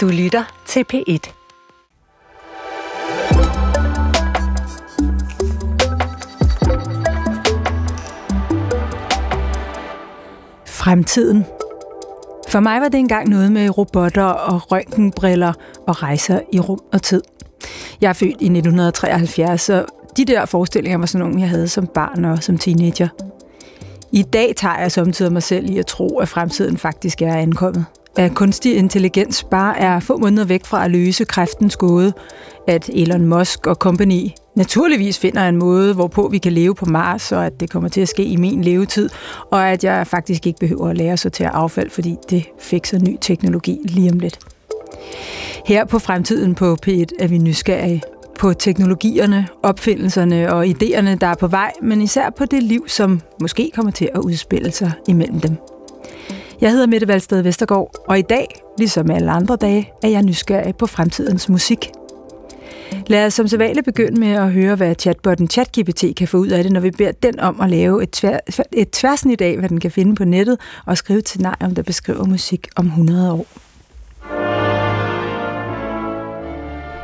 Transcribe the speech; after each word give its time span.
Du 0.00 0.08
lytter 0.08 0.62
til 0.66 0.84
P1. 0.92 1.32
Fremtiden. 10.66 11.46
For 12.48 12.60
mig 12.60 12.80
var 12.80 12.88
det 12.88 12.98
engang 12.98 13.28
noget 13.28 13.52
med 13.52 13.78
robotter 13.78 14.24
og 14.24 14.72
røntgenbriller 14.72 15.52
og 15.86 16.02
rejser 16.02 16.40
i 16.52 16.60
rum 16.60 16.80
og 16.92 17.02
tid. 17.02 17.22
Jeg 18.00 18.08
er 18.08 18.12
født 18.12 18.30
i 18.30 18.44
1973, 18.44 19.60
så 19.60 19.84
de 20.16 20.24
der 20.24 20.46
forestillinger 20.46 20.98
var 20.98 21.06
sådan 21.06 21.26
nogle, 21.26 21.40
jeg 21.40 21.48
havde 21.48 21.68
som 21.68 21.86
barn 21.86 22.24
og 22.24 22.42
som 22.42 22.58
teenager. 22.58 23.08
I 24.12 24.22
dag 24.22 24.54
tager 24.56 24.78
jeg 24.78 24.92
samtidig 24.92 25.32
mig 25.32 25.42
selv 25.42 25.70
i 25.70 25.78
at 25.78 25.86
tro, 25.86 26.18
at 26.18 26.28
fremtiden 26.28 26.76
faktisk 26.76 27.22
er 27.22 27.34
ankommet. 27.34 27.86
At 28.20 28.34
kunstig 28.34 28.76
intelligens 28.76 29.44
bare 29.44 29.78
er 29.78 30.00
få 30.00 30.16
måneder 30.16 30.44
væk 30.44 30.64
fra 30.64 30.84
at 30.84 30.90
løse 30.90 31.24
kræftens 31.24 31.76
gåde. 31.76 32.12
At 32.68 32.90
Elon 32.92 33.26
Musk 33.26 33.66
og 33.66 33.74
company 33.74 34.28
naturligvis 34.56 35.18
finder 35.18 35.48
en 35.48 35.56
måde, 35.56 35.94
hvorpå 35.94 36.28
vi 36.28 36.38
kan 36.38 36.52
leve 36.52 36.74
på 36.74 36.84
Mars, 36.84 37.32
og 37.32 37.46
at 37.46 37.60
det 37.60 37.70
kommer 37.70 37.88
til 37.88 38.00
at 38.00 38.08
ske 38.08 38.24
i 38.24 38.36
min 38.36 38.64
levetid, 38.64 39.08
og 39.50 39.68
at 39.68 39.84
jeg 39.84 40.06
faktisk 40.06 40.46
ikke 40.46 40.58
behøver 40.60 40.88
at 40.88 40.96
lære 40.96 41.16
sig 41.16 41.32
til 41.32 41.44
at 41.44 41.50
affald, 41.54 41.90
fordi 41.90 42.16
det 42.30 42.44
fikser 42.58 42.98
ny 42.98 43.16
teknologi 43.20 43.78
lige 43.84 44.10
om 44.10 44.18
lidt. 44.18 44.38
Her 45.66 45.84
på 45.84 45.98
Fremtiden 45.98 46.54
på 46.54 46.76
P1 46.86 47.04
er 47.18 47.28
vi 47.28 47.38
nysgerrige 47.38 48.02
på 48.38 48.52
teknologierne, 48.52 49.48
opfindelserne 49.62 50.52
og 50.52 50.66
idéerne, 50.66 51.14
der 51.14 51.26
er 51.26 51.36
på 51.40 51.46
vej, 51.46 51.72
men 51.82 52.02
især 52.02 52.30
på 52.30 52.44
det 52.44 52.62
liv, 52.62 52.88
som 52.88 53.20
måske 53.40 53.70
kommer 53.74 53.92
til 53.92 54.08
at 54.14 54.20
udspille 54.20 54.70
sig 54.70 54.92
imellem 55.08 55.40
dem. 55.40 55.56
Jeg 56.60 56.70
hedder 56.70 56.86
Mette 56.86 57.08
Valsted 57.08 57.42
Vestergaard, 57.42 58.04
og 58.08 58.18
i 58.18 58.22
dag, 58.22 58.62
ligesom 58.78 59.10
alle 59.10 59.30
andre 59.30 59.56
dage, 59.56 59.92
er 60.02 60.08
jeg 60.08 60.22
nysgerrig 60.22 60.76
på 60.76 60.86
fremtidens 60.86 61.48
musik. 61.48 61.90
Lad 63.06 63.26
os 63.26 63.34
som 63.34 63.48
sædvanligt 63.48 63.84
begynde 63.84 64.20
med 64.20 64.32
at 64.32 64.52
høre, 64.52 64.76
hvad 64.76 64.94
chatbotten 64.98 65.48
ChatGPT 65.48 66.04
kan 66.16 66.28
få 66.28 66.36
ud 66.36 66.48
af 66.48 66.62
det, 66.62 66.72
når 66.72 66.80
vi 66.80 66.90
beder 66.90 67.12
den 67.12 67.40
om 67.40 67.60
at 67.60 67.70
lave 67.70 68.02
et, 68.02 68.10
tvær, 68.10 68.38
et 68.72 68.90
tværsnit 68.90 69.40
af, 69.40 69.58
hvad 69.58 69.68
den 69.68 69.80
kan 69.80 69.90
finde 69.90 70.14
på 70.14 70.24
nettet, 70.24 70.58
og 70.86 70.98
skrive 70.98 71.18
et 71.18 71.56
om 71.60 71.74
der 71.74 71.82
beskriver 71.82 72.24
musik 72.24 72.68
om 72.76 72.86
100 72.86 73.32
år. 73.32 73.46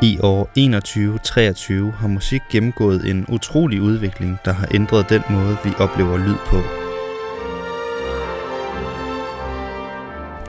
I 0.01 0.17
år 0.23 0.49
2123 0.53 1.91
har 1.91 2.07
musik 2.07 2.41
gennemgået 2.51 3.09
en 3.09 3.25
utrolig 3.29 3.81
udvikling, 3.81 4.37
der 4.45 4.53
har 4.53 4.67
ændret 4.73 5.09
den 5.09 5.21
måde, 5.29 5.57
vi 5.63 5.69
oplever 5.79 6.17
lyd 6.17 6.35
på. 6.47 6.86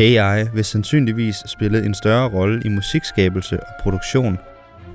AI 0.00 0.44
vil 0.54 0.64
sandsynligvis 0.64 1.36
spille 1.46 1.84
en 1.84 1.94
større 1.94 2.28
rolle 2.28 2.62
i 2.64 2.68
musikskabelse 2.68 3.60
og 3.60 3.72
produktion. 3.82 4.38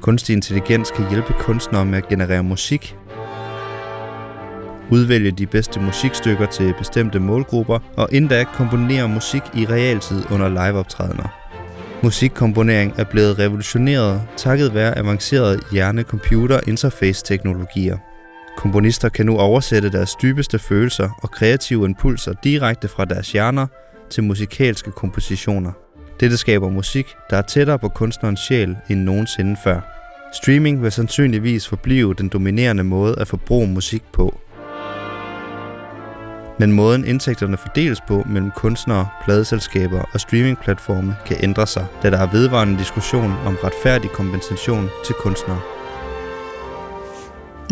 Kunstig 0.01 0.33
intelligens 0.33 0.91
kan 0.91 1.09
hjælpe 1.09 1.33
kunstnere 1.39 1.85
med 1.85 1.97
at 1.97 2.07
generere 2.07 2.43
musik, 2.43 2.95
udvælge 4.89 5.31
de 5.31 5.45
bedste 5.45 5.79
musikstykker 5.79 6.45
til 6.45 6.73
bestemte 6.77 7.19
målgrupper 7.19 7.79
og 7.97 8.09
endda 8.11 8.43
komponere 8.43 9.07
musik 9.07 9.41
i 9.53 9.65
realtid 9.65 10.23
under 10.31 10.49
liveoptrædener. 10.49 11.39
Musikkomponering 12.03 12.93
er 12.97 13.03
blevet 13.03 13.39
revolutioneret 13.39 14.21
takket 14.37 14.73
være 14.73 14.97
avancerede 14.97 15.59
hjerne-computer-interface-teknologier. 15.71 17.97
Komponister 18.57 19.09
kan 19.09 19.25
nu 19.25 19.37
oversætte 19.37 19.91
deres 19.91 20.15
dybeste 20.15 20.59
følelser 20.59 21.19
og 21.23 21.31
kreative 21.31 21.85
impulser 21.85 22.33
direkte 22.43 22.87
fra 22.87 23.05
deres 23.05 23.31
hjerner 23.31 23.67
til 24.13 24.23
musikalske 24.23 24.91
kompositioner. 24.91 25.71
Dette 26.19 26.37
skaber 26.37 26.69
musik, 26.69 27.07
der 27.29 27.37
er 27.37 27.41
tættere 27.41 27.79
på 27.79 27.89
kunstnerens 27.89 28.39
sjæl 28.39 28.75
end 28.89 28.99
nogensinde 28.99 29.57
før. 29.63 29.79
Streaming 30.33 30.83
vil 30.83 30.91
sandsynligvis 30.91 31.67
forblive 31.67 32.13
den 32.13 32.29
dominerende 32.29 32.83
måde 32.83 33.15
at 33.19 33.27
forbruge 33.27 33.67
musik 33.67 34.03
på. 34.13 34.39
Men 36.59 36.71
måden 36.71 37.05
indtægterne 37.05 37.57
fordeles 37.57 38.01
på 38.07 38.23
mellem 38.25 38.51
kunstnere, 38.55 39.07
pladeselskaber 39.23 40.01
og 40.13 40.19
streamingplatforme 40.19 41.15
kan 41.25 41.37
ændre 41.43 41.67
sig, 41.67 41.85
da 42.03 42.09
der 42.09 42.17
er 42.17 42.31
vedvarende 42.31 42.79
diskussion 42.79 43.31
om 43.45 43.55
retfærdig 43.63 44.09
kompensation 44.09 44.89
til 45.05 45.15
kunstnere. 45.15 45.61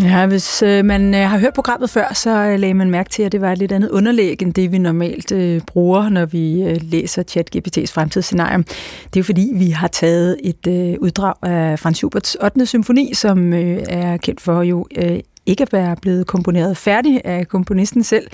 Ja, 0.02 0.28
hvis 0.28 0.64
øh, 0.64 0.86
man 0.86 1.16
øh, 1.16 1.30
har 1.30 1.38
hørt 1.40 1.54
programmet 1.54 1.90
før, 1.90 2.14
så 2.14 2.30
øh, 2.30 2.60
lagde 2.60 2.74
man 2.74 2.90
mærke 2.90 3.10
til, 3.10 3.24
at 3.24 3.32
det 3.32 3.42
var 3.42 3.52
et 3.52 3.58
lidt 3.58 3.72
andet 3.72 3.90
underlæg, 3.90 4.42
end 4.42 4.54
det 4.54 4.72
vi 4.72 4.78
normalt 4.78 5.32
øh, 5.32 5.62
bruger, 5.68 6.10
når 6.10 6.26
vi 6.26 6.64
øh, 6.64 6.78
læser 6.82 7.24
ChatGPT's 7.24 7.94
fremtidsscenarie. 7.94 8.58
Det 8.58 9.16
er 9.16 9.20
jo 9.20 9.24
fordi, 9.24 9.52
vi 9.56 9.70
har 9.70 9.88
taget 9.88 10.38
et 10.44 10.68
øh, 10.68 10.96
uddrag 11.00 11.34
af 11.42 11.80
Franz 11.80 11.98
Schuberts 11.98 12.38
8. 12.44 12.66
symfoni, 12.66 13.14
som 13.14 13.54
øh, 13.54 13.84
er 13.90 14.18
kendt 14.18 14.42
for 14.42 14.62
jo 14.62 14.88
øh, 14.98 15.20
ikke 15.46 15.62
at 15.62 15.74
være 15.74 15.96
blevet 16.02 16.28
komponeret 16.28 16.78
færdig 16.78 17.22
af 17.26 17.48
komponisten 17.48 18.04
selv, 18.04 18.28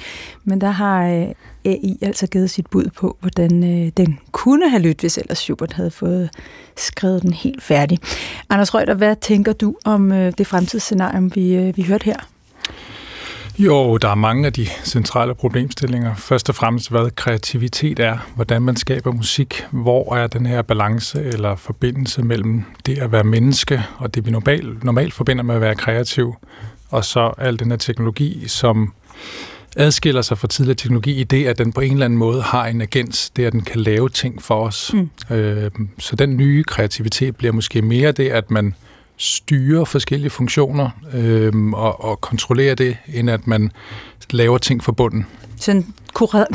men 0.43 0.61
der 0.61 0.69
har 0.69 1.07
øh, 1.07 1.27
AI 1.65 1.97
altså 2.01 2.27
givet 2.27 2.49
sit 2.49 2.67
bud 2.67 2.89
på, 2.95 3.17
hvordan 3.19 3.63
øh, 3.63 3.91
den 3.97 4.19
kunne 4.31 4.69
have 4.69 4.81
lyttet, 4.81 5.01
hvis 5.01 5.17
ellers 5.17 5.37
Schubert 5.37 5.73
havde 5.73 5.91
fået 5.91 6.29
skrevet 6.77 7.21
den 7.21 7.33
helt 7.33 7.63
færdig. 7.63 7.99
Anders 8.49 8.73
Røgter, 8.73 8.93
hvad 8.93 9.15
tænker 9.21 9.53
du 9.53 9.75
om 9.85 10.11
øh, 10.11 10.33
det 10.37 10.47
fremtidsscenarie, 10.47 11.31
vi, 11.33 11.55
øh, 11.55 11.77
vi 11.77 11.83
hørte 11.83 12.05
her? 12.05 12.17
Jo, 13.59 13.97
der 13.97 14.09
er 14.09 14.15
mange 14.15 14.45
af 14.45 14.53
de 14.53 14.67
centrale 14.83 15.35
problemstillinger. 15.35 16.15
Først 16.15 16.49
og 16.49 16.55
fremmest, 16.55 16.91
hvad 16.91 17.15
kreativitet 17.15 17.99
er, 17.99 18.17
hvordan 18.35 18.61
man 18.61 18.75
skaber 18.75 19.11
musik, 19.11 19.65
hvor 19.71 20.15
er 20.15 20.27
den 20.27 20.45
her 20.45 20.61
balance 20.61 21.23
eller 21.23 21.55
forbindelse 21.55 22.23
mellem 22.23 22.63
det 22.85 22.97
at 22.97 23.11
være 23.11 23.23
menneske 23.23 23.83
og 23.97 24.15
det, 24.15 24.25
vi 24.25 24.31
normalt, 24.31 24.83
normalt 24.83 25.13
forbinder 25.13 25.43
med 25.43 25.55
at 25.55 25.61
være 25.61 25.75
kreativ, 25.75 26.35
og 26.89 27.05
så 27.05 27.33
al 27.37 27.59
den 27.59 27.69
her 27.69 27.77
teknologi, 27.77 28.47
som 28.47 28.93
adskiller 29.77 30.21
sig 30.21 30.37
fra 30.37 30.47
tidligere 30.47 30.75
teknologi 30.75 31.13
i 31.13 31.23
det, 31.23 31.45
at 31.45 31.57
den 31.57 31.73
på 31.73 31.81
en 31.81 31.93
eller 31.93 32.05
anden 32.05 32.19
måde 32.19 32.41
har 32.41 32.65
en 32.65 32.81
agens, 32.81 33.29
det 33.29 33.45
at 33.45 33.53
den 33.53 33.61
kan 33.61 33.79
lave 33.79 34.09
ting 34.09 34.43
for 34.43 34.65
os. 34.65 34.93
Mm. 34.93 35.35
Øh, 35.35 35.71
så 35.99 36.15
den 36.15 36.37
nye 36.37 36.63
kreativitet 36.63 37.35
bliver 37.35 37.53
måske 37.53 37.81
mere 37.81 38.11
det, 38.11 38.29
at 38.29 38.51
man 38.51 38.75
styrer 39.17 39.85
forskellige 39.85 40.29
funktioner 40.29 40.89
øh, 41.13 41.53
og, 41.73 42.03
og 42.03 42.21
kontrollerer 42.21 42.75
det, 42.75 42.97
end 43.13 43.29
at 43.29 43.47
man 43.47 43.71
laver 44.31 44.57
ting 44.57 44.83
for 44.83 44.91
bunden. 44.91 45.25
En 45.85 45.93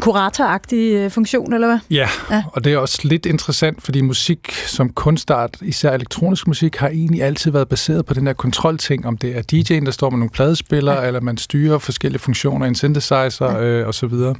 kuratoragtig 0.00 0.94
øh, 0.94 1.10
funktion, 1.10 1.52
eller 1.52 1.66
hvad? 1.66 1.78
Ja, 1.90 2.08
ja, 2.30 2.42
og 2.52 2.64
det 2.64 2.72
er 2.72 2.78
også 2.78 3.00
lidt 3.04 3.26
interessant, 3.26 3.82
fordi 3.82 4.00
musik 4.00 4.52
som 4.52 4.88
kunstart, 4.88 5.56
især 5.60 5.92
elektronisk 5.92 6.46
musik, 6.46 6.76
har 6.76 6.88
egentlig 6.88 7.22
altid 7.22 7.50
været 7.50 7.68
baseret 7.68 8.06
på 8.06 8.14
den 8.14 8.26
der 8.26 8.32
kontrolting, 8.32 9.06
om 9.06 9.16
det 9.16 9.36
er 9.36 9.42
DJ'en, 9.52 9.84
der 9.84 9.90
står 9.90 10.10
med 10.10 10.18
nogle 10.18 10.30
pladespillere, 10.30 11.00
ja. 11.00 11.06
eller 11.06 11.20
man 11.20 11.36
styrer 11.36 11.78
forskellige 11.78 12.20
funktioner, 12.20 12.66
en 12.66 12.74
synthesizer 12.74 13.52
ja. 13.52 13.62
øh, 13.62 13.86
og 13.86 13.94
så 13.94 14.06
videre. 14.06 14.34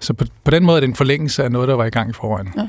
Så 0.00 0.12
på, 0.12 0.24
på 0.44 0.50
den 0.50 0.64
måde 0.64 0.76
er 0.76 0.80
det 0.80 0.88
en 0.88 0.94
forlængelse 0.94 1.44
af 1.44 1.52
noget, 1.52 1.68
der 1.68 1.74
var 1.74 1.84
i 1.84 1.90
gang 1.90 2.10
i 2.10 2.12
forvejen. 2.12 2.48
Ja. 2.56 2.68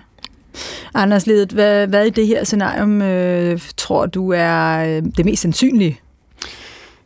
Anders 0.94 1.28
Ledet, 1.28 1.52
hvad, 1.52 1.88
hvad 1.88 2.06
i 2.06 2.10
det 2.10 2.28
her 2.28 2.44
scenarium 2.44 3.02
øh, 3.02 3.60
tror 3.78 4.06
du 4.06 4.32
er 4.32 4.78
øh, 4.78 5.04
det 5.18 5.26
mest 5.26 5.42
sandsynlige? 5.42 6.00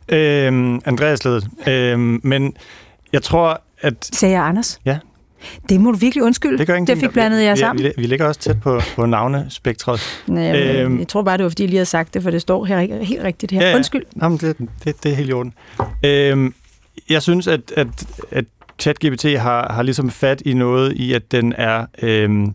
Øhm, 0.08 0.80
Andreas 0.84 1.24
Ledet. 1.24 1.48
Øhm, 1.68 2.20
men 2.22 2.54
jeg 3.12 3.22
tror, 3.22 3.62
at... 3.84 3.94
Sagde 4.12 4.34
jeg 4.34 4.44
Anders? 4.44 4.80
Ja. 4.84 4.98
Det 5.68 5.80
må 5.80 5.90
du 5.90 5.96
virkelig 5.96 6.24
undskylde. 6.24 6.58
Det, 6.58 6.66
gør 6.66 6.78
det 6.78 6.98
fik 6.98 7.10
blandet 7.10 7.42
jer 7.42 7.54
sammen. 7.54 7.84
Vi, 7.84 7.92
vi, 7.96 8.06
ligger 8.06 8.26
også 8.26 8.40
tæt 8.40 8.60
på, 8.60 8.80
på 8.96 9.06
navnespektret. 9.06 10.00
Nej, 10.26 10.60
øhm, 10.60 10.98
jeg 10.98 11.08
tror 11.08 11.22
bare, 11.22 11.36
det 11.36 11.44
var, 11.44 11.50
fordi 11.50 11.62
jeg 11.62 11.68
lige 11.68 11.78
havde 11.78 11.86
sagt 11.86 12.14
det, 12.14 12.22
for 12.22 12.30
det 12.30 12.40
står 12.40 12.64
her 12.64 13.02
helt 13.04 13.22
rigtigt 13.22 13.52
her. 13.52 13.60
Ja, 13.60 13.70
ja. 13.70 13.76
Undskyld. 13.76 14.02
Jamen, 14.22 14.38
det, 14.38 14.56
det, 14.84 15.02
det 15.02 15.12
er 15.12 15.16
helt 15.16 15.30
i 15.30 15.32
orden. 15.32 15.54
Øhm, 16.04 16.54
jeg 17.10 17.22
synes, 17.22 17.46
at, 17.46 17.72
at, 17.76 18.06
at 18.30 18.44
ChatGPT 18.78 19.24
har, 19.24 19.72
har 19.72 19.82
ligesom 19.82 20.10
fat 20.10 20.42
i 20.44 20.54
noget 20.54 20.92
i, 20.92 21.12
at 21.12 21.32
den 21.32 21.52
er, 21.52 21.86
øhm, 22.02 22.54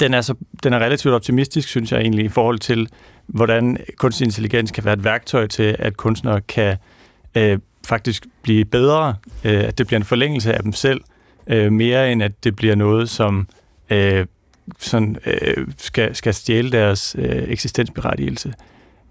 den, 0.00 0.14
er 0.14 0.20
så, 0.20 0.34
den 0.62 0.72
er 0.72 0.78
relativt 0.78 1.14
optimistisk, 1.14 1.68
synes 1.68 1.92
jeg 1.92 2.00
egentlig, 2.00 2.24
i 2.24 2.28
forhold 2.28 2.58
til, 2.58 2.88
hvordan 3.26 3.78
kunstig 3.96 4.24
intelligens 4.24 4.70
kan 4.70 4.84
være 4.84 4.94
et 4.94 5.04
værktøj 5.04 5.46
til, 5.46 5.76
at 5.78 5.96
kunstnere 5.96 6.40
kan 6.40 6.76
øh, 7.34 7.58
faktisk 7.84 8.26
blive 8.42 8.64
bedre, 8.64 9.14
øh, 9.44 9.64
at 9.64 9.78
det 9.78 9.86
bliver 9.86 10.00
en 10.00 10.04
forlængelse 10.04 10.54
af 10.54 10.62
dem 10.62 10.72
selv, 10.72 11.00
øh, 11.46 11.72
mere 11.72 12.12
end 12.12 12.22
at 12.22 12.44
det 12.44 12.56
bliver 12.56 12.74
noget, 12.74 13.10
som 13.10 13.48
øh, 13.90 14.26
sådan, 14.78 15.16
øh, 15.26 15.66
skal, 15.76 16.16
skal 16.16 16.34
stjæle 16.34 16.70
deres 16.70 17.16
øh, 17.18 17.42
eksistensberettigelse. 17.48 18.54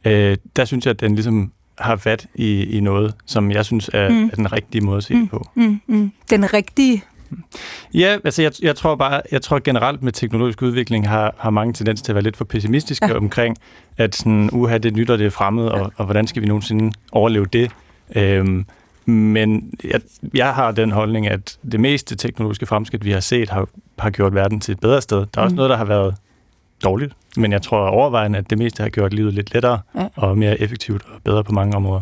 Øh, 0.06 0.38
der 0.56 0.66
synes 0.66 0.86
jeg, 0.86 0.92
at 0.92 1.00
den 1.00 1.16
ligesom 1.16 1.52
har 1.78 1.96
fat 1.96 2.28
i, 2.36 2.64
i 2.64 2.80
noget, 2.80 3.14
som 3.26 3.52
jeg 3.52 3.66
synes 3.66 3.90
er, 3.94 4.10
mm. 4.10 4.26
er 4.26 4.36
den 4.36 4.52
rigtige 4.52 4.82
måde 4.82 4.98
at 4.98 5.04
se 5.04 5.14
mm. 5.14 5.28
på. 5.28 5.48
Mm. 5.56 5.82
Mm. 5.88 6.12
Den 6.30 6.54
rigtige 6.54 7.04
Ja, 7.94 8.18
altså 8.24 8.42
jeg, 8.42 8.52
jeg 8.62 8.76
tror 8.76 8.96
bare, 8.96 9.22
jeg 9.32 9.42
tror 9.42 9.60
generelt 9.60 10.04
med 10.04 10.12
teknologisk 10.12 10.62
udvikling 10.62 11.10
har, 11.10 11.36
har 11.38 11.50
mange 11.50 11.74
tendens 11.74 12.02
til 12.02 12.12
at 12.12 12.16
være 12.16 12.24
lidt 12.24 12.38
for 12.38 12.46
pessimistiske 12.46 13.08
ja. 13.08 13.18
omkring, 13.18 13.58
at 13.98 14.16
sådan, 14.16 14.50
uha, 14.52 14.78
det 14.78 14.96
nyt 14.96 15.10
og 15.10 15.20
det 15.20 15.26
er 15.26 15.30
fremmed, 15.30 15.66
og, 15.66 15.92
og 15.96 16.06
hvordan 16.06 16.28
skal 16.28 16.42
vi 16.42 16.48
nogensinde 16.48 16.92
overleve 17.12 17.46
det? 17.46 17.72
Øhm, 18.16 18.66
men 19.06 19.74
jeg, 19.84 20.02
jeg 20.34 20.54
har 20.54 20.72
den 20.72 20.92
holdning, 20.92 21.28
at 21.28 21.58
det 21.72 21.80
meste 21.80 22.16
teknologiske 22.16 22.66
fremskridt, 22.66 23.06
vi 23.06 23.12
har 23.12 23.20
set, 23.20 23.50
har, 23.50 23.68
har 24.00 24.10
gjort 24.10 24.36
verden 24.36 24.60
til 24.60 24.72
et 24.72 24.80
bedre 24.80 25.02
sted. 25.02 25.18
Der 25.18 25.42
er 25.42 25.42
også 25.42 25.54
mm. 25.54 25.56
noget, 25.56 25.70
der 25.70 25.78
har 25.78 25.86
været 25.86 26.16
dårligt. 26.84 27.14
men 27.38 27.52
jeg 27.52 27.62
tror 27.62 27.78
overvejende, 27.88 28.40
at 28.40 28.50
det 28.50 28.58
meste 28.58 28.84
har 28.84 28.90
gjort 28.90 29.14
livet 29.14 29.34
lidt 29.34 29.54
lettere 29.54 29.80
Ja. 29.96 30.08
og 30.16 30.38
mere 30.38 30.62
effektivt 30.62 31.02
og 31.16 31.22
bedre 31.24 31.44
på 31.44 31.52
mange 31.52 31.76
områder. 31.76 32.02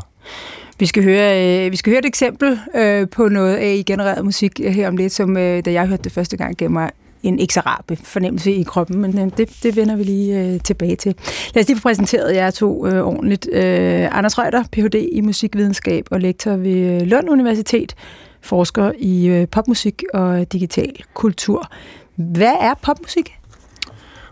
Vi 0.80 0.86
skal 0.86 1.04
høre, 1.04 1.66
øh, 1.66 1.72
vi 1.72 1.75
skal 1.75 1.92
høre 1.92 2.00
et 2.00 2.06
eksempel 2.06 2.60
øh, 2.75 3.10
på 3.10 3.28
noget 3.28 3.58
AI-genereret 3.58 4.25
musik 4.25 4.60
her 4.60 4.88
om 4.88 4.98
lidt, 4.98 5.13
som 5.13 5.38
øh, 5.38 5.66
da 5.66 5.72
jeg 5.72 5.88
hørte 5.88 6.04
det 6.04 6.12
første 6.12 6.38
gang, 6.38 6.58
gav 6.58 6.69
mig 6.69 6.92
en 7.23 7.39
ikke 7.39 7.53
så 7.53 7.59
rar 7.59 7.83
fornemmelse 8.03 8.51
i 8.51 8.63
kroppen, 8.63 9.01
men 9.01 9.29
det, 9.29 9.50
det 9.63 9.75
vender 9.75 9.95
vi 9.95 10.03
lige 10.03 10.39
øh, 10.39 10.59
tilbage 10.59 10.95
til. 10.95 11.15
Lad 11.56 11.63
os 11.63 11.68
lige 11.68 11.77
få 11.77 11.81
præsenteret 11.81 12.35
jer 12.35 12.51
to 12.51 12.88
øh, 12.88 13.03
ordentligt. 13.03 13.50
Øh, 13.53 14.18
Anders 14.18 14.38
Røder, 14.38 14.63
Ph.D. 14.71 15.09
i 15.12 15.21
musikvidenskab 15.21 16.06
og 16.12 16.19
lektor 16.19 16.56
ved 16.56 17.01
øh, 17.01 17.01
Lund 17.01 17.29
Universitet, 17.29 17.95
forsker 18.41 18.91
i 19.00 19.27
øh, 19.27 19.47
popmusik 19.47 20.03
og 20.13 20.53
digital 20.53 21.03
kultur. 21.13 21.71
Hvad 22.15 22.56
er 22.62 22.73
popmusik? 22.81 23.38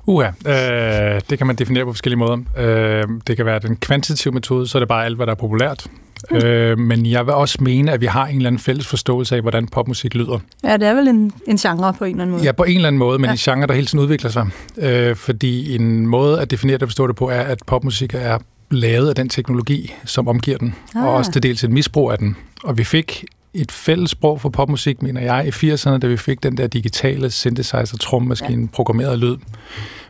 Uha, 0.05 0.27
øh, 0.27 1.21
det 1.29 1.37
kan 1.37 1.47
man 1.47 1.55
definere 1.55 1.85
på 1.85 1.93
forskellige 1.93 2.19
måder. 2.19 2.37
Øh, 2.57 3.03
det 3.27 3.37
kan 3.37 3.45
være 3.45 3.59
den 3.59 3.77
kvantitative 3.77 4.33
metode, 4.33 4.67
så 4.67 4.77
er 4.77 4.79
det 4.79 4.87
bare 4.87 5.05
alt, 5.05 5.15
hvad 5.15 5.25
der 5.25 5.31
er 5.31 5.37
populært. 5.37 5.87
Mm. 6.31 6.37
Øh, 6.49 6.79
men 6.79 7.05
jeg 7.05 7.25
vil 7.25 7.33
også 7.33 7.57
mene, 7.61 7.91
at 7.91 8.01
vi 8.01 8.05
har 8.05 8.27
en 8.27 8.35
eller 8.35 8.47
anden 8.47 8.59
fælles 8.59 8.87
forståelse 8.87 9.35
af, 9.35 9.41
hvordan 9.41 9.67
popmusik 9.67 10.15
lyder. 10.15 10.39
Ja, 10.63 10.77
det 10.77 10.87
er 10.87 10.93
vel 10.93 11.07
en, 11.07 11.31
en 11.47 11.57
genre 11.57 11.93
på 11.93 12.03
en 12.05 12.11
eller 12.11 12.21
anden 12.21 12.31
måde. 12.31 12.43
Ja, 12.43 12.51
på 12.51 12.63
en 12.63 12.75
eller 12.75 12.87
anden 12.87 12.99
måde, 12.99 13.19
men 13.19 13.29
Ja. 13.29 13.33
i 13.33 13.37
genre, 13.37 13.67
der 13.67 13.73
hele 13.73 13.87
tiden 13.87 13.99
udvikler 13.99 14.29
sig. 14.29 14.47
Øh, 14.77 15.15
fordi 15.15 15.75
en 15.75 16.07
måde 16.07 16.41
at 16.41 16.51
definere 16.51 16.73
det 16.77 16.83
og 16.83 16.89
forstå 16.89 17.07
det 17.07 17.15
på, 17.15 17.29
er, 17.29 17.41
at 17.41 17.59
popmusik 17.67 18.13
er 18.13 18.37
lavet 18.71 19.09
af 19.09 19.15
den 19.15 19.29
teknologi, 19.29 19.93
som 20.05 20.27
omgiver 20.27 20.57
den, 20.57 20.75
ah. 20.95 21.03
og 21.05 21.13
også 21.13 21.31
til 21.31 21.43
dels 21.43 21.63
et 21.63 21.69
misbrug 21.71 22.11
af 22.11 22.17
den. 22.17 22.35
Og 22.63 22.77
vi 22.77 22.83
fik 22.83 23.25
et 23.53 23.71
fælles 23.71 24.11
sprog 24.11 24.41
for 24.41 24.49
popmusik, 24.49 25.01
mener 25.01 25.21
jeg, 25.21 25.47
i 25.47 25.71
80'erne, 25.73 25.97
da 25.97 26.07
vi 26.07 26.17
fik 26.17 26.43
den 26.43 26.57
der 26.57 26.67
digitale 26.67 27.29
synthesizer 27.29 27.97
trommaskine, 27.99 28.61
ja. 28.61 28.67
programmeret 28.73 29.19
lyd. 29.19 29.37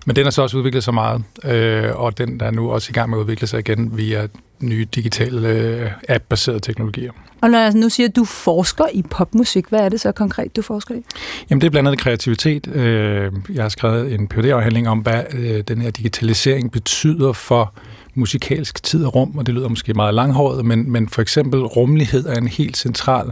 Men 0.05 0.15
den 0.15 0.23
har 0.23 0.31
så 0.31 0.41
også 0.41 0.57
udviklet 0.57 0.83
sig 0.83 0.93
meget, 0.93 1.23
øh, 1.43 1.95
og 1.95 2.17
den 2.17 2.39
der 2.39 2.45
er 2.45 2.51
nu 2.51 2.71
også 2.71 2.87
i 2.89 2.93
gang 2.93 3.09
med 3.09 3.17
at 3.17 3.21
udvikle 3.21 3.47
sig 3.47 3.59
igen 3.59 3.97
via 3.97 4.27
nye 4.59 4.87
digitale 4.95 5.47
øh, 5.49 5.91
app-baserede 6.09 6.59
teknologier. 6.59 7.11
Og 7.41 7.49
når 7.49 7.59
jeg 7.59 7.73
nu 7.73 7.89
siger, 7.89 8.07
at 8.09 8.15
du 8.15 8.25
forsker 8.25 8.85
i 8.93 9.01
popmusik, 9.01 9.65
hvad 9.69 9.79
er 9.79 9.89
det 9.89 10.01
så 10.01 10.11
konkret, 10.11 10.55
du 10.55 10.61
forsker 10.61 10.95
i? 10.95 11.03
Jamen 11.49 11.61
det 11.61 11.67
er 11.67 11.71
blandt 11.71 11.87
andet 11.87 12.01
kreativitet. 12.01 12.67
Øh, 12.67 13.31
Jeg 13.53 13.63
har 13.63 13.69
skrevet 13.69 14.13
en 14.13 14.27
phd 14.27 14.45
afhandling 14.45 14.89
om, 14.89 14.99
hvad 14.99 15.23
øh, 15.33 15.63
den 15.67 15.81
her 15.81 15.91
digitalisering 15.91 16.71
betyder 16.71 17.33
for 17.33 17.73
musikalsk 18.19 18.83
tid 18.83 19.05
og 19.05 19.15
rum, 19.15 19.37
og 19.37 19.45
det 19.45 19.55
lyder 19.55 19.69
måske 19.69 19.93
meget 19.93 20.13
langhåret, 20.13 20.65
men, 20.65 20.91
men 20.91 21.09
for 21.09 21.21
eksempel 21.21 21.59
rummelighed 21.59 22.25
er 22.25 22.35
en 22.35 22.47
helt 22.47 22.77
central 22.77 23.31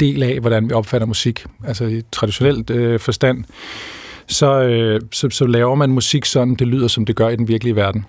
del 0.00 0.22
af, 0.22 0.40
hvordan 0.40 0.68
vi 0.68 0.74
opfatter 0.74 1.06
musik. 1.06 1.46
Altså 1.66 1.84
i 1.84 2.02
traditionelt 2.12 2.70
øh, 2.70 3.00
forstand, 3.00 3.44
så, 4.26 4.62
øh, 4.62 5.00
så, 5.12 5.30
så 5.30 5.44
laver 5.46 5.74
man 5.74 5.90
musik 5.90 6.24
sådan, 6.24 6.54
det 6.54 6.66
lyder 6.66 6.88
som 6.88 7.04
det 7.04 7.16
gør 7.16 7.28
i 7.28 7.36
den 7.36 7.48
virkelige 7.48 7.76
verden. 7.76 8.04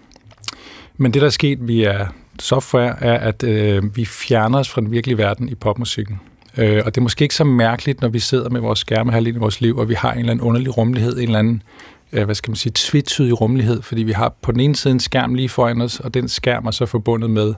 Men 0.97 1.13
det, 1.13 1.21
der 1.21 1.25
er 1.25 1.31
sket 1.31 1.67
via 1.67 2.07
software, 2.39 3.03
er, 3.03 3.17
at 3.17 3.43
øh, 3.43 3.95
vi 3.95 4.05
fjerner 4.05 4.59
os 4.59 4.69
fra 4.69 4.81
den 4.81 4.91
virkelige 4.91 5.17
verden 5.17 5.49
i 5.49 5.55
popmusikken. 5.55 6.19
Øh, 6.57 6.81
og 6.85 6.95
det 6.95 6.97
er 6.97 7.01
måske 7.01 7.23
ikke 7.23 7.35
så 7.35 7.43
mærkeligt, 7.43 8.01
når 8.01 8.09
vi 8.09 8.19
sidder 8.19 8.49
med 8.49 8.61
vores 8.61 8.79
skærme 8.79 9.11
her 9.11 9.19
i 9.19 9.31
vores 9.31 9.61
liv, 9.61 9.77
og 9.77 9.89
vi 9.89 9.93
har 9.93 10.11
en 10.11 10.19
eller 10.19 10.31
anden 10.31 10.45
underlig 10.45 10.77
rummelighed, 10.77 11.17
en 11.17 11.23
eller 11.23 11.39
anden, 11.39 11.63
øh, 12.13 12.25
hvad 12.25 12.35
skal 12.35 12.51
man 12.51 12.55
sige, 12.55 12.71
tvetydig 12.75 13.41
rummelighed, 13.41 13.81
fordi 13.81 14.03
vi 14.03 14.11
har 14.11 14.33
på 14.41 14.51
den 14.51 14.59
ene 14.59 14.75
side 14.75 14.91
en 14.91 14.99
skærm 14.99 15.33
lige 15.33 15.49
foran 15.49 15.81
os, 15.81 15.99
og 15.99 16.13
den 16.13 16.29
skærm 16.29 16.65
er 16.65 16.71
så 16.71 16.85
forbundet 16.85 17.29
med 17.29 17.53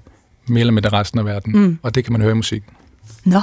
mere 0.48 0.60
eller 0.60 0.74
mindre 0.74 0.90
resten 0.90 1.20
af 1.20 1.26
verden. 1.26 1.60
Mm. 1.62 1.80
Og 1.82 1.96
det 1.96 2.04
kan 2.04 2.14
man 2.14 2.22
høre 2.22 2.32
i 2.32 2.36
musik. 2.36 2.64
Nå, 3.26 3.40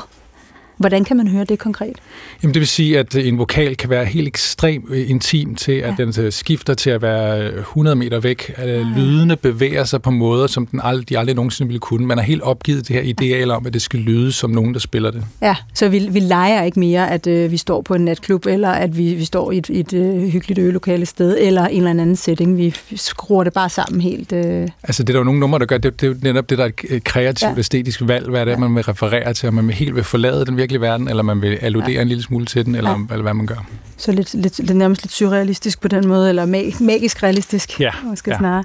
hvordan 0.77 1.05
kan 1.05 1.17
man 1.17 1.29
høre 1.29 1.45
det 1.45 1.59
konkret? 1.59 1.97
Jamen 2.43 2.55
det 2.55 2.61
vil 2.61 2.67
sige, 2.69 2.99
at 2.99 3.17
øh, 3.17 3.29
en 3.29 3.39
vokal 3.39 3.77
kan 3.77 3.91
være 3.91 4.05
helt 4.05 4.29
ekstremt 4.29 4.85
øh, 4.89 5.11
intim 5.11 5.55
til, 5.55 5.73
at 5.73 5.95
Ja. 5.99 6.05
den 6.05 6.15
øh, 6.21 6.33
skifter 6.33 6.75
til 6.75 6.91
at 6.91 7.03
være 7.03 7.43
øh, 7.51 7.59
100 7.59 7.97
meter 7.97 8.21
væk. 8.21 8.53
At 8.57 8.69
øh, 8.69 8.87
lydene 8.97 9.37
bevæger 9.37 9.85
sig 9.85 10.03
på 10.03 10.11
måder, 10.11 10.47
som 10.47 10.67
den 10.67 10.81
ald- 10.81 11.05
de 11.05 11.19
aldrig 11.19 11.37
nogensinde 11.37 11.69
ville 11.69 11.81
kunne. 11.81 12.07
Man 12.07 12.19
har 12.19 12.25
helt 12.25 12.43
opgivet 12.43 12.89
det 12.89 12.97
her 12.97 13.03
ideal 13.03 13.51
om, 13.51 13.67
at 13.67 13.75
det 13.75 13.83
skal 13.83 14.01
lyde 14.01 14.33
som 14.33 14.51
nogen, 14.51 14.75
der 14.75 14.81
spiller 14.81 15.11
det. 15.11 15.25
Ja, 15.43 15.57
så 15.75 15.89
vi, 15.89 15.99
vi 16.11 16.21
leger 16.21 16.63
ikke 16.63 16.81
mere, 16.81 17.11
at 17.11 17.27
øh, 17.27 17.51
vi 17.51 17.57
står 17.57 17.83
på 17.83 17.95
en 17.95 18.05
natklub, 18.05 18.47
eller 18.47 18.69
at 18.71 18.99
vi, 18.99 19.15
vi 19.15 19.25
står 19.25 19.53
i 19.53 19.59
et, 19.59 19.71
et 19.71 19.93
øh, 19.93 20.23
hyggeligt 20.29 20.59
øgelokale 20.59 21.07
sted, 21.07 21.37
eller 21.41 21.67
en 21.67 21.77
eller 21.77 21.91
anden 21.91 22.17
setting. 22.17 22.57
Vi 22.59 22.75
skruer 22.97 23.45
det 23.45 23.53
bare 23.53 23.69
sammen 23.69 24.01
helt. 24.01 24.33
Øh. 24.33 24.69
Altså 24.83 25.03
det 25.03 25.09
er 25.09 25.13
der 25.13 25.21
jo 25.21 25.25
nogle 25.25 25.41
numre, 25.41 25.59
der 25.59 25.67
gør, 25.67 25.79
det, 25.79 26.01
det 26.01 26.07
er 26.07 26.11
jo 26.11 26.17
netop 26.23 26.51
det, 26.51 26.59
der 26.59 26.65
er 26.65 26.71
et 26.91 27.05
kreativt, 27.05 27.43
Ja. 27.43 27.53
ja. 27.55 27.59
æstetisk 27.59 28.01
valg. 28.05 28.29
Hvad 28.31 28.41
er 28.41 28.45
det, 28.45 28.53
Ja. 28.53 28.57
man 28.59 28.75
vil 28.75 28.83
referere 28.85 29.35
til? 29.35 29.49
Om 29.49 29.55
man 29.55 29.67
vil 29.67 29.75
helt 29.75 29.95
vil 29.95 30.05
forlade 30.05 30.47
den 30.47 30.57
virkelige 30.63 30.81
verden, 30.81 31.09
eller 31.09 31.23
man 31.23 31.43
vil 31.43 31.55
alludere 31.63 31.91
Ja. 31.91 32.03
en 32.03 32.09
lille 32.09 32.23
smule 32.23 32.47
til 32.47 32.67
den, 32.67 32.75
eller, 32.75 32.91
Ja. 32.91 32.97
eller 33.11 33.23
hvad 33.23 33.35
man 33.35 33.47
gør. 33.47 33.67
Så 33.97 34.13
lidt, 34.13 34.35
lidt, 34.35 34.59
lidt, 34.59 34.77
nærmest 34.77 35.03
lidt 35.03 35.13
surrealistisk 35.13 35.81
på 35.81 35.89
den 35.89 36.09
måde, 36.09 36.29
eller 36.29 36.47
mag, 36.47 36.75
magisk 36.81 37.23
realistisk, 37.23 37.81
Ja, 37.81 37.91
måske 38.05 38.31
ja. 38.31 38.39
snarere. 38.39 38.65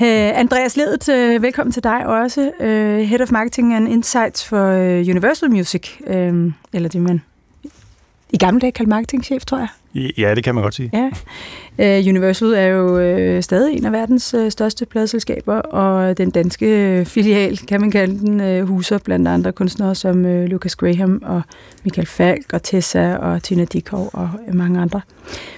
Uh, 0.00 0.40
Andreas 0.40 0.76
Ledet, 0.76 1.08
uh, 1.36 1.42
velkommen 1.42 1.72
til 1.72 1.82
dig 1.84 2.06
også. 2.06 2.50
Uh, 2.60 2.66
Head 3.08 3.20
of 3.20 3.30
Marketing 3.30 3.74
and 3.74 3.88
Insights 3.88 4.44
for 4.44 4.70
uh, 4.72 4.78
Universal 5.08 5.50
Music, 5.50 5.82
uh, 6.00 6.14
eller 6.72 6.88
det 6.88 7.00
man 7.00 7.22
i 8.30 8.36
gamle 8.36 8.60
dage 8.60 8.72
kaldte 8.72 8.90
marketingchef, 8.90 9.44
tror 9.44 9.58
jeg. 9.58 9.68
Ja, 9.94 10.34
det 10.34 10.44
kan 10.44 10.54
man 10.54 10.64
godt 10.64 10.74
sige. 10.74 10.90
Ja. 10.92 11.10
Uh, 12.00 12.08
Universal 12.08 12.54
er 12.54 12.66
jo 12.66 12.86
uh, 13.36 13.42
stadig 13.42 13.76
en 13.76 13.84
af 13.84 13.92
verdens 13.92 14.34
uh, 14.34 14.48
største 14.48 14.86
pladeselskaber, 14.86 15.58
og 15.58 16.18
den 16.18 16.30
danske 16.30 16.66
øh, 16.66 17.06
filial, 17.06 17.58
kan 17.58 17.80
man 17.80 17.90
kalde 17.90 18.18
den, 18.18 18.66
huser 18.66 18.98
blandt 18.98 19.28
andre 19.28 19.52
kunstnere 19.52 19.94
som 19.94 20.24
Lucas 20.24 20.76
Graham 20.76 21.22
og 21.24 21.42
Michael 21.84 22.06
Falk 22.06 22.52
og 22.52 22.62
Tessa 22.62 23.16
og 23.16 23.42
Tina 23.42 23.64
Dikov 23.64 24.10
og 24.12 24.30
øh, 24.48 24.54
mange 24.54 24.80
andre. 24.80 25.00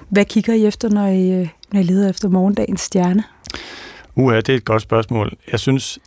Hvad 0.09 0.25
kigger 0.25 0.55
I 0.55 0.67
efter, 0.67 0.89
når 0.89 1.07
I, 1.07 1.49
når 1.73 1.81
I 1.81 1.83
leder 1.83 2.11
efter 2.11 2.29
morgendagens 2.29 2.81
stjerne? 2.81 3.25
Uha, 4.17 4.37
det 4.37 4.49
er 4.49 4.57
et 4.57 4.65
godt 4.65 4.83
spørgsmål. 4.83 5.33
Jeg 5.53 5.61
synes, 5.61 5.99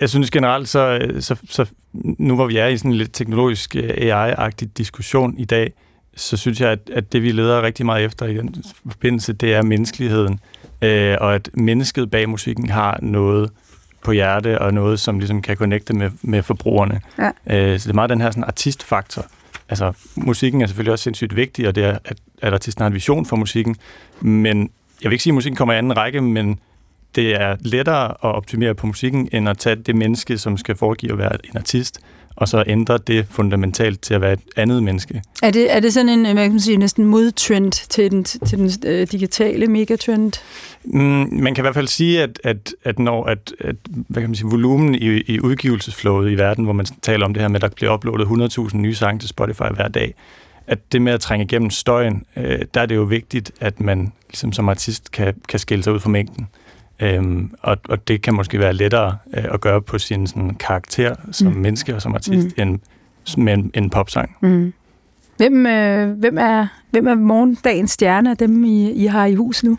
jeg 0.00 0.08
synes 0.08 0.30
generelt, 0.30 0.68
så, 0.68 1.08
så, 1.20 1.36
så 1.48 1.66
nu 2.18 2.34
hvor 2.34 2.46
vi 2.46 2.56
er 2.56 2.66
i 2.66 2.76
sådan 2.76 2.90
en 2.90 2.96
lidt 2.96 3.12
teknologisk 3.12 3.76
øh, 3.76 3.90
AI-agtig 3.96 4.68
diskussion 4.76 5.34
i 5.38 5.44
dag, 5.44 5.72
så 6.16 6.36
synes 6.36 6.60
jeg, 6.60 6.70
at, 6.70 6.90
at 6.92 7.12
det 7.12 7.22
vi 7.22 7.32
leder 7.32 7.62
rigtig 7.62 7.86
meget 7.86 8.04
efter 8.04 8.26
i 8.26 8.36
den 8.36 8.64
forbindelse, 8.90 9.32
det 9.32 9.54
er 9.54 9.62
menneskeligheden. 9.62 10.40
Øh, 10.82 11.16
og 11.20 11.34
at 11.34 11.50
mennesket 11.54 12.10
bag 12.10 12.28
musikken 12.28 12.70
har 12.70 12.98
noget 13.02 13.50
på 14.04 14.12
hjerte, 14.12 14.58
og 14.58 14.74
noget, 14.74 15.00
som 15.00 15.18
ligesom 15.18 15.42
kan 15.42 15.56
connecte 15.56 15.94
med, 15.94 16.10
med 16.22 16.42
forbrugerne. 16.42 17.00
Ja. 17.18 17.26
Øh, 17.26 17.80
så 17.80 17.84
det 17.84 17.90
er 17.90 17.94
meget 17.94 18.10
den 18.10 18.20
her 18.20 18.30
sådan, 18.30 18.44
artistfaktor. 18.44 19.26
Altså, 19.68 19.92
musikken 20.16 20.62
er 20.62 20.66
selvfølgelig 20.66 20.92
også 20.92 21.02
sindssygt 21.02 21.36
vigtig, 21.36 21.68
og 21.68 21.74
det 21.74 21.84
er, 21.84 21.98
at, 22.04 22.16
at 22.42 22.52
artisten 22.52 22.82
har 22.82 22.86
en 22.86 22.94
vision 22.94 23.26
for 23.26 23.36
musikken, 23.36 23.76
men 24.20 24.70
jeg 25.02 25.10
vil 25.10 25.12
ikke 25.12 25.22
sige, 25.22 25.30
at 25.30 25.34
musikken 25.34 25.56
kommer 25.56 25.74
i 25.74 25.78
anden 25.78 25.96
række, 25.96 26.20
men 26.20 26.58
det 27.14 27.40
er 27.40 27.56
lettere 27.60 28.10
at 28.10 28.16
optimere 28.20 28.74
på 28.74 28.86
musikken, 28.86 29.28
end 29.32 29.48
at 29.48 29.58
tage 29.58 29.76
det 29.76 29.96
menneske, 29.96 30.38
som 30.38 30.56
skal 30.56 30.76
foregive 30.76 31.12
at 31.12 31.18
være 31.18 31.32
en 31.44 31.56
artist, 31.56 32.00
og 32.36 32.48
så 32.48 32.64
ændre 32.66 32.98
det 32.98 33.26
fundamentalt 33.30 34.02
til 34.02 34.14
at 34.14 34.20
være 34.20 34.32
et 34.32 34.40
andet 34.56 34.82
menneske. 34.82 35.22
Er 35.42 35.50
det, 35.50 35.74
er 35.74 35.80
det 35.80 35.92
sådan 35.92 36.08
en, 36.08 36.26
øh, 36.26 36.32
hvad 36.32 36.42
kan 36.44 36.50
man 36.50 36.60
sige, 36.60 36.76
næsten 36.76 37.04
modtrend 37.04 37.72
til 37.72 38.10
den, 38.10 38.24
til 38.24 38.58
den 38.58 38.70
øh, 38.86 39.06
digitale 39.12 39.66
megatrend? 39.66 40.32
Mm, 40.84 41.28
man 41.32 41.54
kan 41.54 41.62
i 41.62 41.64
hvert 41.64 41.74
fald 41.74 41.88
sige, 41.88 42.22
at, 42.22 42.40
at, 42.44 42.74
at 42.84 42.98
når 42.98 43.24
at, 43.24 43.54
at, 43.60 43.76
hvad 43.84 44.22
kan 44.22 44.30
man 44.30 44.34
sige, 44.34 44.50
volumen 44.50 44.94
i, 44.94 45.06
i 45.06 45.40
udgivelsesflowet 45.40 46.30
i 46.30 46.34
verden, 46.34 46.64
hvor 46.64 46.72
man 46.72 46.86
taler 47.02 47.24
om 47.26 47.34
det 47.34 47.40
her 47.40 47.48
med, 47.48 47.56
at 47.56 47.62
der 47.62 47.68
bliver 47.76 47.94
uploadet 47.94 48.54
100.000 48.58 48.76
nye 48.76 48.94
sange 48.94 49.18
til 49.18 49.28
Spotify 49.28 49.74
hver 49.74 49.88
dag, 49.88 50.14
at 50.66 50.92
det 50.92 51.02
med 51.02 51.12
at 51.12 51.20
trænge 51.20 51.44
igennem 51.44 51.70
støjen, 51.70 52.22
øh, 52.36 52.58
der 52.74 52.80
er 52.80 52.86
det 52.86 52.94
jo 52.94 53.02
vigtigt, 53.02 53.52
at 53.60 53.80
man 53.80 54.12
ligesom 54.28 54.52
som 54.52 54.68
artist 54.68 55.10
kan, 55.10 55.34
kan 55.48 55.58
skille 55.58 55.84
sig 55.84 55.92
ud 55.92 56.00
fra 56.00 56.10
mængden. 56.10 56.48
Øhm, 57.00 57.50
og, 57.62 57.76
og 57.88 58.08
det 58.08 58.22
kan 58.22 58.34
måske 58.34 58.58
være 58.58 58.72
lettere 58.72 59.16
øh, 59.36 59.44
at 59.50 59.60
gøre 59.60 59.82
på 59.82 59.98
sin 59.98 60.26
sådan, 60.26 60.54
karakter 60.54 61.14
som 61.32 61.52
Mm. 61.52 61.58
menneske 61.58 61.94
og 61.94 62.02
som 62.02 62.14
artist, 62.14 62.56
mm. 62.56 62.62
end 62.62 62.78
med 63.36 63.54
en, 63.54 63.70
en 63.74 63.90
popsang. 63.90 64.36
Mm. 64.40 64.72
Hvem, 65.36 65.66
øh, 65.66 66.10
hvem, 66.10 66.38
er, 66.38 66.66
hvem 66.90 67.06
er 67.06 67.14
morgendagens 67.14 67.90
stjerne 67.90 68.30
af 68.30 68.36
dem, 68.36 68.64
I, 68.64 68.90
I 68.90 69.06
har 69.06 69.26
i 69.26 69.34
hus 69.34 69.64
nu? 69.64 69.78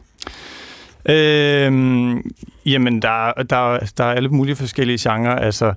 Øhm, 1.10 2.32
jamen, 2.66 3.02
der, 3.02 3.32
der, 3.50 3.80
der 3.98 4.04
er 4.04 4.14
alle 4.14 4.30
mulige 4.30 4.56
forskellige 4.56 5.10
genrer. 5.10 5.36
Altså, 5.36 5.74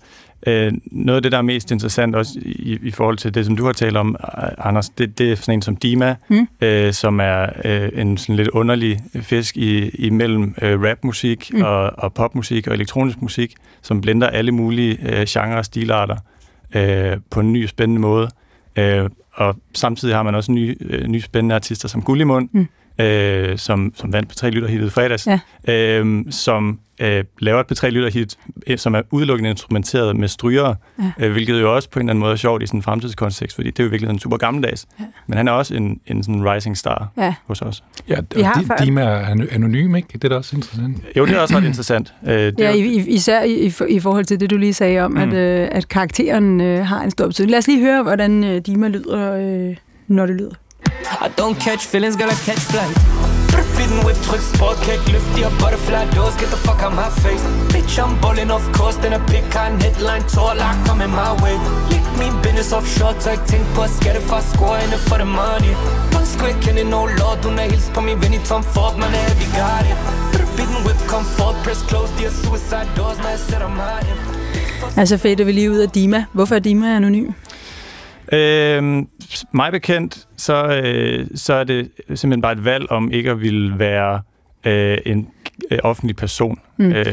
øh, 0.47 0.73
noget 0.87 1.17
af 1.17 1.23
det, 1.23 1.33
der 1.33 1.39
er 1.39 1.43
mest 1.43 1.71
interessant 1.71 2.17
også 2.17 2.33
i, 2.43 2.79
i 2.83 2.91
forhold 2.91 3.17
til 3.19 3.35
det, 3.35 3.47
som 3.47 3.57
du 3.57 3.65
har 3.65 3.73
talt 3.73 3.97
om, 3.97 4.17
Anders, 4.59 4.89
det, 4.89 5.19
det 5.19 5.33
er 5.33 5.37
sådan 5.37 5.55
en 5.55 5.63
som 5.63 5.77
Dima, 5.77 6.15
Mm. 6.29 6.49
øh, 6.61 6.93
som 6.93 7.21
er 7.21 7.47
øh, 7.65 7.89
en 7.95 8.17
sådan 8.19 8.37
lidt 8.37 8.49
underlig 8.49 9.01
fisk 9.15 9.57
i, 9.57 9.89
imellem 9.89 10.55
øh, 10.63 10.83
rapmusik 10.83 11.51
Mm. 11.53 11.59
mm. 11.59 11.65
og, 11.65 11.91
og 11.99 12.15
popmusik 12.15 12.67
og 12.67 12.75
elektronisk 12.75 13.23
musik, 13.23 13.55
som 13.83 14.01
blender 14.01 14.27
alle 14.27 14.53
mulige 14.53 14.99
øh, 15.03 15.27
genrer 15.29 15.57
og 15.57 15.65
stilarter 15.65 16.17
øh, 16.75 17.17
på 17.31 17.41
en 17.41 17.53
ny 17.53 17.67
spændende 17.67 18.01
måde. 18.01 18.29
Øh, 18.79 19.11
og 19.35 19.57
samtidig 19.75 20.15
har 20.15 20.23
man 20.23 20.35
også 20.35 20.53
nye, 20.53 20.77
øh, 20.81 21.07
nye 21.09 21.21
spændende 21.21 21.55
artister 21.55 21.89
som 21.89 22.03
Gullimund, 22.03 22.49
Mm. 22.53 22.67
Øh, 23.01 23.59
som, 23.59 23.93
som 23.97 24.13
vandt 24.13 24.33
P3 24.45 24.49
Lytterhittet 24.49 24.93
fredags, 24.93 25.27
Ja. 25.27 25.39
øh, 25.75 26.25
som 26.31 26.81
øh, 27.01 27.25
laver 27.39 27.61
et 27.61 27.73
P3 27.73 27.89
Lytterhit, 27.89 28.37
øh, 28.67 28.79
som 28.79 28.95
er 28.95 29.03
udelukkende 29.11 29.51
instrumenteret 29.51 30.17
med 30.17 30.29
strygere, 30.29 30.75
Ja. 30.99 31.27
øh, 31.27 31.33
hvilket 31.33 31.61
jo 31.61 31.75
også 31.75 31.91
på 31.91 31.99
en 31.99 32.03
eller 32.03 32.11
anden 32.13 32.21
måde 32.21 32.33
er 32.33 32.37
sjovt 32.37 32.63
i 32.63 32.67
sådan 32.67 32.79
en 32.79 32.83
fremtidskontekst, 32.83 33.55
fordi 33.55 33.71
det 33.71 33.81
er 33.81 33.85
jo 33.85 33.91
virkelig 33.91 34.11
en 34.11 34.19
super 34.19 34.37
gammeldags. 34.37 34.87
Ja. 35.01 35.05
Men 35.27 35.37
han 35.37 35.49
er 35.49 35.53
også 35.53 35.75
en, 35.75 36.01
en 36.07 36.23
sådan 36.23 36.51
rising 36.53 36.77
star 36.77 37.09
Ja. 37.17 37.35
hos 37.47 37.63
os. 37.63 37.85
Ja, 38.09 38.19
og 38.19 38.25
før- 38.67 38.77
de, 38.77 38.85
Dima 38.85 39.01
er 39.01 39.25
ano- 39.35 39.55
anonym, 39.55 39.95
ikke? 39.97 40.09
Det 40.13 40.25
er 40.25 40.29
da 40.29 40.35
også 40.37 40.57
interessant. 40.57 40.97
Jo, 41.17 41.27
det 41.27 41.35
er 41.35 41.41
også 41.41 41.57
ret 41.57 41.65
interessant. 41.65 42.15
Øh, 42.29 42.33
det 42.35 42.55
Ja, 42.59 42.71
i, 42.75 42.81
jo, 42.81 42.85
i, 43.01 43.09
især 43.09 43.43
i, 43.43 43.55
i, 43.55 43.71
for- 43.71 43.85
i 43.85 44.01
forhold 44.01 44.25
til 44.25 44.41
det, 44.41 44.51
du 44.51 44.57
lige 44.57 44.75
sagde 44.75 45.01
om, 45.01 45.11
mm. 45.11 45.17
at, 45.17 45.33
øh, 45.33 45.69
at 45.73 45.89
karakteren 45.89 46.61
øh, 46.61 46.87
har 46.87 47.03
en 47.03 47.11
stor 47.11 47.27
betydning. 47.27 47.51
Lad 47.51 47.59
os 47.59 47.67
lige 47.67 47.81
høre, 47.81 48.03
hvordan 48.03 48.45
øh, 48.45 48.61
Dima 48.67 48.89
lyder, 48.89 49.33
øh, 49.71 49.77
når 50.09 50.27
det 50.27 50.35
lyder. 50.37 50.51
I 51.21 51.29
don't 51.37 51.59
catch 51.59 51.87
feelings, 51.87 52.17
girl, 52.17 52.31
I 52.31 52.35
catch 52.35 52.63
flight. 52.73 52.97
Beaten 53.77 54.05
whip, 54.05 54.17
tryk, 54.27 54.41
sport, 54.41 54.77
kick, 54.83 55.01
lift 55.13 55.39
your 55.39 55.51
butterfly 55.61 56.05
doors, 56.15 56.35
get 56.37 56.51
the 56.51 56.57
fuck 56.57 56.83
out 56.83 56.95
my 56.95 57.09
face. 57.23 57.43
Bitch, 57.73 57.99
I'm 58.03 58.21
bowling 58.21 58.51
off 58.51 58.67
course, 58.73 58.97
then 58.97 59.13
a 59.13 59.21
pick 59.31 59.55
on 59.57 59.81
headline, 59.81 60.25
tour 60.27 60.55
like 60.55 60.79
coming 60.87 61.11
my 61.11 61.33
way. 61.43 61.57
Lick 61.91 62.07
me 62.19 62.27
business 62.43 62.73
offshore, 62.73 63.15
tag 63.21 63.39
tænk 63.47 63.65
på 63.75 63.83
at 63.83 63.91
skatte 63.91 64.21
fra 64.21 64.43
score 64.43 64.79
inde 64.85 64.99
for 65.09 65.17
the 65.17 65.25
money. 65.25 65.73
Punch 66.13 66.33
quick, 66.41 66.57
kende 66.65 66.85
no 66.85 67.07
lord, 67.21 67.39
hun 67.45 67.59
er 67.59 67.69
hils 67.71 67.91
på 67.95 68.01
min 68.01 68.23
ven 68.23 68.35
i 68.35 68.39
Tom 68.49 68.63
Ford, 68.63 68.95
man 69.03 69.11
er 69.19 69.23
heavy 69.29 69.49
guarded. 69.59 69.97
Beaten 70.57 70.81
whip, 70.87 71.01
comfort, 71.09 71.55
press 71.65 71.81
close, 71.89 72.13
de 72.19 72.25
er 72.25 72.35
suicide 72.43 72.89
doors, 72.97 73.19
når 73.23 73.29
jeg 73.29 73.39
sætter 73.39 73.69
mig 73.69 73.99
ind. 74.11 74.21
Altså 74.97 75.17
fedt, 75.17 75.47
vi 75.47 75.53
lige 75.53 75.71
ud 75.71 75.79
af 75.79 75.91
Dima. 75.91 76.25
Hvorfor 76.33 76.55
er 76.55 76.59
Dima 76.59 76.97
anonym? 76.97 77.31
Øh, 78.33 78.83
mig 79.53 79.73
bekendt, 79.73 80.27
så, 80.37 80.81
øh, 80.85 81.27
så 81.35 81.55
er 81.55 81.65
det 81.65 81.91
simpelthen 82.09 82.43
bare 82.43 82.53
et 82.53 82.65
valg 82.65 82.91
om 82.91 83.13
ikke 83.13 83.31
at 83.31 83.41
ville 83.41 83.79
være 83.79 84.21
øh, 84.65 84.99
en 85.07 85.29
øh, 85.71 85.79
offentlig 85.83 86.17
person. 86.17 86.59
Mm. 86.77 86.85
Mm. 86.85 86.93
Øh, 86.93 87.05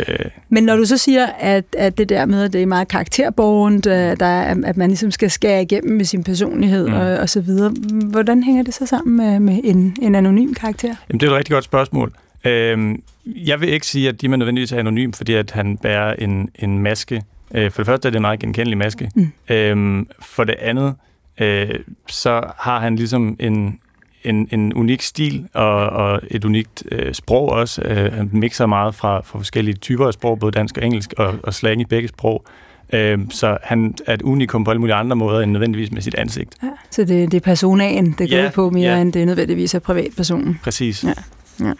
Men 0.50 0.64
når 0.64 0.76
du 0.76 0.86
så 0.86 0.98
siger, 0.98 1.26
at, 1.40 1.66
at 1.78 1.98
det 1.98 2.10
der 2.10 2.26
med, 2.26 2.44
at 2.44 2.54
det 2.54 2.62
er 2.62 2.66
meget 2.66 2.88
karakterborgent, 2.88 3.88
øh, 3.88 3.94
der 3.94 4.26
er, 4.26 4.56
at 4.66 4.78
man 4.78 4.90
ligesom 4.90 5.12
skal 5.12 5.32
skære 5.32 5.62
igennem 5.62 5.98
med 5.98 6.06
sin 6.06 6.24
personlighed 6.24 6.88
mm. 6.88 6.94
Mm. 6.94 7.00
og, 7.00 7.08
og 7.08 7.30
så 7.30 7.42
videre, 7.42 7.74
hvordan 8.12 8.44
hænger 8.44 8.64
det 8.64 8.74
så 8.74 8.86
sammen 8.86 9.18
med, 9.18 9.40
med 9.40 9.62
en, 9.64 9.96
en 10.02 10.16
anonym 10.16 10.54
karakter? 10.54 10.96
Jamen, 11.10 11.20
det 11.20 11.28
er 11.28 11.32
et 11.32 11.38
rigtig 11.38 11.54
godt 11.54 11.64
spørgsmål. 11.64 12.14
Øhm, 12.46 13.02
jeg 13.26 13.62
vil 13.62 13.70
ikke 13.70 13.88
sige, 13.88 14.10
at 14.10 14.22
Dima 14.22 14.36
nødvendigvis 14.36 14.72
er 14.72 14.80
anonym, 14.80 15.12
fordi 15.12 15.34
at 15.34 15.52
han 15.52 15.78
bærer 15.78 16.14
en, 16.14 16.50
en 16.56 16.80
maske. 16.80 17.24
Øh, 17.54 17.72
for 17.72 17.82
det 17.82 17.86
første 17.86 18.08
er 18.08 18.12
det 18.12 18.16
en 18.16 18.22
meget 18.22 18.40
genkendelig 18.40 18.78
maske. 18.78 19.12
Mm. 19.16 19.32
Øhm, 19.50 20.08
for 20.20 20.44
det 20.44 20.56
andet, 20.60 20.96
øh, 21.42 21.70
så 22.08 22.42
har 22.58 22.80
han 22.80 22.96
ligesom 22.96 23.36
en, 23.40 23.80
en, 24.24 24.48
en 24.52 24.74
unik 24.74 25.02
stil 25.02 25.48
og, 25.54 25.90
og 25.90 26.22
et 26.32 26.46
unikt 26.46 26.84
øh, 26.92 27.14
sprog 27.14 27.50
også. 27.50 27.82
Øh, 27.82 28.14
han 28.14 28.30
mixer 28.34 28.66
meget 28.66 28.96
fra, 28.96 29.22
fra 29.22 29.40
forskellige 29.40 29.76
typer 29.76 30.08
af 30.08 30.14
sprog, 30.14 30.40
både 30.40 30.52
dansk 30.52 30.78
og 30.78 30.86
engelsk, 30.86 31.14
og, 31.18 31.36
og 31.44 31.54
slang 31.54 31.82
i 31.82 31.86
begge 31.86 32.08
sprog. 32.08 32.46
Øh, 32.94 33.20
så 33.30 33.58
han 33.64 33.96
er 34.08 34.14
et 34.14 34.22
unikum 34.22 34.64
på 34.64 34.72
alle 34.72 34.80
mulige 34.80 34.96
andre 34.96 35.16
måder, 35.16 35.42
end 35.42 35.52
nødvendigvis 35.52 35.92
med 35.92 36.02
sit 36.02 36.16
ansigt. 36.16 36.56
Ja. 36.64 36.68
Så 36.92 37.02
det, 37.04 37.32
det 37.32 37.38
er 37.38 37.42
personaen, 37.42 38.06
det 38.18 38.30
går 38.30 38.38
Ja, 38.38 38.50
på 38.56 38.70
mere, 38.70 38.96
ja. 38.96 39.02
end 39.02 39.14
det 39.14 39.26
nødvendigvis 39.26 39.76
er 39.76 39.80
privatpersonen. 39.80 40.60
Præcis. 40.64 41.06
Ja. 41.60 41.74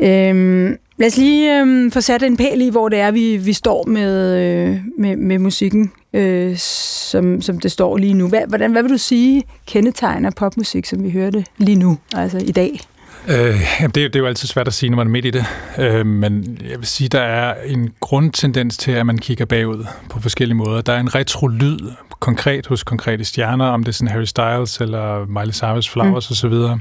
Øhm, 0.00 0.76
lad 0.98 1.06
os 1.06 1.16
lige 1.16 1.60
øhm, 1.60 1.90
få 1.90 2.00
sat 2.00 2.22
en 2.22 2.36
pæl 2.36 2.60
i, 2.60 2.70
hvor 2.70 2.88
det 2.88 2.98
er, 2.98 3.10
vi, 3.10 3.36
vi 3.36 3.52
står 3.52 3.84
med, 3.86 4.36
øh, 4.36 4.76
med, 4.98 5.16
med 5.16 5.38
musikken, 5.38 5.92
øh, 6.12 6.56
som, 6.56 7.42
som 7.42 7.60
det 7.60 7.72
står 7.72 7.96
lige 7.96 8.14
nu. 8.14 8.28
Hvad, 8.28 8.40
hvordan, 8.48 8.72
hvad 8.72 8.82
vil 8.82 8.92
du 8.92 8.98
sige 8.98 9.42
kendetegner 9.66 10.30
popmusik, 10.30 10.86
som 10.86 11.02
vi 11.04 11.10
hørte 11.10 11.44
lige 11.58 11.78
nu, 11.78 11.98
altså 12.14 12.38
i 12.38 12.52
dag? 12.52 12.80
Øh, 13.28 13.56
jamen, 13.80 13.90
det, 13.90 13.96
er, 13.96 14.02
jo- 14.02 14.08
det 14.08 14.16
er 14.16 14.20
jo 14.20 14.26
altid 14.26 14.48
svært 14.48 14.66
at 14.68 14.74
sige, 14.74 14.90
når 14.90 14.96
man 14.96 15.06
er 15.06 15.10
midt 15.10 15.24
i 15.24 15.30
det. 15.30 15.44
Øh, 15.78 16.06
men 16.06 16.58
jeg 16.70 16.78
vil 16.78 16.86
sige, 16.86 17.08
der 17.08 17.20
er 17.20 17.54
en 17.66 17.90
grundtendens 18.00 18.76
til, 18.76 18.92
at 18.92 19.06
man 19.06 19.18
kigger 19.18 19.44
bagud 19.44 19.84
på 20.10 20.20
forskellige 20.20 20.56
måder. 20.56 20.80
Der 20.80 20.92
er 20.92 21.00
en 21.00 21.14
retro-lyd, 21.14 21.78
konkret 22.20 22.66
hos 22.66 22.82
konkrete 22.82 23.24
stjerner, 23.24 23.64
om 23.64 23.84
det 23.84 23.88
er 23.88 23.94
sådan 23.94 24.08
Harry 24.08 24.24
Styles 24.24 24.80
eller 24.80 25.26
Miley 25.26 25.52
Cyrus 25.52 25.88
Flowers 25.90 26.30
mm. 26.30 26.48
osv. 26.48 26.78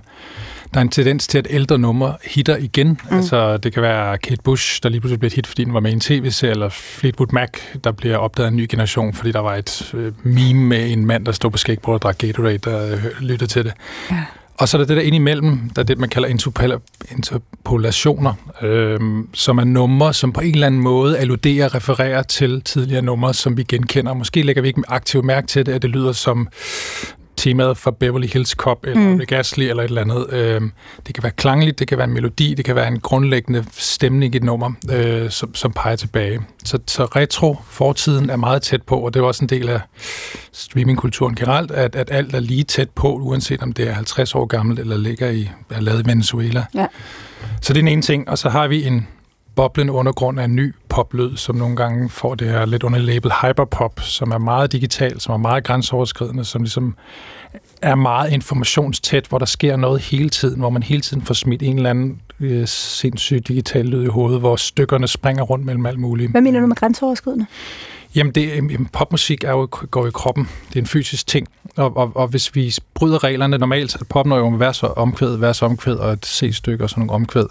Der 0.73 0.79
er 0.79 0.81
en 0.81 0.89
tendens 0.89 1.27
til, 1.27 1.37
at 1.37 1.47
ældre 1.49 1.77
numre 1.77 2.15
hitter 2.23 2.57
igen. 2.57 2.87
Mm. 2.87 3.17
Altså, 3.17 3.57
det 3.57 3.73
kan 3.73 3.81
være 3.81 4.17
Kate 4.17 4.41
Bush, 4.43 4.79
der 4.83 4.89
lige 4.89 5.01
pludselig 5.01 5.19
bliver 5.19 5.29
et 5.29 5.35
hit, 5.35 5.47
fordi 5.47 5.63
den 5.63 5.73
var 5.73 5.79
med 5.79 5.91
i 5.91 5.93
en 5.93 5.99
tv-serie, 5.99 6.51
eller 6.51 6.69
Fleetwood 6.69 7.27
Mac, 7.33 7.49
der 7.83 7.91
bliver 7.91 8.17
opdaget 8.17 8.47
af 8.47 8.51
en 8.51 8.57
ny 8.57 8.67
generation, 8.69 9.13
fordi 9.13 9.31
der 9.31 9.39
var 9.39 9.55
et 9.55 9.93
øh, 9.93 10.13
meme 10.23 10.61
med 10.61 10.91
en 10.91 11.05
mand, 11.05 11.25
der 11.25 11.31
stod 11.31 11.51
på 11.51 11.57
skateboard 11.57 11.95
og 11.95 12.01
drak 12.01 12.17
Gatorade, 12.17 12.57
der 12.57 12.93
øh, 12.93 13.03
lyttede 13.19 13.49
til 13.49 13.63
det. 13.63 13.73
Ja. 14.11 14.23
Og 14.57 14.69
så 14.69 14.77
er 14.77 14.79
der 14.79 14.85
det 14.85 14.97
der 14.97 15.03
indimellem, 15.03 15.69
der 15.75 15.81
er 15.81 15.85
det, 15.85 15.97
man 15.97 16.09
kalder 16.09 16.29
interpol- 16.29 17.11
interpolationer, 17.11 18.33
øhm, 18.61 19.29
som 19.33 19.57
er 19.57 19.63
numre, 19.63 20.13
som 20.13 20.33
på 20.33 20.41
en 20.41 20.53
eller 20.53 20.67
anden 20.67 20.81
måde 20.81 21.17
alluderer, 21.17 21.75
refererer 21.75 22.23
til 22.23 22.61
tidligere 22.61 23.01
numre, 23.01 23.33
som 23.33 23.57
vi 23.57 23.63
genkender. 23.63 24.13
Måske 24.13 24.41
lægger 24.41 24.61
vi 24.61 24.67
ikke 24.67 24.81
aktivt 24.87 25.25
mærke 25.25 25.47
til 25.47 25.65
det, 25.65 25.71
at 25.71 25.81
det 25.81 25.89
lyder 25.89 26.11
som 26.11 26.47
temaet 27.37 27.77
for 27.77 27.91
Beverly 27.91 28.27
Hills 28.27 28.49
Cop, 28.49 28.85
eller 28.85 29.01
Mm. 29.15 29.21
Astley, 29.31 29.65
eller 29.69 29.83
et 29.83 29.87
eller 29.87 30.01
andet. 30.01 30.33
Øhm, 30.33 30.71
det 31.07 31.15
kan 31.15 31.23
være 31.23 31.31
klangligt, 31.31 31.79
det 31.79 31.87
kan 31.87 31.97
være 31.97 32.07
en 32.07 32.13
melodi, 32.13 32.53
det 32.53 32.65
kan 32.65 32.75
være 32.75 32.87
en 32.87 32.99
grundlæggende 32.99 33.65
stemning 33.71 34.33
i 34.33 34.37
et 34.37 34.43
nummer, 34.43 34.71
øh, 34.91 35.29
som, 35.29 35.55
som 35.55 35.71
peger 35.71 35.95
tilbage. 35.95 36.39
Så, 36.65 36.79
så 36.87 37.05
retro, 37.05 37.55
fortiden, 37.69 38.29
er 38.29 38.35
meget 38.35 38.61
tæt 38.61 38.81
på, 38.83 38.95
og 38.99 39.13
det 39.13 39.19
er 39.19 39.23
også 39.23 39.43
en 39.43 39.49
del 39.49 39.69
af 39.69 39.79
streamingkulturen 40.51 41.35
generelt, 41.35 41.71
at, 41.71 41.95
at 41.95 42.07
alt 42.11 42.35
er 42.35 42.39
lige 42.39 42.63
tæt 42.63 42.89
på, 42.89 43.13
uanset 43.13 43.61
om 43.63 43.71
det 43.73 43.87
er 43.87 43.93
50 43.93 44.35
år 44.35 44.45
gammelt, 44.45 44.79
eller 44.79 44.97
ligger 44.97 45.29
i, 45.29 45.49
er 45.69 45.81
lavet 45.81 46.03
i 46.05 46.09
Venezuela. 46.09 46.65
Ja. 46.75 46.87
Så 47.61 47.73
det 47.73 47.79
er 47.79 47.83
den 47.83 47.87
ene 47.87 48.01
ting, 48.01 48.29
og 48.29 48.37
så 48.37 48.49
har 48.49 48.67
vi 48.67 48.83
en 48.85 49.07
boblende 49.55 49.93
undergrund 49.93 50.39
af 50.39 50.43
en 50.45 50.55
ny 50.55 50.75
poplyd, 50.97 51.37
som 51.37 51.55
nogle 51.55 51.75
gange 51.75 52.09
får 52.09 52.35
det 52.35 52.47
her 52.47 52.65
lidt 52.65 52.83
under 52.83 52.99
label 52.99 53.31
hyperpop, 53.41 53.99
som 53.99 54.31
er 54.31 54.37
meget 54.37 54.71
digital, 54.71 55.19
som 55.19 55.33
er 55.33 55.37
meget 55.37 55.63
grænseoverskridende, 55.63 56.45
som 56.45 56.61
ligesom 56.61 56.95
er 57.81 57.95
meget 57.95 58.31
informationstæt, 58.31 59.25
hvor 59.29 59.37
der 59.37 59.45
sker 59.45 59.75
noget 59.75 60.01
hele 60.01 60.29
tiden, 60.29 60.59
hvor 60.59 60.69
man 60.69 60.83
hele 60.83 61.01
tiden 61.01 61.21
får 61.21 61.33
smidt 61.33 61.63
en 61.63 61.77
eller 61.77 61.89
anden 61.89 62.21
øh, 62.39 62.67
sindssyg 62.67 63.47
digital 63.47 63.85
lyd 63.85 64.03
i 64.03 64.07
hovedet, 64.07 64.39
hvor 64.39 64.55
stykkerne 64.55 65.07
springer 65.07 65.43
rundt 65.43 65.65
mellem 65.65 65.85
alt 65.85 65.99
muligt. 65.99 66.31
Hvad 66.31 66.41
mener 66.41 66.59
du 66.59 66.67
med 66.67 66.75
grænseoverskridende? 66.75 67.45
Jamen, 68.15 68.35
det, 68.35 68.47
jamen, 68.47 68.89
popmusik 68.93 69.43
er 69.43 69.51
jo, 69.51 69.67
går 69.91 70.07
i 70.07 70.11
kroppen. 70.13 70.49
Det 70.69 70.75
er 70.75 70.79
en 70.79 70.87
fysisk 70.87 71.27
ting. 71.27 71.47
Og, 71.75 71.97
og, 71.97 72.11
og 72.15 72.27
hvis 72.27 72.55
vi 72.55 72.75
bryder 72.93 73.23
reglerne, 73.23 73.57
normalt 73.57 73.91
så 73.91 73.97
er 73.97 73.99
det 73.99 74.07
pop, 74.07 74.25
når 74.25 74.37
jo 74.37 74.49
med 74.49 74.59
vers 74.59 74.83
og 74.83 74.97
omkvæd, 74.97 75.37
vers 75.37 75.61
og 75.61 75.69
omkvæd 75.69 75.95
og 75.95 76.13
et 76.13 76.25
C-stykke 76.25 76.83
og 76.83 76.89
sådan 76.89 77.01
nogle 77.01 77.13
omkvæd. 77.13 77.45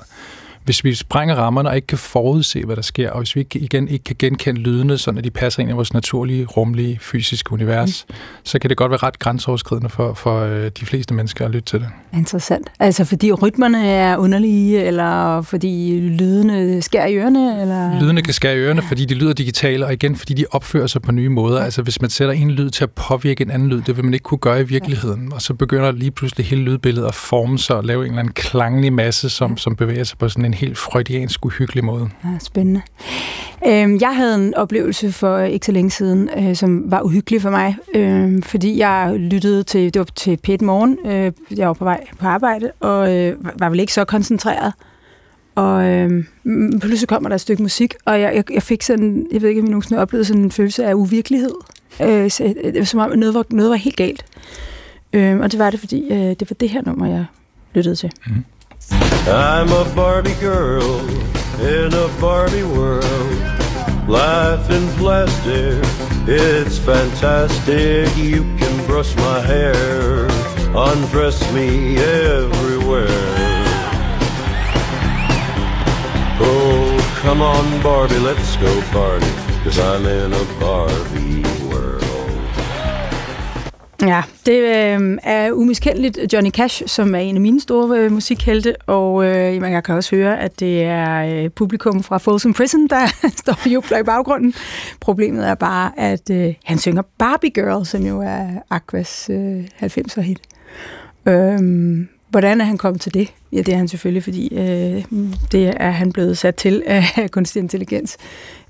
Hvis 0.67 0.85
vi 0.85 0.95
sprænger 0.95 1.35
rammerne 1.35 1.69
og 1.69 1.77
ikke 1.77 1.87
kan 1.87 1.99
forudse, 1.99 2.65
hvad 2.65 2.77
der 2.77 2.83
sker, 2.83 3.11
og 3.11 3.19
hvis 3.19 3.37
vi 3.37 3.41
ikke, 3.41 3.59
igen 3.59 3.89
ikke 3.89 4.05
kan 4.05 4.17
genkende 4.19 4.61
lydene, 4.61 4.99
sådan 4.99 5.19
at 5.19 5.25
de 5.25 5.31
passer 5.31 5.61
ind 5.61 5.71
i 5.71 5.73
vores 5.73 5.93
naturlige, 5.95 6.45
rumlige, 6.45 6.99
fysiske 7.01 7.53
univers, 7.53 8.07
mm. 8.09 8.15
så 8.45 8.59
kan 8.59 8.71
det 8.71 8.77
godt 8.77 8.91
være 8.91 8.99
ret 9.03 9.19
grænseoverskridende 9.19 9.89
for, 9.89 10.15
for 10.15 10.41
øh, 10.41 10.71
de 10.81 10.87
fleste 10.87 11.15
mennesker 11.15 11.45
at 11.45 11.51
lytte 11.51 11.67
til 11.67 11.81
det. 11.81 11.89
Interessant. 12.15 12.71
Altså 12.81 13.05
fordi 13.05 13.33
rytmerne 13.33 13.89
er 13.89 14.17
underlige, 14.17 14.85
eller 14.85 15.43
fordi 15.43 16.01
lydene 16.01 16.83
skærer 16.83 17.07
i 17.07 17.17
ørerne? 17.17 17.61
Eller? 17.61 18.01
Lydene 18.01 18.23
kan 18.23 18.35
skære 18.35 18.55
i 18.55 18.59
ørerne, 18.59 18.83
fordi 18.83 19.05
de 19.05 19.15
lyder 19.15 19.33
digitale, 19.33 19.87
og 19.87 19.93
igen, 19.93 20.17
fordi 20.17 20.35
de 20.35 20.45
opfører 20.51 20.87
sig 20.87 21.03
på 21.03 21.13
nye 21.13 21.29
måder. 21.29 21.61
Altså, 21.61 21.83
hvis 21.83 22.01
man 22.01 22.11
sætter 22.11 22.35
en 22.35 22.51
lyd 22.51 22.71
til 22.71 22.85
at 22.85 22.91
påvirke 22.91 23.45
en 23.45 23.51
anden 23.51 23.69
lyd, 23.69 23.83
det 23.83 23.97
vil 23.97 24.05
man 24.05 24.15
ikke 24.15 24.25
kunne 24.25 24.39
gøre 24.39 24.61
i 24.61 24.65
virkeligheden. 24.65 25.33
Og 25.33 25.43
så 25.43 25.55
begynder 25.55 25.93
lige 25.93 26.11
pludselig 26.11 26.47
hele 26.47 26.63
lydbilledet 26.63 27.09
at 27.09 27.15
forme 27.15 27.59
sig 27.59 27.77
og 27.77 27.85
lave 27.85 28.05
en 28.05 28.11
eller 28.11 28.19
anden 28.19 28.33
klanglig 28.33 28.93
masse, 28.93 29.29
som, 29.29 29.57
som 29.57 29.77
bevæger 29.77 30.05
sig 30.05 30.19
på 30.19 30.29
sådan 30.29 30.45
en 30.45 30.55
helt 30.57 30.79
freudiansk, 30.79 31.47
uhyggelig 31.47 31.85
måde. 31.85 32.09
Ja, 32.25 32.29
spændende. 32.41 32.83
Øhm, 33.67 33.99
jeg 34.01 34.17
havde 34.17 34.35
en 34.35 34.55
oplevelse 34.55 35.13
for 35.13 35.39
ikke 35.39 35.67
så 35.67 35.73
længe 35.73 35.91
siden, 35.91 36.31
øh, 36.39 36.57
som 36.57 36.91
var 36.91 37.01
uhyggelig 37.03 37.43
for 37.43 37.51
mig, 37.51 37.77
øh, 37.95 38.43
fordi 38.43 38.79
jeg 38.79 39.15
lyttede 39.19 39.63
til, 39.63 39.95
det 39.95 39.99
var 40.01 40.05
til 40.15 40.39
P1 40.49 40.65
Morgen, 40.65 40.99
øh, 41.07 41.33
jeg 41.59 41.67
var 41.69 41.73
på 41.75 41.85
vej 41.85 42.05
på 42.19 42.27
arbejde, 42.27 42.73
og 42.81 43.17
øh, 43.17 43.37
var- 43.61 43.69
vel 43.69 43.81
ikke 43.81 43.93
så 43.93 44.05
koncentreret. 44.05 44.73
Og 45.55 45.85
øh, 45.85 46.25
mm, 46.45 46.81
pludselig 46.81 47.09
kommer 47.09 47.29
der 47.29 47.35
et 47.35 47.41
stykke 47.41 47.63
musik, 47.63 47.95
og 48.05 48.21
jeg, 48.21 48.35
jeg, 48.35 48.45
jeg 48.55 48.63
fik 48.63 48.83
sådan, 48.83 49.27
jeg 49.33 49.43
ved 49.43 49.49
ikke, 49.49 49.61
om 49.61 49.67
I 49.67 49.71
nogensinde 49.71 49.97
har 49.97 50.03
oplevet 50.03 50.27
sådan 50.27 50.43
en 50.43 50.51
følelse 50.51 50.85
af 50.87 50.95
uvirkelighed. 50.95 51.51
Øh, 52.03 52.31
så, 52.31 52.55
øh, 52.65 52.87
som 52.87 53.01
om, 53.01 53.19
noget 53.19 53.35
var, 53.35 53.45
noget 53.51 53.71
var 53.71 53.77
helt 53.77 53.97
galt. 53.97 54.25
Øh, 55.13 55.39
og 55.41 55.53
det 55.53 55.59
var 55.59 55.71
det, 55.71 55.81
fordi 55.81 56.03
øh, 56.13 56.19
det 56.19 56.51
var 56.51 56.55
det 56.61 56.69
her 56.71 56.83
nummer, 56.87 57.07
jeg 57.07 57.25
lyttede 57.75 57.97
til. 57.97 58.11
I'm 58.91 59.69
a 59.73 59.85
Barbie 59.95 60.35
girl 60.35 61.01
in 61.61 61.93
a 61.93 62.09
Barbie 62.21 62.63
world. 62.63 63.07
Life 64.09 64.71
in 64.71 64.87
plastic, 64.99 65.83
it's 66.29 66.79
fantastic. 66.79 68.17
You 68.17 68.43
can 68.57 68.87
brush 68.87 69.15
my 69.17 69.41
hair, 69.41 70.27
undress 70.77 71.41
me 71.53 71.97
everywhere. 71.97 73.07
Oh, 76.39 77.19
come 77.23 77.43
on, 77.43 77.83
Barbie, 77.83 78.19
let's 78.19 78.57
go 78.57 78.81
party, 78.93 79.27
cause 79.65 79.79
I'm 79.79 80.07
in 80.07 80.33
a 80.33 80.61
Barbie. 80.61 81.56
Ja, 84.07 84.23
det 84.47 84.59
øh, 84.59 85.19
er 85.23 85.53
umiskendeligt 85.53 86.33
Johnny 86.33 86.51
Cash, 86.51 86.83
som 86.87 87.15
er 87.15 87.19
en 87.19 87.35
af 87.35 87.41
mine 87.41 87.61
store 87.61 87.99
øh, 87.99 88.13
musikhelte, 88.13 88.77
og 88.87 89.25
øh, 89.25 89.55
jeg 89.57 89.85
kan 89.85 89.95
også 89.95 90.17
høre, 90.17 90.41
at 90.41 90.61
det 90.61 90.83
er 90.83 91.43
øh, 91.45 91.51
publikum 91.51 92.03
fra 92.03 92.19
Folsom 92.19 92.53
Prison, 92.53 92.87
der 92.89 93.07
står 93.43 93.59
og 93.65 93.73
jubler 93.73 93.99
i 93.99 94.03
baggrunden. 94.03 94.55
Problemet 95.01 95.49
er 95.49 95.55
bare, 95.55 95.93
at 95.99 96.31
øh, 96.31 96.55
han 96.65 96.79
synger 96.79 97.03
Barbie 97.19 97.51
Girl, 97.51 97.87
som 97.87 98.07
jo 98.07 98.21
er 98.21 98.47
Aquas 98.71 99.31
øh, 99.31 99.65
90'er 99.83 100.21
hit. 100.21 100.41
Øhm, 101.27 102.09
hvordan 102.29 102.61
er 102.61 102.65
han 102.65 102.79
kommet 102.79 103.01
til 103.01 103.15
det? 103.15 103.33
Ja, 103.53 103.59
det 103.59 103.69
er 103.69 103.77
han 103.77 103.89
selvfølgelig, 103.89 104.25
fordi 104.25 104.55
øh, 104.55 105.05
det 105.53 105.75
er 105.77 105.91
han 105.91 106.13
blevet 106.13 106.39
sat 106.39 106.55
til 106.55 106.83
af 106.87 107.31
kunstig 107.31 107.61
intelligens. 107.61 108.17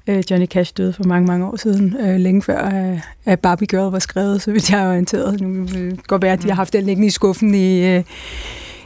Øh, 0.08 0.22
Johnny 0.30 0.46
Cash 0.46 0.72
døde 0.76 0.92
for 0.92 1.04
mange, 1.04 1.26
mange 1.26 1.46
år 1.46 1.56
siden, 1.56 1.96
øh, 2.00 2.16
længe 2.16 2.42
før 2.42 2.66
øh, 2.66 3.00
at 3.24 3.40
Barbie 3.40 3.66
Girl 3.66 3.90
var 3.92 3.98
skrevet, 3.98 4.42
så 4.42 4.52
vidt 4.52 4.70
jeg 4.70 4.80
er 4.84 4.88
orienteret. 4.88 5.40
Nu 5.40 5.66
kan 5.66 5.66
det 5.90 6.06
godt 6.06 6.22
være, 6.22 6.32
at 6.32 6.42
de 6.42 6.48
har 6.48 6.54
haft 6.54 6.72
den 6.72 6.84
liggende 6.84 7.06
i 7.06 7.10
skuffen 7.10 7.54
i, 7.54 7.96
øh, 7.96 8.02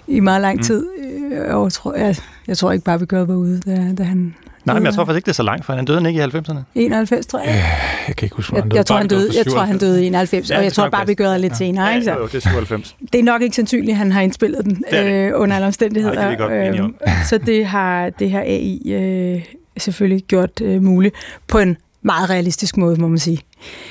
i 0.06 0.20
meget 0.20 0.40
lang 0.40 0.64
tid. 0.64 0.86
Mm. 1.30 1.32
Og 1.54 1.64
jeg 1.64 1.72
tror, 1.72 1.94
jeg, 1.94 2.16
jeg 2.48 2.58
tror 2.58 2.72
ikke, 2.72 2.84
Barbie 2.84 3.06
Girl 3.06 3.26
var 3.26 3.34
ude, 3.34 3.60
da, 3.60 3.92
da 3.98 4.02
han... 4.02 4.34
Nej, 4.64 4.74
men 4.74 4.84
jeg 4.86 4.94
tror 4.94 5.04
faktisk 5.04 5.16
ikke, 5.16 5.26
det 5.26 5.32
er 5.32 5.34
så 5.34 5.42
langt, 5.42 5.64
for 5.64 5.72
han 5.72 5.84
døde 5.84 6.08
ikke 6.08 6.20
i 6.20 6.24
90'erne. 6.24 6.58
91, 6.74 7.26
tror 7.26 7.38
jeg. 7.38 7.48
Ja, 7.48 7.64
jeg 8.08 8.16
kan 8.16 8.26
ikke 8.26 8.36
huske, 8.36 8.54
jeg, 8.54 8.62
han 8.62 8.68
døde. 8.70 8.78
jeg, 8.78 8.86
tror, 8.86 8.96
han 8.96 9.08
døde, 9.08 9.30
jeg 9.36 9.46
tror, 9.46 9.60
han 9.60 9.78
døde 9.78 10.04
i 10.04 10.06
91, 10.06 10.50
Ja, 10.50 10.58
og 10.58 10.64
jeg 10.64 10.72
tror 10.72 10.88
Barbie 10.88 11.14
Girl 11.14 11.26
er 11.28 11.36
lidt 11.38 11.50
Ja. 11.52 11.56
senere. 11.56 11.94
Ikke 11.94 12.04
så? 12.04 12.12
jo, 12.12 12.26
det 12.26 12.34
er 12.34 12.40
97. 12.40 12.96
Det 13.12 13.18
er 13.20 13.24
nok 13.24 13.42
ikke 13.42 13.56
sandsynligt, 13.56 13.90
at 13.90 13.96
han 13.96 14.12
har 14.12 14.20
indspillet 14.20 14.64
den 14.64 14.74
Det 14.90 14.98
er 14.98 15.02
det 15.04 15.12
øh, 15.12 15.32
under 15.34 15.56
alle 15.56 15.66
omstændigheder. 15.66 16.14
Nej, 16.14 16.24
det 16.30 16.38
vi 16.38 16.42
godt. 16.42 16.78
Øhm, 16.80 16.94
så 17.28 17.38
det 17.38 17.66
har, 17.66 18.10
det 18.10 18.30
har 18.30 18.40
AI 18.40 18.92
øh, 18.92 19.42
selvfølgelig 19.80 20.24
gjort 20.24 20.60
øh, 20.60 20.82
muligt 20.82 21.14
på 21.48 21.58
en 21.58 21.76
meget 22.02 22.30
realistisk 22.30 22.76
måde, 22.76 23.00
må 23.00 23.08
man 23.08 23.18
sige. 23.18 23.38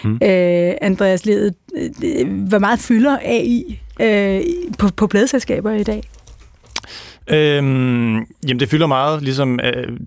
Mm. 0.03 0.13
Øh, 0.13 0.73
Andreas 0.81 1.25
Lede, 1.25 1.53
øh, 2.03 2.47
hvor 2.47 2.59
meget 2.59 2.79
fylder 2.79 3.17
AI 3.21 3.79
øh, 4.01 4.41
på, 4.79 4.87
på 4.97 5.07
pladeselskaber 5.07 5.71
i 5.71 5.83
dag? 5.83 6.03
Øhm, 7.27 8.13
jamen, 8.47 8.59
det 8.59 8.69
fylder 8.69 8.87
meget, 8.87 9.21
ligesom 9.21 9.59
øh, 9.63 9.97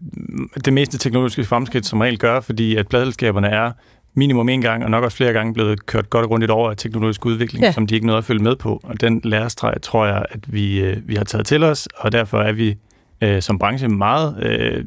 det 0.65 0.73
meste 0.73 0.99
teknologiske 0.99 1.45
fremskridt 1.45 1.87
som 1.87 2.01
regel 2.01 2.19
gør, 2.19 2.41
fordi 2.41 2.77
at 2.77 2.89
pladelskaberne 2.89 3.49
er 3.49 3.73
minimum 4.15 4.49
en 4.49 4.61
gang, 4.61 4.85
og 4.85 4.91
nok 4.91 5.05
også 5.05 5.17
flere 5.17 5.33
gange 5.33 5.55
blevet 5.55 5.87
kørt 5.87 6.11
godt 6.11 6.23
og 6.23 6.29
grundigt 6.29 6.51
over 6.51 6.71
af 6.71 6.77
teknologisk 6.77 7.27
udvikling, 7.27 7.65
ja. 7.65 7.73
som 7.73 7.87
de 7.87 7.95
ikke 7.95 8.07
nåede 8.07 8.19
at 8.19 8.25
følge 8.25 8.43
med 8.43 8.57
på. 8.57 8.81
Og 8.83 9.01
den 9.01 9.21
lærestreg 9.25 9.75
tror 9.83 10.07
jeg, 10.07 10.25
at 10.31 10.53
vi, 10.53 10.81
øh, 10.81 11.09
vi 11.09 11.15
har 11.15 11.25
taget 11.25 11.47
til 11.47 11.65
os, 11.65 11.89
og 11.97 12.13
derfor 12.13 12.39
er 12.39 12.53
vi 12.53 12.77
øh, 13.21 13.43
som 13.43 13.59
branche 13.59 13.89
meget 13.89 14.37
øh, 14.43 14.85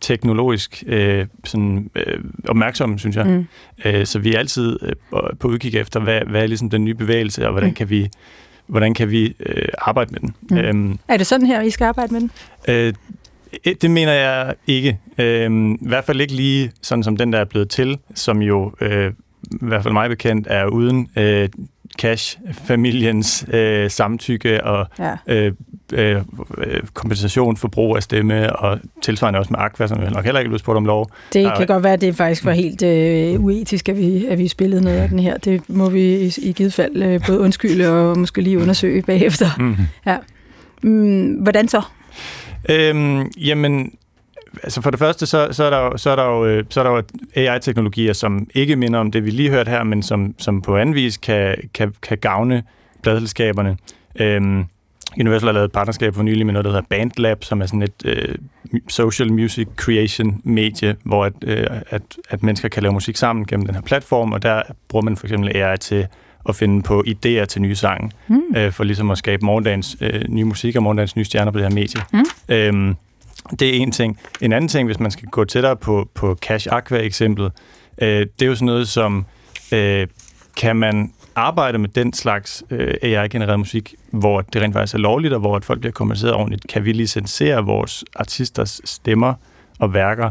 teknologisk 0.00 0.82
øh, 0.86 1.26
sådan, 1.44 1.90
øh, 1.94 2.20
opmærksomme, 2.48 2.98
synes 2.98 3.16
jeg. 3.16 3.26
Mm. 3.26 3.46
Øh, 3.84 4.06
så 4.06 4.18
vi 4.18 4.34
er 4.34 4.38
altid 4.38 4.78
øh, 4.82 4.92
på 5.40 5.48
udkig 5.48 5.74
efter, 5.74 6.00
hvad, 6.00 6.20
hvad 6.30 6.42
er 6.42 6.46
ligesom 6.46 6.70
den 6.70 6.84
nye 6.84 6.94
bevægelse, 6.94 7.44
og 7.46 7.50
hvordan 7.52 7.68
Mm. 7.68 7.74
kan 7.74 7.90
vi, 7.90 8.08
hvordan 8.66 8.94
kan 8.94 9.10
vi 9.10 9.34
øh, 9.40 9.68
arbejde 9.78 10.10
med 10.12 10.20
den. 10.20 10.34
Mm. 10.50 10.56
Øhm, 10.56 10.98
Er 11.08 11.16
det 11.16 11.26
sådan 11.26 11.46
her, 11.46 11.60
I 11.62 11.70
skal 11.70 11.84
arbejde 11.84 12.12
med 12.12 12.20
den? 12.20 12.30
Øh, 12.68 12.94
det 13.82 13.90
mener 13.90 14.12
jeg 14.12 14.54
ikke. 14.66 14.98
Øh, 15.18 15.70
I 15.70 15.76
hvert 15.88 16.04
fald 16.04 16.20
ikke 16.20 16.34
lige 16.34 16.70
sådan 16.82 17.02
som 17.04 17.16
den, 17.16 17.32
der 17.32 17.38
er 17.38 17.44
blevet 17.44 17.70
til, 17.70 17.98
som 18.14 18.42
jo 18.42 18.72
øh, 18.80 19.12
i 19.52 19.56
hvert 19.60 19.82
fald 19.82 19.92
mig 19.92 20.08
bekendt 20.08 20.46
er 20.50 20.66
uden 20.66 21.08
øh, 21.16 21.48
cash-familiens 21.98 23.44
øh, 23.52 23.90
samtykke 23.90 24.64
og 24.64 24.86
Ja. 24.98 25.16
øh, 25.26 25.52
øh, 25.92 26.16
øh, 26.58 26.80
kompensation 26.94 27.56
for 27.56 27.68
brug 27.68 27.96
af 27.96 28.02
stemme, 28.02 28.56
og 28.56 28.78
tilsvarende 29.02 29.38
også 29.38 29.50
med 29.52 29.60
Aqua, 29.60 29.86
som 29.86 30.02
jeg 30.02 30.10
nok 30.10 30.24
heller 30.24 30.38
ikke 30.40 30.48
blev 30.48 30.58
spurgt 30.58 30.76
om 30.76 30.84
lov. 30.84 31.10
Det 31.32 31.42
Nej. 31.42 31.56
kan 31.56 31.66
godt 31.66 31.82
være, 31.84 31.92
at 31.92 32.00
det 32.00 32.14
faktisk 32.16 32.44
var 32.44 32.52
helt 32.52 32.82
øh, 32.82 33.44
uetisk, 33.44 33.88
at 33.88 33.96
vi, 33.98 34.26
at 34.26 34.38
vi 34.38 34.48
spillede 34.48 34.82
noget 34.82 34.98
af 34.98 35.08
den 35.08 35.18
her. 35.18 35.38
Det 35.38 35.62
må 35.68 35.90
vi 35.90 36.16
i, 36.16 36.32
i 36.42 36.52
givet 36.52 36.72
fald 36.72 37.02
øh, 37.02 37.20
både 37.26 37.38
undskylde 37.40 37.88
og 37.90 38.18
måske 38.18 38.40
lige 38.40 38.58
undersøge 38.58 39.02
bagefter. 39.02 39.46
Mm. 39.58 39.76
Mm, 40.82 41.32
hvordan 41.32 41.68
så? 41.68 41.82
Øhm, 42.70 43.30
jamen, 43.36 43.92
altså 44.62 44.82
for 44.82 44.90
det 44.90 44.98
første, 44.98 45.26
så, 45.26 45.48
så, 45.50 45.64
er 45.64 45.70
der 45.70 45.78
jo, 45.78 45.96
så, 45.96 46.10
er 46.10 46.16
der 46.16 46.24
jo, 46.24 46.46
øh, 46.46 46.64
så 46.70 46.80
er 46.80 46.84
der 46.84 46.90
jo 46.90 47.02
AI-teknologier, 47.36 48.12
som 48.12 48.46
ikke 48.54 48.76
minder 48.76 48.98
om 49.00 49.10
det, 49.10 49.24
vi 49.24 49.30
lige 49.30 49.50
hørte 49.50 49.70
her, 49.70 49.84
men 49.84 50.02
som, 50.02 50.34
som 50.38 50.62
på 50.62 50.76
anden 50.76 50.94
vis 50.94 51.16
kan, 51.16 51.56
kan, 51.74 51.94
kan 52.02 52.18
gavne 52.18 52.62
pladselskaberne. 53.02 53.76
Øhm, 54.20 54.64
Universal 55.20 55.46
har 55.46 55.52
lavet 55.52 55.64
et 55.64 55.72
partnerskab 55.72 56.14
for 56.14 56.22
nylig 56.22 56.46
med 56.46 56.52
noget, 56.52 56.64
der 56.64 56.70
hedder 56.70 56.86
BandLab, 56.90 57.44
som 57.44 57.60
er 57.62 57.66
sådan 57.66 57.82
et 57.82 58.02
øh, 58.04 58.34
social 58.88 59.32
music 59.32 59.68
creation 59.76 60.40
medie, 60.44 60.96
hvor 61.04 61.24
at, 61.24 61.32
øh, 61.44 61.66
at, 61.90 62.02
at 62.30 62.42
mennesker 62.42 62.68
kan 62.68 62.82
lave 62.82 62.92
musik 62.92 63.16
sammen 63.16 63.46
gennem 63.46 63.66
den 63.66 63.74
her 63.74 63.82
platform, 63.82 64.32
og 64.32 64.42
der 64.42 64.62
bruger 64.88 65.02
man 65.04 65.16
for 65.16 65.26
eksempel 65.26 65.56
AI 65.56 65.76
til 65.76 66.06
at 66.48 66.56
finde 66.56 66.82
på 66.82 67.04
idéer 67.06 67.44
til 67.44 67.62
nye 67.62 67.74
sange, 67.74 68.10
Mm. 68.28 68.42
øh, 68.56 68.72
for 68.72 68.84
ligesom 68.84 69.10
at 69.10 69.18
skabe 69.18 69.44
morgendagens 69.44 69.96
øh, 70.00 70.22
nye 70.28 70.44
musik 70.44 70.76
og 70.76 70.82
morgendagens 70.82 71.16
nye 71.16 71.24
stjerner 71.24 71.52
på 71.52 71.58
det 71.58 71.66
her 71.66 71.74
medie. 71.74 72.00
Mm. 72.12 72.24
Øhm, 72.48 72.96
det 73.50 73.68
er 73.68 73.72
en 73.72 73.92
ting. 73.92 74.18
En 74.40 74.52
anden 74.52 74.68
ting, 74.68 74.86
hvis 74.86 75.00
man 75.00 75.10
skal 75.10 75.28
gå 75.28 75.44
tættere 75.44 75.76
på, 75.76 76.08
på 76.14 76.34
Cash 76.34 76.68
Aqua-eksemplet, 76.70 77.52
øh, 78.02 78.08
det 78.08 78.42
er 78.42 78.46
jo 78.46 78.54
sådan 78.54 78.66
noget 78.66 78.88
som, 78.88 79.26
øh, 79.72 80.06
kan 80.56 80.76
man 80.76 81.12
arbejde 81.34 81.78
med 81.78 81.88
den 81.88 82.12
slags 82.12 82.64
øh, 82.70 82.94
AI-genereret 83.02 83.58
musik, 83.58 83.94
hvor 84.10 84.40
det 84.40 84.62
rent 84.62 84.74
faktisk 84.74 84.94
er 84.94 84.98
lovligt, 84.98 85.34
og 85.34 85.40
hvor 85.40 85.56
at 85.56 85.64
folk 85.64 85.80
bliver 85.80 85.92
kompenseret 85.92 86.34
ordentligt? 86.34 86.68
Kan 86.68 86.84
vi 86.84 86.92
licensere 86.92 87.64
vores 87.64 88.04
artisters 88.16 88.80
stemmer 88.84 89.34
og 89.78 89.94
værker 89.94 90.30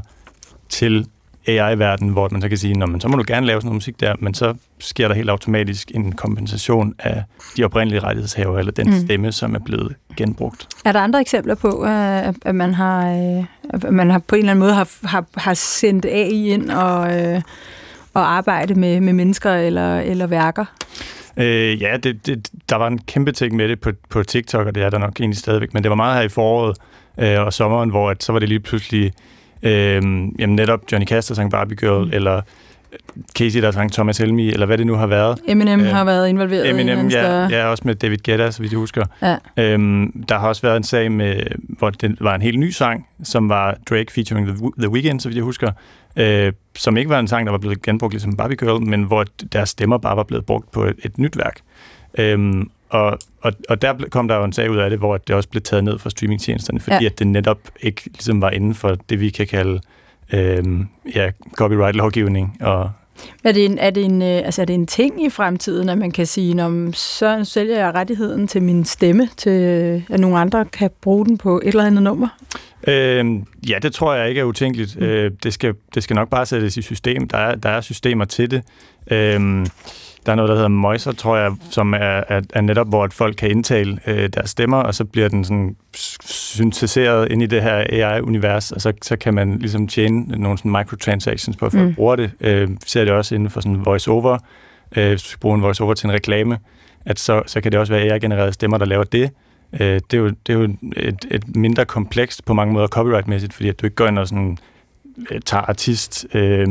til 0.69 1.07
AI-verden, 1.47 2.09
hvor 2.09 2.29
man 2.31 2.41
så 2.41 2.49
kan 2.49 2.57
sige, 2.57 2.73
men 2.75 3.01
så 3.01 3.07
må 3.07 3.17
du 3.17 3.23
gerne 3.27 3.45
lave 3.45 3.61
sådan 3.61 3.67
noget 3.67 3.75
musik 3.75 3.99
der, 3.99 4.15
men 4.19 4.33
så 4.33 4.53
sker 4.79 5.07
der 5.07 5.15
helt 5.15 5.29
automatisk 5.29 5.91
en 5.95 6.11
kompensation 6.11 6.95
af 6.99 7.23
de 7.57 7.63
oprindelige 7.63 7.99
rettighedshaver, 8.03 8.59
eller 8.59 8.71
den 8.71 8.87
Mm. 8.87 8.93
mm. 8.93 8.99
stemme, 9.05 9.31
som 9.31 9.55
er 9.55 9.59
blevet 9.59 9.95
genbrugt. 10.17 10.67
Er 10.85 10.91
der 10.91 10.99
andre 10.99 11.21
eksempler 11.21 11.55
på, 11.55 11.85
øh, 11.85 12.27
at 12.27 12.55
man 12.55 12.73
har, 12.73 13.09
øh, 13.11 13.45
at 13.69 13.93
man 13.93 14.09
har 14.09 14.19
på 14.19 14.35
en 14.35 14.39
eller 14.39 14.51
anden 14.51 14.59
måde 14.59 14.73
har, 14.73 15.07
har, 15.07 15.25
har 15.37 15.53
sendt 15.53 16.05
AI 16.05 16.49
ind 16.49 16.71
og, 16.71 17.19
øh, 17.21 17.41
og 18.13 18.31
arbejde 18.31 18.75
med, 18.75 18.99
med 19.01 19.13
mennesker 19.13 19.53
eller, 19.53 19.99
eller 19.99 20.27
værker? 20.27 20.65
Øh, 21.37 21.81
ja, 21.81 21.97
det, 22.03 22.27
det, 22.27 22.49
der 22.69 22.75
var 22.75 22.87
en 22.87 22.97
kæmpe 22.97 23.31
ting 23.31 23.55
med 23.55 23.67
det 23.69 23.79
på, 23.81 23.91
på 24.09 24.23
TikTok, 24.23 24.67
og 24.67 24.75
det 24.75 24.83
er 24.83 24.89
der 24.89 24.97
nok 24.97 25.19
egentlig 25.19 25.37
stadigvæk, 25.37 25.73
men 25.73 25.83
det 25.83 25.89
var 25.89 25.95
meget 25.95 26.15
her 26.17 26.23
i 26.23 26.29
foråret 26.29 26.77
øh, 27.19 27.45
og 27.45 27.53
sommeren, 27.53 27.89
hvor 27.89 28.09
at, 28.09 28.23
så 28.23 28.31
var 28.31 28.39
det 28.39 28.49
lige 28.49 28.59
pludselig 28.59 29.13
øh, 29.63 30.01
jamen 30.39 30.55
netop 30.55 30.79
Johnny 30.91 31.07
Cash, 31.07 31.27
der 31.29 31.35
sang 31.35 31.51
Barbie 31.51 31.77
Girl, 31.77 32.05
mm. 32.05 32.13
eller 32.13 32.41
Casey, 33.37 33.61
der 33.61 33.71
sang 33.71 33.91
Thomas 33.91 34.17
Helmi, 34.17 34.49
eller 34.49 34.65
hvad 34.65 34.77
det 34.77 34.87
nu 34.87 34.95
har 34.95 35.07
været. 35.07 35.39
Eminem 35.47 35.79
Øh, 35.79 35.85
har 35.87 36.03
været 36.03 36.29
involveret 36.29 36.65
i 36.65 36.69
Eminem, 36.69 36.97
eller 36.97 37.03
ja, 37.03 37.23
større... 37.23 37.47
ja, 37.49 37.65
også 37.65 37.83
med 37.85 37.95
David 37.95 38.17
Guetta, 38.17 38.51
så 38.51 38.61
vidt 38.61 38.71
jeg 38.71 38.79
husker. 38.79 39.05
Ja. 39.21 39.35
Øhm, 39.57 40.23
der 40.29 40.39
har 40.39 40.47
også 40.47 40.61
været 40.61 40.77
en 40.77 40.83
sag, 40.83 41.11
med, 41.11 41.41
hvor 41.59 41.89
det 41.89 42.17
var 42.19 42.35
en 42.35 42.41
helt 42.41 42.59
ny 42.59 42.69
sang, 42.69 43.07
som 43.23 43.49
var 43.49 43.77
Drake 43.89 44.11
featuring 44.11 44.47
The, 44.47 44.71
The 44.79 44.89
Weeknd, 44.89 45.19
så 45.19 45.29
vidt 45.29 45.35
jeg 45.35 45.43
husker, 45.43 45.71
øh, 46.15 46.53
som 46.75 46.97
ikke 46.97 47.09
var 47.09 47.19
en 47.19 47.27
sang, 47.27 47.45
der 47.45 47.51
var 47.51 47.59
blevet 47.59 47.81
genbrugt 47.81 48.13
ligesom 48.13 48.37
Barbie 48.37 48.57
Girl, 48.57 48.81
men 48.81 49.03
hvor 49.03 49.25
deres 49.53 49.69
stemmer 49.69 49.97
bare 49.97 50.17
var 50.17 50.23
blevet 50.23 50.45
brugt 50.45 50.71
på 50.71 50.83
et, 50.83 50.95
et 51.03 51.17
nyt 51.17 51.37
værk. 51.37 51.59
Øhm, 52.17 52.69
og, 52.89 53.19
og, 53.41 53.53
og 53.69 53.81
der 53.81 53.93
kom 54.09 54.27
der 54.27 54.35
jo 54.35 54.43
en 54.43 54.53
sag 54.53 54.71
ud 54.71 54.77
af 54.77 54.89
det, 54.89 54.99
hvor 54.99 55.17
det 55.17 55.35
også 55.35 55.49
blev 55.49 55.61
taget 55.61 55.83
ned 55.83 55.99
fra 55.99 56.09
streamingtjenesterne, 56.09 56.79
fordi 56.79 56.95
Ja. 57.01 57.05
at 57.05 57.19
det 57.19 57.27
netop 57.27 57.59
ikke 57.81 58.01
ligesom 58.05 58.41
var 58.41 58.49
inden 58.49 58.75
for 58.75 58.95
det, 59.09 59.19
vi 59.19 59.29
kan 59.29 59.47
kalde 59.47 59.81
øhm, 60.33 60.87
ja, 61.15 61.31
copyright-lovgivning 61.57 62.57
og 62.61 62.91
Er 63.43 63.51
det, 63.51 63.65
en, 63.65 63.77
er, 63.77 63.89
det 63.89 64.05
en, 64.05 64.21
øh, 64.21 64.27
altså 64.27 64.61
er 64.61 64.65
det 64.65 64.73
en 64.73 64.87
ting 64.87 65.25
i 65.25 65.29
fremtiden, 65.29 65.89
at 65.89 65.97
man 65.97 66.11
kan 66.11 66.25
sige, 66.25 66.53
Nå, 66.53 66.91
så 66.91 67.43
sælger 67.43 67.77
jeg 67.77 67.93
rettigheden 67.95 68.47
til 68.47 68.61
min 68.63 68.85
stemme, 68.85 69.29
til 69.37 69.51
øh, 69.51 70.01
at 70.09 70.19
nogle 70.19 70.39
andre 70.39 70.65
kan 70.65 70.89
bruge 71.01 71.25
den 71.25 71.37
på 71.37 71.57
et 71.57 71.67
eller 71.67 71.85
andet 71.85 72.03
nummer? 72.03 72.27
Øhm, 72.87 73.45
ja, 73.69 73.77
det 73.81 73.93
tror 73.93 74.13
jeg 74.13 74.29
ikke 74.29 74.41
er 74.41 74.45
utænkeligt. 74.45 74.99
Mm. 74.99 75.05
Øh, 75.05 75.31
det, 75.43 75.53
skal, 75.53 75.73
det 75.95 76.03
skal 76.03 76.15
nok 76.15 76.29
bare 76.29 76.45
sættes 76.45 76.77
i 76.77 76.81
system. 76.81 77.27
Der 77.27 77.37
er, 77.37 77.55
der 77.55 77.69
er 77.69 77.81
systemer 77.81 78.25
til 78.25 78.51
det. 78.51 78.63
Øhm, 79.11 79.67
der 80.27 80.31
er 80.31 80.35
noget, 80.35 80.49
der 80.49 80.55
hedder 80.55 80.67
Moiser, 80.69 81.11
tror 81.11 81.37
jeg, 81.37 81.51
som 81.69 81.93
er, 81.93 81.97
er, 82.27 82.41
er 82.53 82.61
netop, 82.61 82.87
hvor 82.89 83.03
at 83.03 83.13
folk 83.13 83.35
kan 83.35 83.51
indtale 83.51 83.99
øh, 84.07 84.29
deres 84.29 84.49
stemmer, 84.49 84.77
og 84.77 84.95
så 84.95 85.05
bliver 85.05 85.27
den 85.29 85.43
sådan 85.43 85.75
syntetiseret 86.25 87.31
ind 87.31 87.43
i 87.43 87.45
det 87.45 87.61
her 87.61 87.83
AI-univers, 87.89 88.71
og 88.71 88.81
så, 88.81 88.93
så 89.01 89.15
kan 89.17 89.33
man 89.33 89.59
ligesom 89.59 89.87
tjene 89.87 90.21
nogle 90.41 90.57
sådan 90.57 90.71
microtransactions 90.71 91.57
på, 91.57 91.65
at 91.65 91.71
folk 91.71 91.83
Mm. 91.83 91.95
bruger 91.95 92.15
det. 92.15 92.31
Øh, 92.41 92.69
ser 92.85 93.03
det 93.03 93.13
også 93.13 93.35
inden 93.35 93.49
for 93.49 93.61
sådan 93.61 93.85
voice-over. 93.85 94.37
Øh, 94.95 95.09
hvis 95.09 95.33
vi 95.33 95.37
bruger 95.41 95.55
en 95.55 95.61
voice-over 95.61 95.93
til 95.93 96.07
en 96.07 96.13
reklame, 96.13 96.57
at 97.05 97.19
så, 97.19 97.43
så 97.45 97.61
kan 97.61 97.71
det 97.71 97.79
også 97.79 97.93
være 97.93 98.11
AI-genererede 98.13 98.51
stemmer, 98.53 98.77
der 98.77 98.85
laver 98.85 99.03
det. 99.03 99.29
Øh, 99.73 99.79
det, 99.79 100.13
er 100.13 100.17
jo, 100.17 100.27
det 100.27 100.49
er 100.49 100.53
jo 100.53 100.63
et, 100.95 101.25
et 101.31 101.55
mindre 101.55 101.85
komplekst 101.85 102.45
på 102.45 102.53
mange 102.53 102.73
måder 102.73 102.87
copyright-mæssigt, 102.87 103.53
fordi 103.53 103.69
at 103.69 103.81
du 103.81 103.85
ikke 103.85 103.95
går 103.95 104.07
ind 104.07 104.19
og 104.19 104.27
sådan, 104.27 104.57
øh, 105.31 105.41
tager 105.45 105.61
artist 105.61 106.27
øh, 106.33 106.67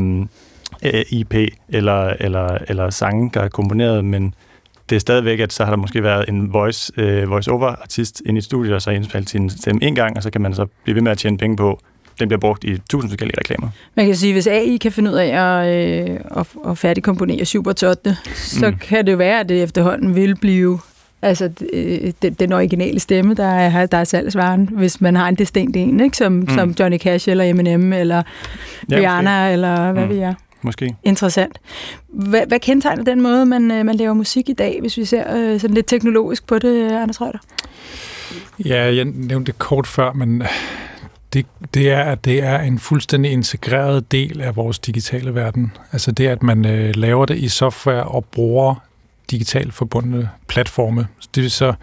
IP 1.09 1.35
eller, 1.69 2.13
eller, 2.19 2.57
eller 2.67 2.89
sange, 2.89 3.31
der 3.33 3.41
er 3.41 3.47
komponeret, 3.49 4.05
men 4.05 4.33
det 4.89 4.95
er 4.95 4.99
stadigvæk, 4.99 5.39
at 5.39 5.53
så 5.53 5.63
har 5.63 5.71
der 5.71 5.77
måske 5.77 6.03
været 6.03 6.29
en 6.29 6.53
voice, 6.53 6.93
øh, 6.97 7.29
voice-over-artist 7.29 8.21
inde 8.25 8.37
i 8.37 8.41
studiet, 8.41 8.75
og 8.75 8.81
så 8.81 8.89
indspillet 8.91 9.29
sin 9.29 9.49
stemme 9.49 9.83
en 9.83 9.95
gang, 9.95 10.17
og 10.17 10.23
så 10.23 10.29
kan 10.31 10.41
man 10.41 10.53
så 10.53 10.65
blive 10.83 10.95
ved 10.95 11.01
med 11.01 11.11
at 11.11 11.17
tjene 11.17 11.37
penge 11.37 11.57
på 11.57 11.79
den 12.19 12.27
bliver 12.27 12.39
brugt 12.39 12.63
i 12.63 12.77
tusind 12.89 13.09
forskellige 13.11 13.39
reklamer. 13.39 13.69
Man 13.95 14.05
kan 14.05 14.15
sige, 14.15 14.33
hvis 14.33 14.47
AI 14.47 14.77
kan 14.77 14.91
finde 14.91 15.11
ud 15.11 15.15
af 15.15 15.27
at, 15.27 15.67
øh, 16.09 16.19
at, 16.37 16.47
at 16.67 16.77
færdigkomponere 16.77 17.45
Supertotte, 17.45 18.17
så 18.35 18.69
Mm. 18.71 18.77
kan 18.77 19.05
det 19.05 19.11
jo 19.11 19.17
være, 19.17 19.39
at 19.39 19.49
det 19.49 19.63
efterhånden 19.63 20.15
vil 20.15 20.35
blive 20.35 20.79
altså, 21.21 21.49
øh, 21.73 22.11
den, 22.21 22.33
den 22.33 22.53
originale 22.53 22.99
stemme, 22.99 23.33
der 23.33 23.45
er, 23.47 23.85
der 23.85 23.97
er 23.97 24.03
salgsvaren, 24.03 24.69
hvis 24.71 25.01
man 25.01 25.15
har 25.15 25.27
en 25.27 25.35
distinkt 25.35 25.77
en, 25.77 25.99
ikke? 25.99 26.17
Som, 26.17 26.31
mm. 26.33 26.49
som 26.49 26.75
Johnny 26.79 26.97
Cash 26.97 27.29
eller 27.29 27.43
Eminem 27.43 27.93
eller 27.93 28.23
Ja, 28.91 28.95
Rihanna 28.97 29.53
eller 29.53 29.91
hvad 29.91 30.03
mm. 30.03 30.09
ved 30.09 30.17
jeg. 30.17 30.35
Måske. 30.61 30.95
Interessant. 31.03 31.59
Hvad, 32.07 32.47
hvad 32.47 32.59
kendetegner 32.59 33.03
den 33.03 33.21
måde, 33.21 33.45
man, 33.45 33.71
øh, 33.71 33.85
man 33.85 33.95
laver 33.95 34.13
musik 34.13 34.49
i 34.49 34.53
dag, 34.53 34.77
hvis 34.81 34.97
vi 34.97 35.05
ser 35.05 35.35
øh, 35.35 35.59
sådan 35.59 35.73
lidt 35.73 35.87
teknologisk 35.87 36.47
på 36.47 36.59
det, 36.59 36.91
øh, 36.91 37.01
Anders 37.01 37.21
Reuter? 37.21 37.39
Ja, 38.65 38.95
jeg 38.95 39.05
nævnte 39.05 39.51
det 39.51 39.59
kort 39.59 39.87
før, 39.87 40.13
men 40.13 40.43
det, 41.33 41.45
det 41.73 41.91
er, 41.91 42.03
at 42.03 42.25
det 42.25 42.43
er 42.43 42.59
en 42.59 42.79
fuldstændig 42.79 43.31
integreret 43.31 44.11
del 44.11 44.41
af 44.41 44.55
vores 44.55 44.79
digitale 44.79 45.35
verden. 45.35 45.71
Altså 45.91 46.11
det, 46.11 46.27
at 46.27 46.43
man 46.43 46.65
øh, 46.65 46.95
laver 46.95 47.25
det 47.25 47.37
i 47.37 47.47
software 47.47 48.03
og 48.03 48.25
bruger 48.25 48.75
digitalt 49.31 49.73
forbundne 49.73 50.29
platforme. 50.47 51.07
Det 51.35 51.43
vil 51.43 51.51
så, 51.51 51.73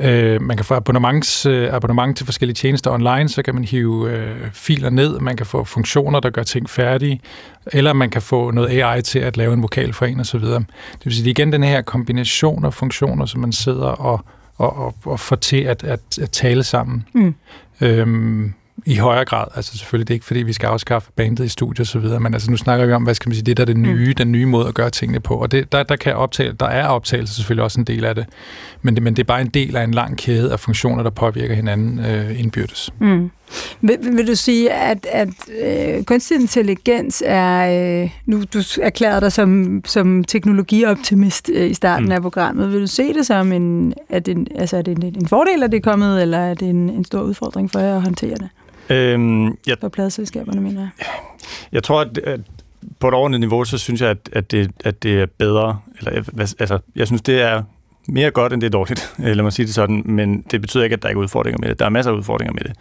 øh, 0.00 0.42
man 0.42 0.56
kan 0.56 0.64
få 0.64 0.74
abonnements, 0.74 1.46
øh, 1.46 1.74
abonnement 1.74 2.16
til 2.16 2.26
forskellige 2.26 2.54
tjenester 2.54 2.90
online, 2.90 3.28
så 3.28 3.42
kan 3.42 3.54
man 3.54 3.64
hive 3.64 4.10
øh, 4.10 4.36
filer 4.52 4.90
ned, 4.90 5.20
man 5.20 5.36
kan 5.36 5.46
få 5.46 5.64
funktioner, 5.64 6.20
der 6.20 6.30
gør 6.30 6.42
ting 6.42 6.70
færdige, 6.70 7.20
eller 7.66 7.92
man 7.92 8.10
kan 8.10 8.22
få 8.22 8.50
noget 8.50 8.82
AI 8.82 9.02
til 9.02 9.18
at 9.18 9.36
lave 9.36 9.54
en 9.54 9.62
vokal 9.62 9.92
for 9.92 10.06
en 10.06 10.20
osv. 10.20 10.40
Det 10.40 10.64
vil 11.04 11.14
sige, 11.14 11.24
det 11.24 11.30
er 11.30 11.42
igen 11.42 11.52
den 11.52 11.62
her 11.62 11.82
kombination 11.82 12.64
af 12.64 12.74
funktioner, 12.74 13.26
som 13.26 13.40
man 13.40 13.52
sidder 13.52 13.86
og 13.86 14.24
og, 14.58 14.76
og, 14.76 14.94
og 15.04 15.20
få 15.20 15.36
til 15.36 15.60
at, 15.60 15.84
at, 15.84 16.18
at 16.22 16.30
tale 16.30 16.62
sammen. 16.62 17.08
Mm. 17.14 17.34
Øhm, 17.80 18.54
I 18.88 18.96
højere 18.96 19.24
grad. 19.24 19.46
Altså 19.54 19.78
selvfølgelig 19.78 20.08
det 20.08 20.14
er 20.14 20.16
ikke, 20.16 20.26
fordi 20.26 20.42
vi 20.42 20.52
skal 20.52 20.66
afskaffe 20.66 21.10
bandet 21.16 21.44
i 21.44 21.48
studiet 21.48 21.80
og 21.80 21.86
så 21.86 21.98
videre, 21.98 22.20
men 22.20 22.34
altså 22.34 22.50
nu 22.50 22.56
snakker 22.56 22.86
vi 22.86 22.92
om, 22.92 23.02
hvad 23.02 23.14
skal 23.14 23.28
man 23.28 23.34
sige, 23.34 23.44
det 23.44 23.56
der 23.56 23.62
er 23.62 23.64
det 23.64 23.76
nye, 23.76 24.08
mm. 24.08 24.14
den 24.14 24.32
nye 24.32 24.46
måde 24.46 24.68
at 24.68 24.74
gøre 24.74 24.90
tingene 24.90 25.20
på. 25.20 25.34
Og 25.34 25.52
det, 25.52 25.72
der, 25.72 25.82
der, 25.82 25.96
kan 25.96 26.16
optale, 26.16 26.56
der 26.60 26.66
er 26.66 26.86
optagelse 26.86 27.34
selvfølgelig 27.34 27.64
også 27.64 27.80
en 27.80 27.84
del 27.84 28.04
af 28.04 28.14
det, 28.14 28.26
men 28.82 28.94
det, 28.94 29.02
men 29.02 29.16
det 29.16 29.22
er 29.22 29.26
bare 29.26 29.40
en 29.40 29.48
del 29.48 29.76
af 29.76 29.84
en 29.84 29.90
lang 29.90 30.18
kæde 30.18 30.52
af 30.52 30.60
funktioner, 30.60 31.02
der 31.02 31.10
påvirker 31.10 31.54
hinanden 31.54 31.98
øh, 31.98 32.40
indbyrdes. 32.40 32.90
Mm. 33.00 33.30
Vil, 33.80 33.98
vil 34.02 34.26
du 34.26 34.34
sige, 34.34 34.72
at, 34.72 35.06
at 35.12 35.28
øh, 35.64 36.04
kunstig 36.04 36.40
intelligens 36.40 37.22
er... 37.26 38.02
Øh, 38.02 38.10
nu 38.26 38.42
du 38.54 38.58
erklærede 38.82 39.20
dig 39.20 39.32
som, 39.32 39.80
som 39.84 40.24
teknologioptimist 40.24 41.50
øh, 41.54 41.70
i 41.70 41.74
starten 41.74 42.04
Mm. 42.04 42.08
mm. 42.08 42.12
af 42.12 42.22
programmet. 42.22 42.72
Vil 42.72 42.80
du 42.80 42.86
se 42.86 43.14
det 43.14 43.26
som 43.26 43.52
en... 43.52 43.94
Er 44.08 44.18
det 44.18 44.36
en, 44.36 44.46
altså, 44.54 44.76
er 44.76 44.82
det 44.82 44.98
en, 44.98 45.02
en 45.02 45.28
fordel, 45.28 45.62
at 45.62 45.70
det 45.72 45.76
er 45.76 45.90
kommet, 45.90 46.22
eller 46.22 46.38
er 46.38 46.54
det 46.54 46.68
en, 46.68 46.90
en 46.90 47.04
stor 47.04 47.20
udfordring 47.20 47.70
for 47.70 47.80
jer 47.80 47.96
at 47.96 48.02
håndtere 48.02 48.34
det? 48.34 48.48
Øhm, 48.90 49.46
jeg, 49.46 49.76
For 49.80 49.88
pladeselskaberne, 49.88 50.60
mener 50.60 50.80
jeg. 50.80 51.06
jeg 51.72 51.82
tror, 51.82 52.00
at, 52.00 52.18
at 52.18 52.40
på 53.00 53.08
et 53.08 53.14
ordentligt 53.14 53.40
niveau, 53.40 53.64
så 53.64 53.78
synes 53.78 54.00
jeg, 54.00 54.10
at, 54.10 54.18
at, 54.32 54.50
det, 54.50 54.70
at 54.84 55.02
det 55.02 55.20
er 55.20 55.26
bedre. 55.38 55.78
Eller, 55.98 56.22
altså, 56.58 56.78
jeg 56.96 57.06
synes, 57.06 57.22
det 57.22 57.40
er 57.40 57.62
mere 58.08 58.30
godt, 58.30 58.52
end 58.52 58.60
det 58.60 58.66
er 58.66 58.70
dårligt. 58.70 59.14
Lad 59.18 59.42
mig 59.42 59.52
sige 59.52 59.66
det 59.66 59.74
sådan. 59.74 60.02
Men 60.04 60.44
det 60.50 60.60
betyder 60.60 60.84
ikke, 60.84 60.94
at 60.94 61.02
der 61.02 61.08
ikke 61.08 61.18
er 61.18 61.22
udfordringer 61.22 61.58
med 61.58 61.68
det. 61.68 61.78
Der 61.78 61.84
er 61.84 61.88
masser 61.88 62.12
af 62.12 62.16
udfordringer 62.16 62.52
med 62.52 62.62
det. 62.62 62.72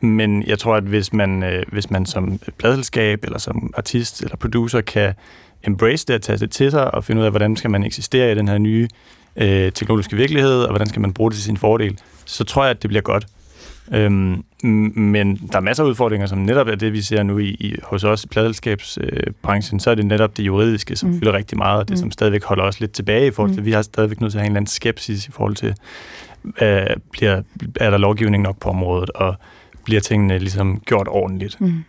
Mm. 0.00 0.08
Men 0.08 0.42
jeg 0.46 0.58
tror, 0.58 0.76
at 0.76 0.82
hvis 0.82 1.12
man, 1.12 1.42
øh, 1.42 1.62
hvis 1.72 1.90
man 1.90 2.06
som 2.06 2.40
pladselskab, 2.58 3.24
eller 3.24 3.38
som 3.38 3.72
artist, 3.76 4.22
eller 4.22 4.36
producer, 4.36 4.80
kan 4.80 5.14
embrace 5.64 6.06
det 6.06 6.14
og 6.14 6.22
tage 6.22 6.38
det 6.38 6.50
til 6.50 6.70
sig, 6.70 6.94
og 6.94 7.04
finde 7.04 7.20
ud 7.20 7.24
af, 7.24 7.32
hvordan 7.32 7.56
skal 7.56 7.70
man 7.70 7.84
eksistere 7.84 8.32
i 8.32 8.34
den 8.34 8.48
her 8.48 8.58
nye 8.58 8.88
øh, 9.36 9.72
teknologiske 9.72 10.16
virkelighed, 10.16 10.62
og 10.62 10.68
hvordan 10.68 10.88
skal 10.88 11.00
man 11.00 11.12
bruge 11.12 11.30
det 11.30 11.36
til 11.36 11.44
sin 11.44 11.56
fordel, 11.56 11.98
så 12.24 12.44
tror 12.44 12.62
jeg, 12.62 12.70
at 12.70 12.82
det 12.82 12.88
bliver 12.88 13.02
godt. 13.02 13.26
Øhm, 13.92 14.44
men 14.94 15.36
der 15.52 15.56
er 15.56 15.60
masser 15.60 15.84
af 15.84 15.88
udfordringer, 15.88 16.26
som 16.26 16.38
netop 16.38 16.68
er 16.68 16.74
det, 16.74 16.92
vi 16.92 17.02
ser 17.02 17.22
nu 17.22 17.38
i, 17.38 17.48
i 17.48 17.74
hos 17.82 18.04
os 18.04 18.24
i 18.24 18.28
pladelskabsbranchen. 18.28 19.76
Øh, 19.76 19.80
så 19.80 19.90
er 19.90 19.94
det 19.94 20.06
netop 20.06 20.36
det 20.36 20.42
juridiske, 20.46 20.96
som 20.96 21.08
mm. 21.10 21.18
fylder 21.18 21.32
rigtig 21.32 21.58
meget, 21.58 21.78
og 21.78 21.88
det, 21.88 21.94
Mm. 21.94 21.96
som 22.00 22.10
stadigvæk 22.10 22.44
holder 22.44 22.64
os 22.64 22.80
lidt 22.80 22.92
tilbage 22.92 23.26
i 23.26 23.30
forhold 23.30 23.52
til, 23.54 23.60
Mm. 23.60 23.66
vi 23.66 23.72
har 23.72 23.82
stadigvæk 23.82 24.20
nødt 24.20 24.32
til 24.32 24.38
at 24.38 24.42
have 24.42 24.46
en 24.46 24.52
eller 24.52 24.60
anden 24.60 24.70
skepsis 24.70 25.26
i 25.26 25.30
forhold 25.30 25.54
til, 25.56 25.74
øh, 26.62 26.86
bliver, 27.12 27.42
er 27.80 27.90
der 27.90 27.98
lovgivning 27.98 28.42
nok 28.42 28.60
på 28.60 28.68
området, 28.68 29.10
og 29.10 29.34
bliver 29.84 30.00
tingene 30.00 30.38
ligesom 30.38 30.80
gjort 30.80 31.06
ordentligt. 31.10 31.60
Mm. 31.60 31.84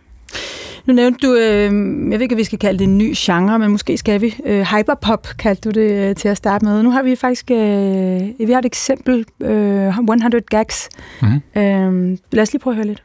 Nu 0.86 0.94
nævnte 0.94 1.26
du, 1.26 1.34
øh, 1.34 1.64
jeg 2.10 2.18
ved 2.18 2.20
ikke, 2.20 2.34
om 2.34 2.38
vi 2.38 2.44
skal 2.44 2.58
kalde 2.58 2.78
det 2.78 2.84
en 2.84 2.98
ny 2.98 3.14
genre, 3.16 3.58
men 3.58 3.70
måske 3.70 3.98
skal 3.98 4.20
vi. 4.20 4.34
Øh, 4.46 4.66
hyperpop 4.76 5.26
kaldte 5.38 5.70
du 5.70 5.80
det 5.80 5.90
øh, 5.90 6.16
til 6.16 6.28
at 6.28 6.36
starte 6.36 6.64
med. 6.64 6.82
Nu 6.82 6.90
har 6.90 7.02
vi 7.02 7.16
faktisk 7.16 7.50
øh, 7.50 8.46
vi 8.48 8.52
har 8.52 8.58
et 8.58 8.64
eksempel, 8.64 9.24
øh, 9.42 9.88
100 9.88 10.40
gags. 10.40 10.88
Mhm. 11.22 11.42
Øh, 11.56 12.18
lad 12.32 12.42
os 12.42 12.52
lige 12.52 12.60
prøve 12.62 12.72
at 12.72 12.76
høre 12.76 12.86
lidt. 12.86 13.02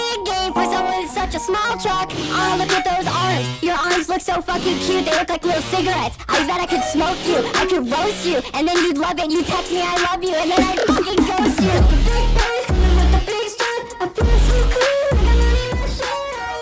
Big 0.00 0.18
game 0.32 0.52
for 0.58 0.64
someone 0.74 0.96
with 1.02 1.12
such 1.20 1.34
a 1.40 1.42
small 1.50 1.72
truck. 1.84 2.08
Oh, 2.38 2.52
look 2.60 2.72
at 2.78 2.84
those 2.90 3.08
arms. 3.22 3.46
Your 3.66 3.78
arms 3.88 4.06
look 4.12 4.22
so 4.30 4.34
fucking 4.50 4.78
cute. 4.86 5.02
They 5.06 5.14
look 5.20 5.30
like 5.34 5.44
little 5.50 5.66
cigarettes. 5.74 6.16
I 6.34 6.36
bet 6.48 6.58
I 6.64 6.66
could 6.72 6.86
smoke 6.96 7.20
you. 7.30 7.38
I 7.60 7.62
could 7.70 7.84
roast 7.94 8.22
you. 8.30 8.36
And 8.56 8.62
then 8.68 8.76
you'd 8.84 8.98
love 9.06 9.16
it. 9.22 9.28
You 9.34 9.40
text 9.52 9.70
me, 9.76 9.80
I 9.92 9.96
love 10.08 10.22
you. 10.28 10.34
And 10.42 10.48
then 10.52 10.60
I'd 10.70 10.80
fucking 10.90 11.20
ghost 11.30 11.58
you. 11.66 11.76
Big 12.10 12.26
boys 12.38 12.64
coming 12.70 12.94
with 12.98 13.10
the 13.14 13.22
big 13.30 13.46
strut. 13.54 13.82
I 14.02 14.04
feel 14.14 14.38
so 14.48 14.56
cool. 14.74 14.97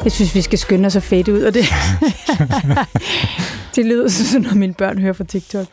Jeg 0.06 0.12
synes, 0.12 0.34
vi 0.34 0.40
skal 0.40 0.58
skynde 0.58 0.86
os 0.86 0.96
at 0.96 1.02
fade 1.02 1.32
ud 1.32 1.40
af 1.40 1.52
det. 1.52 1.64
det 3.76 3.86
lyder 3.86 4.08
som 4.08 4.26
sådan 4.26 4.42
noget, 4.42 4.56
mine 4.56 4.74
børn 4.74 4.98
hører 4.98 5.12
fra 5.12 5.24
TikTok. 5.24 5.66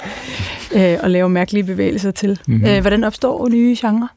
Øh, 0.75 0.97
og 1.03 1.09
laver 1.09 1.27
mærkelige 1.27 1.63
bevægelser 1.63 2.11
til. 2.11 2.39
Mhm. 2.47 2.57
Mm-hmm. 2.57 2.69
Øh, 2.69 2.81
hvordan 2.81 3.03
opstår 3.03 3.49
nye 3.49 3.77
genrer? 3.81 4.07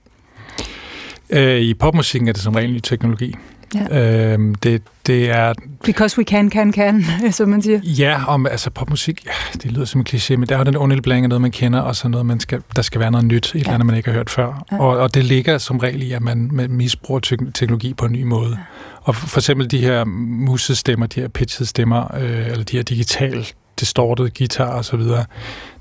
Øh, 1.30 1.60
I 1.60 1.74
popmusikken 1.74 2.28
er 2.28 2.32
det 2.32 2.42
som 2.42 2.54
regel 2.54 2.72
ny 2.72 2.80
teknologi. 2.80 3.34
Ja. 3.74 4.32
Øhm, 4.32 4.54
det, 4.54 4.82
det 5.06 5.30
er 5.30 5.52
Because 5.84 6.18
we 6.18 6.24
can, 6.24 6.50
can, 6.50 6.72
can, 6.72 7.04
som 7.32 7.48
man 7.48 7.62
siger. 7.62 7.80
Ja, 7.82 8.24
om, 8.28 8.46
altså 8.46 8.70
popmusik, 8.70 9.26
ja, 9.26 9.58
det 9.62 9.72
lyder 9.72 9.84
som 9.84 10.00
en 10.00 10.06
kliché, 10.10 10.36
men 10.36 10.48
der 10.48 10.54
er 10.54 10.58
jo 10.58 10.64
den 10.64 10.76
underlige 10.76 11.02
blanding 11.02 11.24
af 11.24 11.28
noget, 11.28 11.42
man 11.42 11.50
kender, 11.50 11.80
og 11.80 11.96
så 11.96 12.08
noget, 12.08 12.26
man 12.26 12.40
skal, 12.40 12.62
der 12.76 12.82
skal 12.82 13.00
være 13.00 13.10
noget 13.10 13.26
nyt, 13.26 13.46
et 13.46 13.54
ja. 13.54 13.60
eller 13.60 13.72
andet, 13.72 13.86
man 13.86 13.96
ikke 13.96 14.08
har 14.08 14.16
hørt 14.16 14.30
før. 14.30 14.64
Ja. 14.72 14.78
Og, 14.78 14.98
og 14.98 15.14
det 15.14 15.24
ligger 15.24 15.58
som 15.58 15.78
regel 15.78 16.02
i, 16.02 16.12
at 16.12 16.22
man, 16.22 16.48
man 16.52 16.70
misbruger 16.70 17.20
tek- 17.20 17.54
teknologi 17.54 17.94
på 17.94 18.04
en 18.04 18.12
ny 18.12 18.22
måde. 18.22 18.50
Ja. 18.50 18.56
Og 19.06 19.14
for, 19.14 19.38
eksempel 19.40 19.70
de 19.70 19.78
her 19.78 20.04
musestemmer, 20.04 21.06
de 21.06 21.20
her 21.20 21.28
pitched 21.28 21.66
stemmer, 21.66 22.14
øh, 22.16 22.46
eller 22.46 22.64
de 22.64 22.76
her 22.76 22.82
digital 22.82 23.46
distorted 23.80 24.30
guitar 24.38 24.70
og 24.76 24.84
så 24.84 24.96
videre. 24.96 25.24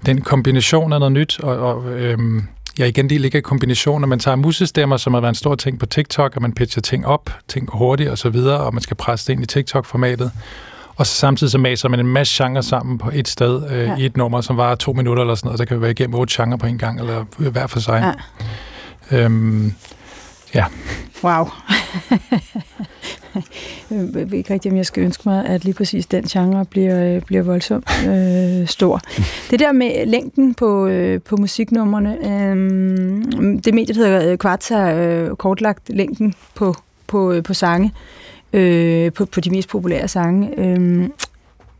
Den 0.05 0.21
kombination 0.21 0.93
er 0.93 0.99
noget 0.99 1.11
nyt, 1.11 1.39
og, 1.39 1.57
og 1.57 1.91
øhm, 1.91 2.43
ja, 2.79 2.85
igen, 2.85 3.09
det 3.09 3.21
ligger 3.21 3.39
i 3.39 3.41
kombinationen, 3.41 4.03
at 4.03 4.09
man 4.09 4.19
tager 4.19 4.35
musestemmer, 4.35 4.97
som 4.97 5.13
har 5.13 5.21
været 5.21 5.31
en 5.31 5.35
stor 5.35 5.55
ting 5.55 5.79
på 5.79 5.85
TikTok, 5.85 6.35
og 6.35 6.41
man 6.41 6.53
pitcher 6.53 6.81
ting 6.81 7.05
op, 7.07 7.29
ting 7.47 7.69
hurtigt 7.73 8.09
og 8.09 8.17
så 8.17 8.29
videre, 8.29 8.57
og 8.59 8.73
man 8.73 8.81
skal 8.81 8.97
presse 8.97 9.27
det 9.27 9.33
ind 9.33 9.43
i 9.43 9.45
TikTok-formatet. 9.45 10.31
Og 10.95 11.07
så 11.07 11.13
samtidig 11.13 11.51
så 11.51 11.57
maser 11.57 11.89
man 11.89 11.99
en 11.99 12.07
masse 12.07 12.43
genre 12.43 12.63
sammen 12.63 12.97
på 12.97 13.11
et 13.13 13.27
sted 13.27 13.69
øh, 13.71 13.77
Ja. 13.77 13.83
ja. 13.83 13.95
i 13.95 14.05
et 14.05 14.17
nummer, 14.17 14.41
som 14.41 14.57
varer 14.57 14.75
to 14.75 14.93
minutter 14.93 15.23
eller 15.23 15.35
sådan 15.35 15.47
noget. 15.47 15.57
Så 15.59 15.65
kan 15.65 15.81
være 15.81 15.91
igennem 15.91 16.15
otte 16.15 16.33
genre 16.43 16.57
på 16.57 16.65
en 16.67 16.77
gang, 16.77 16.99
eller 16.99 17.25
hver 17.37 17.67
for 17.67 17.79
sig. 17.79 18.13
Ja. 19.11 19.17
Øhm, 19.17 19.73
Wow. 21.23 21.49
jeg 23.91 24.31
ved 24.31 24.33
ikke 24.33 24.53
rigtig, 24.53 24.71
om 24.71 24.77
jeg 24.77 24.85
skal 24.85 25.03
ønske 25.03 25.29
mig, 25.29 25.45
at 25.45 25.63
lige 25.63 25.73
præcis 25.73 26.05
den 26.05 26.23
genre 26.23 26.65
bliver, 26.65 27.15
øh, 27.15 27.21
bliver 27.21 27.43
voldsomt 27.43 27.89
øh, 28.07 28.67
stor. 28.67 29.01
Det 29.51 29.59
der 29.59 29.71
med 29.71 30.05
længden 30.05 30.53
på, 30.53 30.87
øh, 30.87 31.21
på 31.21 31.37
musiknummerne, 31.37 32.17
øh, 32.17 32.55
det 33.63 33.73
medie, 33.73 33.95
der 33.95 34.07
hedder 34.07 34.31
øh, 34.31 34.37
Kvarts, 34.37 34.69
har 34.69 34.91
øh, 34.91 35.29
kortlagt 35.29 35.89
længden 35.89 36.33
på, 36.55 36.75
på, 37.07 37.31
øh, 37.31 37.43
på 37.43 37.53
sange, 37.53 37.93
øh, 38.53 39.11
på, 39.13 39.25
på 39.25 39.41
de 39.41 39.49
mest 39.49 39.69
populære 39.69 40.07
sange. 40.07 40.59
Øh, 40.59 41.09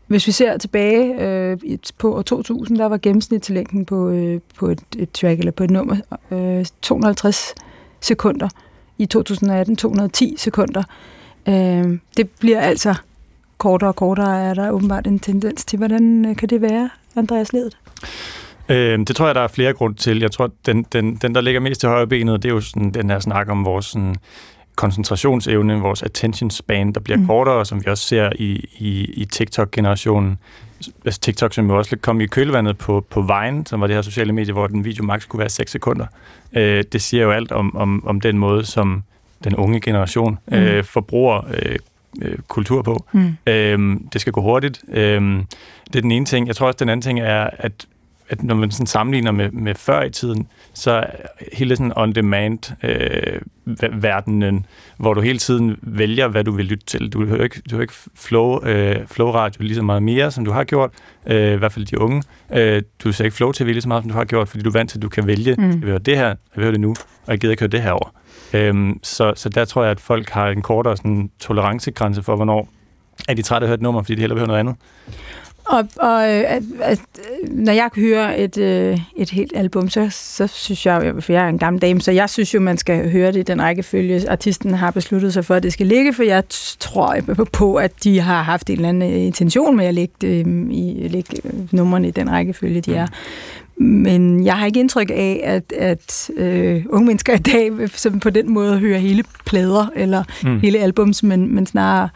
hvis 0.06 0.26
vi 0.26 0.32
ser 0.32 0.58
tilbage 0.58 1.22
øh, 1.22 1.58
på 1.98 2.16
år 2.16 2.22
2000, 2.22 2.78
der 2.78 2.86
var 2.86 2.98
gennemsnitslængden 2.98 3.84
på, 3.84 4.08
øh, 4.08 4.40
på 4.58 4.68
et, 4.68 4.80
et 4.98 5.10
track 5.10 5.38
eller 5.38 5.52
på 5.52 5.64
et 5.64 5.70
nummer 5.70 5.96
øh, 6.30 6.66
250 6.82 7.54
sekunder. 8.00 8.48
I 8.98 9.06
2018 9.06 9.76
210 9.76 10.34
sekunder. 10.38 10.82
Øh, 11.48 11.98
det 12.16 12.30
bliver 12.40 12.60
altså 12.60 12.94
kortere 13.58 13.90
og 13.90 13.96
kortere, 13.96 14.42
er 14.42 14.54
der 14.54 14.70
åbenbart 14.70 15.06
en 15.06 15.18
tendens 15.18 15.64
til. 15.64 15.76
Hvordan 15.76 16.24
øh, 16.24 16.36
kan 16.36 16.48
det 16.48 16.62
være, 16.62 16.90
Andreas 17.16 17.52
Ledet? 17.52 17.76
Øh, 18.68 18.98
det 18.98 19.16
tror 19.16 19.26
jeg, 19.26 19.34
der 19.34 19.40
er 19.40 19.48
flere 19.48 19.72
grunde 19.72 19.96
til. 19.96 20.20
Jeg 20.20 20.30
tror, 20.30 20.50
den, 20.66 20.86
den, 20.92 21.16
den 21.16 21.34
der 21.34 21.40
ligger 21.40 21.60
mest 21.60 21.80
til 21.80 21.88
højre 21.88 22.06
benet, 22.06 22.42
det 22.42 22.48
er 22.48 22.54
jo 22.54 22.60
sådan, 22.60 22.90
den 22.90 23.10
her 23.10 23.18
snak 23.18 23.48
om 23.50 23.64
vores 23.64 23.86
sådan, 23.86 24.16
koncentrationsevne, 24.76 25.80
vores 25.80 26.02
attention 26.02 26.50
span, 26.50 26.92
der 26.92 27.00
bliver 27.00 27.16
Mm. 27.16 27.26
kortere, 27.26 27.64
som 27.66 27.84
vi 27.84 27.90
også 27.90 28.04
ser 28.04 28.30
i, 28.38 28.68
i, 28.78 29.04
i 29.04 29.24
TikTok-generationen. 29.24 30.38
Altså 31.04 31.20
TikTok, 31.20 31.54
som 31.54 31.70
jo 31.70 31.78
også 31.78 31.90
lidt 31.92 32.02
kom 32.02 32.20
i 32.20 32.26
kølvandet 32.26 32.78
på, 32.78 33.06
på 33.10 33.22
Vine, 33.22 33.66
som 33.66 33.80
var 33.80 33.86
det 33.86 33.96
her 33.96 34.02
sociale 34.02 34.32
medie, 34.32 34.52
hvor 34.52 34.66
den 34.66 34.84
video 34.84 35.04
max 35.04 35.28
kunne 35.28 35.40
være 35.40 35.48
6 35.48 35.70
sekunder. 35.70 36.06
Øh, 36.52 36.84
det 36.92 37.02
siger 37.02 37.22
jo 37.22 37.30
alt 37.30 37.52
om, 37.52 37.76
om, 37.76 38.06
om 38.06 38.20
den 38.20 38.38
måde, 38.38 38.64
som 38.64 39.02
den 39.44 39.56
unge 39.56 39.80
generation 39.80 40.38
Mm. 40.46 40.56
øh, 40.56 40.84
forbruger 40.84 41.40
øh, 41.62 41.76
øh, 42.22 42.38
kultur 42.48 42.82
på. 42.82 43.04
Mm. 43.12 43.36
Øhm, 43.46 44.08
det 44.12 44.20
skal 44.20 44.32
gå 44.32 44.40
hurtigt. 44.42 44.82
Øhm, 44.88 45.46
det 45.86 45.96
er 45.96 46.02
den 46.02 46.10
ene 46.12 46.24
ting. 46.26 46.46
Jeg 46.46 46.56
tror 46.56 46.66
også, 46.66 46.76
den 46.80 46.88
anden 46.88 47.02
ting 47.02 47.20
er, 47.20 47.50
at 47.58 47.86
at 48.28 48.42
når 48.42 48.54
man 48.54 48.70
sådan 48.70 48.86
sammenligner 48.86 49.30
med, 49.30 49.50
med 49.50 49.74
før 49.74 50.02
i 50.02 50.10
tiden, 50.10 50.48
så 50.74 51.06
hele 51.52 51.76
sådan 51.76 51.92
on-demand 51.96 52.84
øh, 52.84 53.40
hvor 54.96 55.14
du 55.14 55.20
hele 55.20 55.38
tiden 55.38 55.76
vælger, 55.82 56.28
hvad 56.28 56.44
du 56.44 56.52
vil 56.52 56.64
lytte 56.64 56.86
til. 56.86 57.08
Du 57.08 57.26
hører 57.26 57.44
ikke, 57.44 57.62
du 57.70 57.74
hører 57.74 57.82
ikke 57.82 57.94
flow, 58.14 58.64
øh, 58.64 59.06
flow 59.06 59.30
radio 59.30 59.62
lige 59.62 59.74
så 59.74 59.82
meget 59.82 60.02
mere, 60.02 60.30
som 60.30 60.44
du 60.44 60.50
har 60.50 60.64
gjort, 60.64 60.90
øh, 61.26 61.52
i 61.52 61.56
hvert 61.56 61.72
fald 61.72 61.86
de 61.86 62.00
unge. 62.00 62.22
Øh, 62.52 62.82
du 63.04 63.12
ser 63.12 63.24
ikke 63.24 63.36
flow 63.36 63.52
tv 63.52 63.64
lige 63.64 63.82
så 63.82 63.88
meget, 63.88 64.02
som 64.02 64.10
du 64.10 64.16
har 64.16 64.24
gjort, 64.24 64.48
fordi 64.48 64.62
du 64.62 64.68
er 64.68 64.72
vant 64.72 64.90
til, 64.90 64.98
at 64.98 65.02
du 65.02 65.08
kan 65.08 65.26
vælge, 65.26 65.54
mm. 65.58 65.70
jeg 65.70 65.80
vil 65.80 65.88
høre 65.88 65.98
det 65.98 66.16
her, 66.16 66.26
jeg 66.26 66.36
vil 66.54 66.64
høre 66.64 66.72
det 66.72 66.80
nu, 66.80 66.90
og 67.26 67.32
jeg 67.32 67.38
gider 67.38 67.52
ikke 67.52 67.60
høre 67.60 67.70
det 67.70 67.82
her 67.82 67.90
over. 67.90 68.12
Øhm, 68.52 69.00
så, 69.02 69.32
så 69.36 69.48
der 69.48 69.64
tror 69.64 69.82
jeg, 69.82 69.90
at 69.90 70.00
folk 70.00 70.30
har 70.30 70.48
en 70.48 70.62
kortere 70.62 70.96
sådan, 70.96 71.30
tolerancegrænse 71.40 72.22
for, 72.22 72.36
hvornår 72.36 72.68
er 73.28 73.34
de 73.34 73.42
trætte 73.42 73.64
af 73.64 73.66
at 73.66 73.68
høre 73.68 73.74
et 73.74 73.82
nummer, 73.82 74.02
fordi 74.02 74.14
de 74.14 74.20
hellere 74.20 74.36
vil 74.36 74.40
høre 74.40 74.48
noget 74.48 74.60
andet. 74.60 74.76
Og, 75.66 75.88
og 75.96 76.22
øh, 76.22 76.44
at, 76.46 76.62
at, 76.80 77.00
øh, 77.18 77.50
når 77.50 77.72
jeg 77.72 77.90
hører 77.96 78.36
et, 78.36 78.58
øh, 78.58 78.98
et 79.16 79.30
helt 79.30 79.52
album, 79.56 79.88
så, 79.88 80.08
så 80.10 80.46
synes 80.46 80.86
jeg, 80.86 81.14
for 81.20 81.32
jeg 81.32 81.44
er 81.44 81.48
en 81.48 81.58
gammel 81.58 81.82
dame, 81.82 82.00
så 82.00 82.12
jeg 82.12 82.30
synes 82.30 82.54
jo, 82.54 82.60
man 82.60 82.78
skal 82.78 83.10
høre 83.10 83.32
det 83.32 83.40
i 83.40 83.42
den 83.42 83.62
rækkefølge, 83.62 84.30
artisten 84.30 84.74
har 84.74 84.90
besluttet 84.90 85.32
sig 85.32 85.44
for, 85.44 85.54
at 85.54 85.62
det 85.62 85.72
skal 85.72 85.86
ligge, 85.86 86.12
for 86.12 86.22
jeg 86.22 86.42
tror 86.80 87.16
på, 87.52 87.74
at 87.74 88.04
de 88.04 88.20
har 88.20 88.42
haft 88.42 88.70
en 88.70 88.76
eller 88.76 88.88
anden 88.88 89.02
intention 89.02 89.76
med 89.76 89.86
at 89.86 89.94
lægge, 89.94 90.14
det, 90.20 90.46
i, 90.70 91.08
lægge 91.10 91.42
numrene 91.72 92.08
i 92.08 92.10
den 92.10 92.30
rækkefølge, 92.30 92.80
de 92.80 92.94
er. 92.94 93.06
Men 93.76 94.44
jeg 94.44 94.58
har 94.58 94.66
ikke 94.66 94.80
indtryk 94.80 95.10
af, 95.10 95.40
at, 95.44 95.72
at 95.72 96.30
øh, 96.36 96.84
unge 96.88 97.06
mennesker 97.06 97.34
i 97.34 97.38
dag 97.38 97.90
som 97.90 98.20
på 98.20 98.30
den 98.30 98.50
måde 98.50 98.78
hører 98.78 98.98
hele 98.98 99.24
plader 99.46 99.86
eller 99.96 100.24
mm. 100.42 100.60
hele 100.60 100.78
albums, 100.78 101.22
men, 101.22 101.54
men 101.54 101.66
snarere 101.66 102.08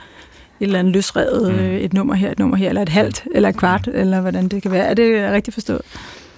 et 0.60 0.66
eller 0.66 0.78
andet 0.78 0.94
løsrevet, 0.94 1.54
mm. 1.54 1.60
et 1.60 1.92
nummer 1.92 2.14
her, 2.14 2.30
et 2.30 2.38
nummer 2.38 2.56
her, 2.56 2.68
eller 2.68 2.82
et 2.82 2.88
halvt, 2.88 3.24
eller 3.34 3.48
et 3.48 3.56
kvart, 3.56 3.86
mm. 3.86 3.92
eller 4.00 4.20
hvordan 4.20 4.48
det 4.48 4.62
kan 4.62 4.70
være. 4.70 4.84
Er 4.84 4.94
det 4.94 5.32
rigtigt 5.32 5.54
forstået? 5.54 5.80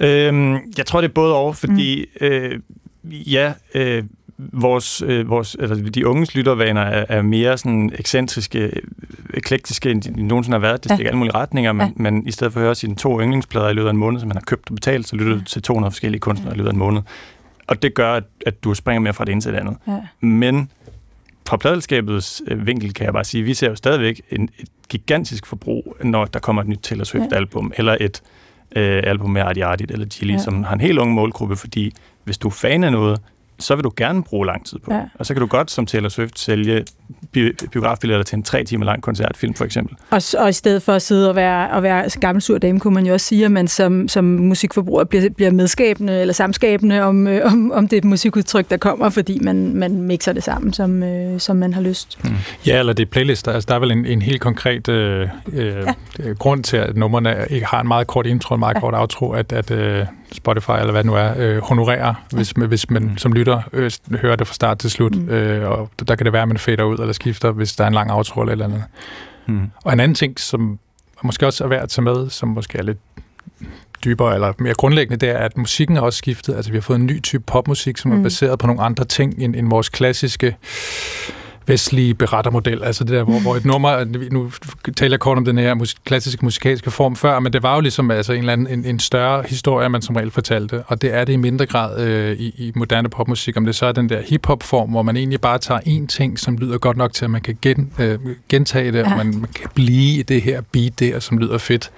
Øhm, 0.01 0.53
jeg 0.79 0.87
tror, 0.87 1.01
det 1.01 1.09
er 1.09 1.13
både 1.13 1.35
og, 1.35 1.57
fordi 1.57 2.07
mm. 2.21 2.27
øh, 2.27 2.61
ja, 3.11 3.53
øh, 3.75 4.05
vores, 4.39 5.03
øh, 5.07 5.29
vores, 5.29 5.57
altså 5.61 5.75
de 5.75 6.07
unges 6.07 6.35
lyttervaner 6.35 6.81
er, 6.81 7.05
er 7.09 7.23
mere 7.23 7.59
sådan 7.59 7.93
ekscentriske, 7.99 8.73
eklektiske, 9.35 9.91
end 9.91 10.03
de 10.03 10.23
nogensinde 10.23 10.55
har 10.55 10.61
været. 10.61 10.85
Det 10.85 10.91
stikker 10.91 11.05
ja. 11.05 11.09
alle 11.09 11.19
mulige 11.19 11.35
retninger, 11.35 11.73
men, 11.73 11.87
ja. 11.87 11.93
men 11.97 12.27
i 12.27 12.31
stedet 12.31 12.53
for 12.53 12.61
at 12.61 12.65
høre 12.65 12.75
sine 12.75 12.97
to 12.97 13.21
yndlingsplader 13.21 13.69
i 13.69 13.73
løbet 13.73 13.89
af 13.89 13.93
en 13.93 13.99
måned, 13.99 14.21
som 14.21 14.29
man 14.29 14.37
har 14.37 14.45
købt 14.47 14.71
og 14.71 14.75
betalt, 14.75 15.09
så 15.09 15.17
lytter 15.17 15.35
du 15.35 15.45
til 15.45 15.63
200 15.63 15.91
forskellige 15.91 16.21
kunstnere 16.21 16.55
i 16.55 16.57
løbet 16.57 16.69
af 16.69 16.73
en 16.73 16.79
måned. 16.79 17.03
Og 17.67 17.83
det 17.83 17.95
gør, 17.95 18.13
at, 18.15 18.25
at 18.47 18.65
du 18.65 18.75
springer 18.75 19.01
mere 19.01 19.13
fra 19.13 19.25
det 19.25 19.33
ene 19.33 19.41
til 19.41 19.53
det 19.53 19.59
andet. 19.59 19.77
Ja. 19.89 20.27
Men 20.27 20.71
fra 21.49 21.57
pladelskabets 21.57 22.43
øh, 22.47 22.67
vinkel 22.67 22.95
kan 22.95 23.05
jeg 23.05 23.13
bare 23.13 23.25
sige, 23.25 23.41
at 23.41 23.47
vi 23.47 23.55
ser 23.55 23.69
jo 23.69 23.75
stadigvæk 23.75 24.23
en, 24.31 24.49
et 24.59 24.69
gigantisk 24.89 25.47
forbrug, 25.47 25.97
når 26.05 26.25
der 26.25 26.39
kommer 26.39 26.63
et 26.63 26.69
nyt 26.69 26.81
Taylor 26.83 27.05
Swift-album, 27.05 27.73
ja. 27.75 27.79
eller 27.79 27.97
et 28.01 28.23
øh, 28.77 29.03
album 29.07 29.31
med 29.31 29.43
Artie 29.43 29.65
Artie 29.65 29.87
eller 29.91 30.07
Chili, 30.07 30.33
ja. 30.33 30.39
som 30.39 30.65
har 30.65 30.75
en 30.75 30.81
helt 30.81 30.99
ung 30.99 31.13
målgruppe, 31.13 31.57
fordi 31.57 31.93
hvis 32.25 32.39
du 32.39 32.49
er 32.49 32.53
fan 32.53 32.85
af 32.85 32.93
noget, 32.93 33.21
så 33.63 33.75
vil 33.75 33.85
du 33.85 33.93
gerne 33.97 34.23
bruge 34.23 34.47
lang 34.47 34.67
tid 34.67 34.79
på. 34.79 34.95
Ja. 34.95 35.03
Og 35.15 35.27
så 35.27 35.35
kan 35.35 35.41
du 35.41 35.47
godt 35.47 35.71
som 35.71 35.87
Taylor 35.87 36.09
Swift 36.09 36.39
sælge 36.39 36.85
bi- 37.33 37.53
biografbilletter 37.73 38.25
til 38.25 38.37
en 38.37 38.43
tre 38.43 38.65
timer 38.65 38.85
lang 38.85 39.03
koncertfilm, 39.03 39.55
for 39.55 39.65
eksempel. 39.65 39.97
Og, 40.11 40.23
og 40.39 40.49
i 40.49 40.53
stedet 40.53 40.83
for 40.83 40.93
at 40.93 41.03
sidde 41.03 41.29
og 41.29 41.37
være, 41.37 41.71
og 41.71 41.83
være 41.83 42.11
gammel 42.21 42.43
sur 42.43 42.59
dame, 42.59 42.81
kunne 42.81 42.95
man 42.95 43.07
jo 43.07 43.13
også 43.13 43.27
sige, 43.27 43.45
at 43.45 43.53
man 43.53 43.69
som, 43.69 44.09
som 44.09 44.25
musikforbruger 44.25 45.05
bliver, 45.05 45.31
bliver 45.31 45.51
medskabende 45.51 46.21
eller 46.21 46.35
samskabende 46.35 47.03
om, 47.03 47.27
øh, 47.27 47.53
om, 47.53 47.73
om 47.73 47.89
det 47.89 48.05
musikudtryk, 48.05 48.71
der 48.71 48.77
kommer, 48.77 49.11
fordi 49.11 49.39
man, 49.43 49.77
man 49.77 50.03
mixer 50.03 50.33
det 50.33 50.43
sammen, 50.43 50.73
som, 50.73 51.03
øh, 51.03 51.41
som 51.41 51.57
man 51.57 51.75
har 51.75 51.81
lyst. 51.81 52.19
Mm. 52.25 52.31
Ja, 52.67 52.79
eller 52.79 52.93
det 52.93 53.07
er 53.07 53.11
playlister. 53.11 53.53
Altså, 53.53 53.67
der 53.69 53.75
er 53.75 53.79
vel 53.79 53.91
en, 53.91 54.07
en 54.07 54.23
helt 54.23 54.41
konkret 54.41 54.89
øh, 54.89 55.29
øh, 55.53 55.87
ja. 56.19 56.33
grund 56.39 56.65
til, 56.65 56.77
at 56.77 56.97
numrene 56.97 57.37
ikke 57.51 57.67
har 57.67 57.81
en 57.81 57.89
meget 57.89 58.07
kort 58.07 58.27
intro, 58.27 58.55
en 58.55 58.59
meget 58.59 58.75
ja. 58.75 58.81
kort 58.81 58.95
outro, 58.95 59.31
at, 59.31 59.53
at 59.53 59.71
øh, 59.71 60.07
Spotify, 60.33 60.71
eller 60.71 60.91
hvad 60.91 61.03
det 61.03 61.11
nu 61.11 61.15
er, 61.15 61.35
øh, 61.37 61.59
honorerer, 61.59 62.15
hvis, 62.33 62.51
hvis 62.51 62.91
man 62.91 63.03
mm. 63.03 63.19
som 63.19 63.33
lytter 63.33 63.63
øh, 63.73 63.91
hører 64.21 64.37
det 64.37 64.47
fra 64.47 64.55
start 64.55 64.79
til 64.79 64.91
slut. 64.91 65.15
Mm. 65.15 65.29
Øh, 65.29 65.71
og 65.71 65.91
der 66.09 66.15
kan 66.15 66.25
det 66.25 66.33
være, 66.33 66.43
at 66.43 66.49
man 66.49 66.59
fader 66.59 66.85
ud 66.85 66.99
eller 66.99 67.13
skifter, 67.13 67.51
hvis 67.51 67.73
der 67.77 67.85
er 67.85 67.89
en 67.89 67.95
lang 67.95 68.13
outro 68.13 68.41
eller 68.41 68.53
eller 68.53 68.65
andet. 68.65 68.85
Mm. 69.47 69.71
Og 69.85 69.93
en 69.93 70.01
anden 70.01 70.15
ting, 70.15 70.41
som 70.41 70.79
måske 71.23 71.47
også 71.47 71.65
er 71.65 71.69
værd 71.69 71.83
at 71.83 71.89
tage 71.89 72.03
med, 72.03 72.31
som 72.31 72.49
måske 72.49 72.79
er 72.79 72.83
lidt 72.83 72.99
dybere 74.05 74.35
eller 74.35 74.53
mere 74.59 74.75
grundlæggende, 74.75 75.27
det 75.27 75.35
er, 75.35 75.39
at 75.39 75.57
musikken 75.57 75.97
er 75.97 76.01
også 76.01 76.17
skiftet. 76.17 76.55
Altså, 76.55 76.71
vi 76.71 76.77
har 76.77 76.83
fået 76.83 76.99
en 76.99 77.07
ny 77.07 77.23
type 77.23 77.45
popmusik, 77.47 77.99
som 77.99 78.11
mm. 78.11 78.19
er 78.19 78.23
baseret 78.23 78.59
på 78.59 78.67
nogle 78.67 78.83
andre 78.83 79.05
ting 79.05 79.35
end, 79.39 79.57
end 79.57 79.71
vores 79.71 79.89
klassiske 79.89 80.57
vestlige 81.67 82.15
berettermodel, 82.15 82.83
altså 82.85 83.05
det 83.05 83.13
der, 83.13 83.25
hvor, 83.25 83.41
hvor 83.41 83.57
et 83.57 83.65
nummer, 83.65 84.05
nu 84.31 84.51
taler 84.97 85.13
jeg 85.13 85.21
kort 85.21 85.39
om 85.39 85.45
den 85.45 85.59
her 85.59 85.75
musik, 85.75 85.99
klassiske 86.05 86.45
musikalske 86.45 86.91
form 86.91 87.17
før, 87.17 87.41
men 87.41 87.53
det 87.53 87.63
var 87.63 87.75
jo 87.75 87.81
ligesom 87.81 88.11
altså 88.11 88.33
en, 88.33 88.39
eller 88.39 88.53
anden, 88.53 88.67
en, 88.67 88.85
en 88.85 89.01
større 89.01 89.43
historie, 89.49 89.89
man 89.89 90.03
som 90.03 90.17
regel 90.17 90.31
fortalte, 90.31 90.83
og 90.87 91.03
det 91.03 91.15
er 91.15 91.25
det 91.25 91.33
i 91.33 91.37
mindre 91.37 91.67
grad 91.67 92.01
øh, 92.01 92.37
i, 92.39 92.55
i 92.59 92.73
moderne 92.75 93.09
popmusik, 93.09 93.57
om 93.57 93.65
det 93.65 93.75
så 93.75 93.87
er 93.87 93.93
den 93.93 94.09
der 94.09 94.21
hip-hop-form, 94.29 94.91
hvor 94.91 95.03
man 95.03 95.17
egentlig 95.17 95.41
bare 95.41 95.59
tager 95.59 95.81
én 95.81 96.07
ting, 96.07 96.39
som 96.39 96.57
lyder 96.57 96.79
godt 96.79 96.97
nok 96.97 97.13
til, 97.13 97.25
at 97.25 97.31
man 97.31 97.41
kan 97.41 97.59
gen, 97.63 97.93
øh, 97.99 98.19
gentage 98.49 98.93
det, 98.93 98.99
ja. 98.99 99.11
og 99.11 99.17
man, 99.17 99.27
man 99.27 99.49
kan 99.55 99.71
blive 99.75 100.19
i 100.19 100.23
det 100.23 100.43
her 100.43 100.61
beat 100.73 101.01
der, 101.01 101.21
som 101.21 101.39
lyder 101.39 101.59
fedt 101.59 101.91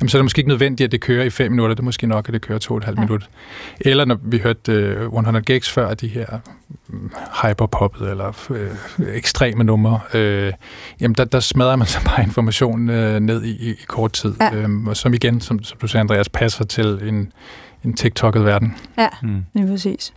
jamen, 0.00 0.08
så 0.08 0.16
er 0.16 0.20
det 0.20 0.24
måske 0.24 0.38
ikke 0.38 0.48
nødvendigt, 0.48 0.84
at 0.84 0.92
det 0.92 1.00
kører 1.00 1.24
i 1.24 1.30
5 1.30 1.50
minutter. 1.50 1.74
Det 1.74 1.80
er 1.80 1.84
måske 1.84 2.06
nok, 2.06 2.28
at 2.28 2.34
det 2.34 2.42
kører 2.42 2.58
2,5 2.58 2.90
ja. 2.90 3.00
minutter. 3.00 3.26
Eller 3.80 4.04
når 4.04 4.18
vi 4.22 4.38
hørte 4.38 4.96
uh, 4.96 5.18
100 5.18 5.40
Gigs 5.40 5.70
før, 5.70 5.94
de 5.94 6.08
her 6.08 6.26
um, 6.88 7.12
hyperpoppet 7.42 8.10
eller 8.10 8.46
uh, 8.50 9.06
ekstreme 9.08 9.64
numre, 9.64 10.00
uh, 10.14 10.52
jamen 11.00 11.14
der, 11.14 11.24
der 11.24 11.40
smadrer 11.40 11.76
man 11.76 11.86
så 11.86 11.98
bare 12.04 12.22
information 12.22 12.88
uh, 12.88 13.18
ned 13.18 13.42
i, 13.42 13.50
i, 13.50 13.70
i 13.70 13.84
kort 13.86 14.12
tid. 14.12 14.34
Ja. 14.40 14.64
Um, 14.64 14.94
som 14.94 15.14
igen, 15.14 15.40
som, 15.40 15.62
som 15.62 15.78
du 15.78 15.86
sagde, 15.86 16.00
Andreas, 16.00 16.28
passer 16.28 16.64
til 16.64 16.86
en, 16.86 17.32
en 17.84 17.96
TikTok'et 18.00 18.38
verden. 18.38 18.76
Ja, 18.98 19.08
mm. 19.22 19.44
lige 19.54 19.66
præcis. 19.66 20.12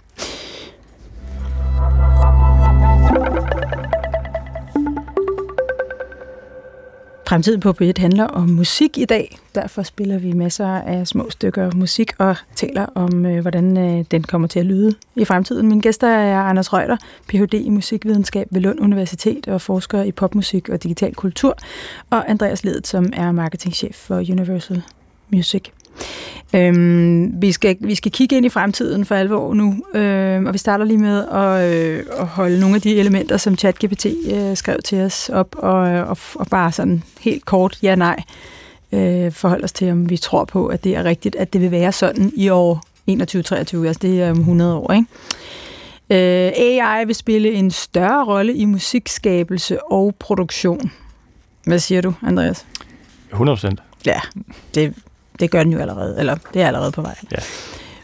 Fremtiden 7.29 7.59
på 7.59 7.73
P1 7.81 7.91
handler 7.97 8.23
om 8.23 8.49
musik 8.49 8.97
i 8.97 9.05
dag. 9.05 9.39
Derfor 9.55 9.83
spiller 9.83 10.19
vi 10.19 10.33
masser 10.33 10.67
af 10.67 11.07
små 11.07 11.29
stykker 11.29 11.71
musik 11.75 12.11
og 12.17 12.35
taler 12.55 12.85
om, 12.85 13.25
øh, 13.25 13.41
hvordan 13.41 13.77
øh, 13.77 14.05
den 14.11 14.23
kommer 14.23 14.47
til 14.47 14.59
at 14.59 14.65
lyde 14.65 14.95
i 15.15 15.25
fremtiden. 15.25 15.67
Mine 15.67 15.81
gæster 15.81 16.07
er 16.07 16.41
Anders 16.41 16.73
Røgter, 16.73 16.97
Ph.D. 17.27 17.53
i 17.53 17.69
musikvidenskab 17.69 18.47
ved 18.51 18.61
Lund 18.61 18.79
Universitet 18.79 19.47
og 19.47 19.61
forsker 19.61 20.03
i 20.03 20.11
popmusik 20.11 20.69
og 20.69 20.83
digital 20.83 21.15
kultur, 21.15 21.57
og 22.09 22.29
Andreas 22.29 22.63
Ledet, 22.63 22.87
som 22.87 23.13
er 23.13 23.31
marketingchef 23.31 23.95
for 23.95 24.15
Universal 24.15 24.81
Music. 25.31 25.63
Øhm, 26.55 27.41
vi, 27.41 27.51
skal, 27.51 27.77
vi 27.79 27.95
skal 27.95 28.11
kigge 28.11 28.37
ind 28.37 28.45
i 28.45 28.49
fremtiden 28.49 29.05
for 29.05 29.15
alvor 29.15 29.53
nu, 29.53 29.83
øhm, 29.93 30.45
og 30.45 30.53
vi 30.53 30.57
starter 30.57 30.85
lige 30.85 30.97
med 30.97 31.27
at, 31.27 31.73
øh, 31.73 32.05
at 32.19 32.27
holde 32.27 32.59
nogle 32.59 32.75
af 32.75 32.81
de 32.81 32.95
elementer, 32.95 33.37
som 33.37 33.57
ChatGPT 33.57 34.05
øh, 34.31 34.57
skrev 34.57 34.77
til 34.85 35.01
os 35.01 35.29
op, 35.29 35.55
og, 35.57 35.79
og, 35.81 36.17
og 36.35 36.47
bare 36.51 36.71
sådan 36.71 37.03
helt 37.19 37.45
kort 37.45 37.79
ja-nej 37.83 38.23
øh, 38.91 39.31
forholde 39.31 39.63
os 39.63 39.71
til, 39.71 39.91
om 39.91 40.09
vi 40.09 40.17
tror 40.17 40.45
på, 40.45 40.67
at 40.67 40.83
det 40.83 40.95
er 40.95 41.03
rigtigt, 41.03 41.35
at 41.35 41.53
det 41.53 41.61
vil 41.61 41.71
være 41.71 41.91
sådan 41.91 42.31
i 42.35 42.49
år 42.49 42.83
21-23, 43.11 43.11
altså 43.11 43.99
det 44.01 44.21
er 44.21 44.31
om 44.31 44.39
100 44.39 44.75
år, 44.75 44.93
ikke? 44.93 45.05
Øh, 46.09 46.51
AI 46.55 47.05
vil 47.05 47.15
spille 47.15 47.51
en 47.51 47.71
større 47.71 48.25
rolle 48.25 48.53
i 48.53 48.65
musikskabelse 48.65 49.83
og 49.91 50.15
produktion. 50.19 50.91
Hvad 51.65 51.79
siger 51.79 52.01
du, 52.01 52.13
Andreas? 52.21 52.65
100 53.31 53.55
procent. 53.55 53.81
Ja, 54.05 54.19
det 54.75 54.93
det 55.39 55.51
gør 55.51 55.63
den 55.63 55.73
jo 55.73 55.79
allerede, 55.79 56.15
eller 56.19 56.35
det 56.53 56.61
er 56.61 56.67
allerede 56.67 56.91
på 56.91 57.01
vej. 57.01 57.15
Ja. 57.31 57.37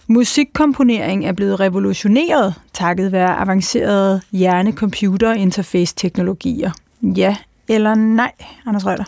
Musikkomponering 0.08 1.26
er 1.26 1.32
blevet 1.32 1.60
revolutioneret 1.60 2.54
takket 2.74 3.12
være 3.12 3.38
avancerede 3.38 4.22
hjerne-computer-interface-teknologier. 4.32 6.72
Ja 7.02 7.36
eller 7.68 7.96
nej, 7.96 8.32
Anders 8.68 8.86
Røgler? 8.86 9.06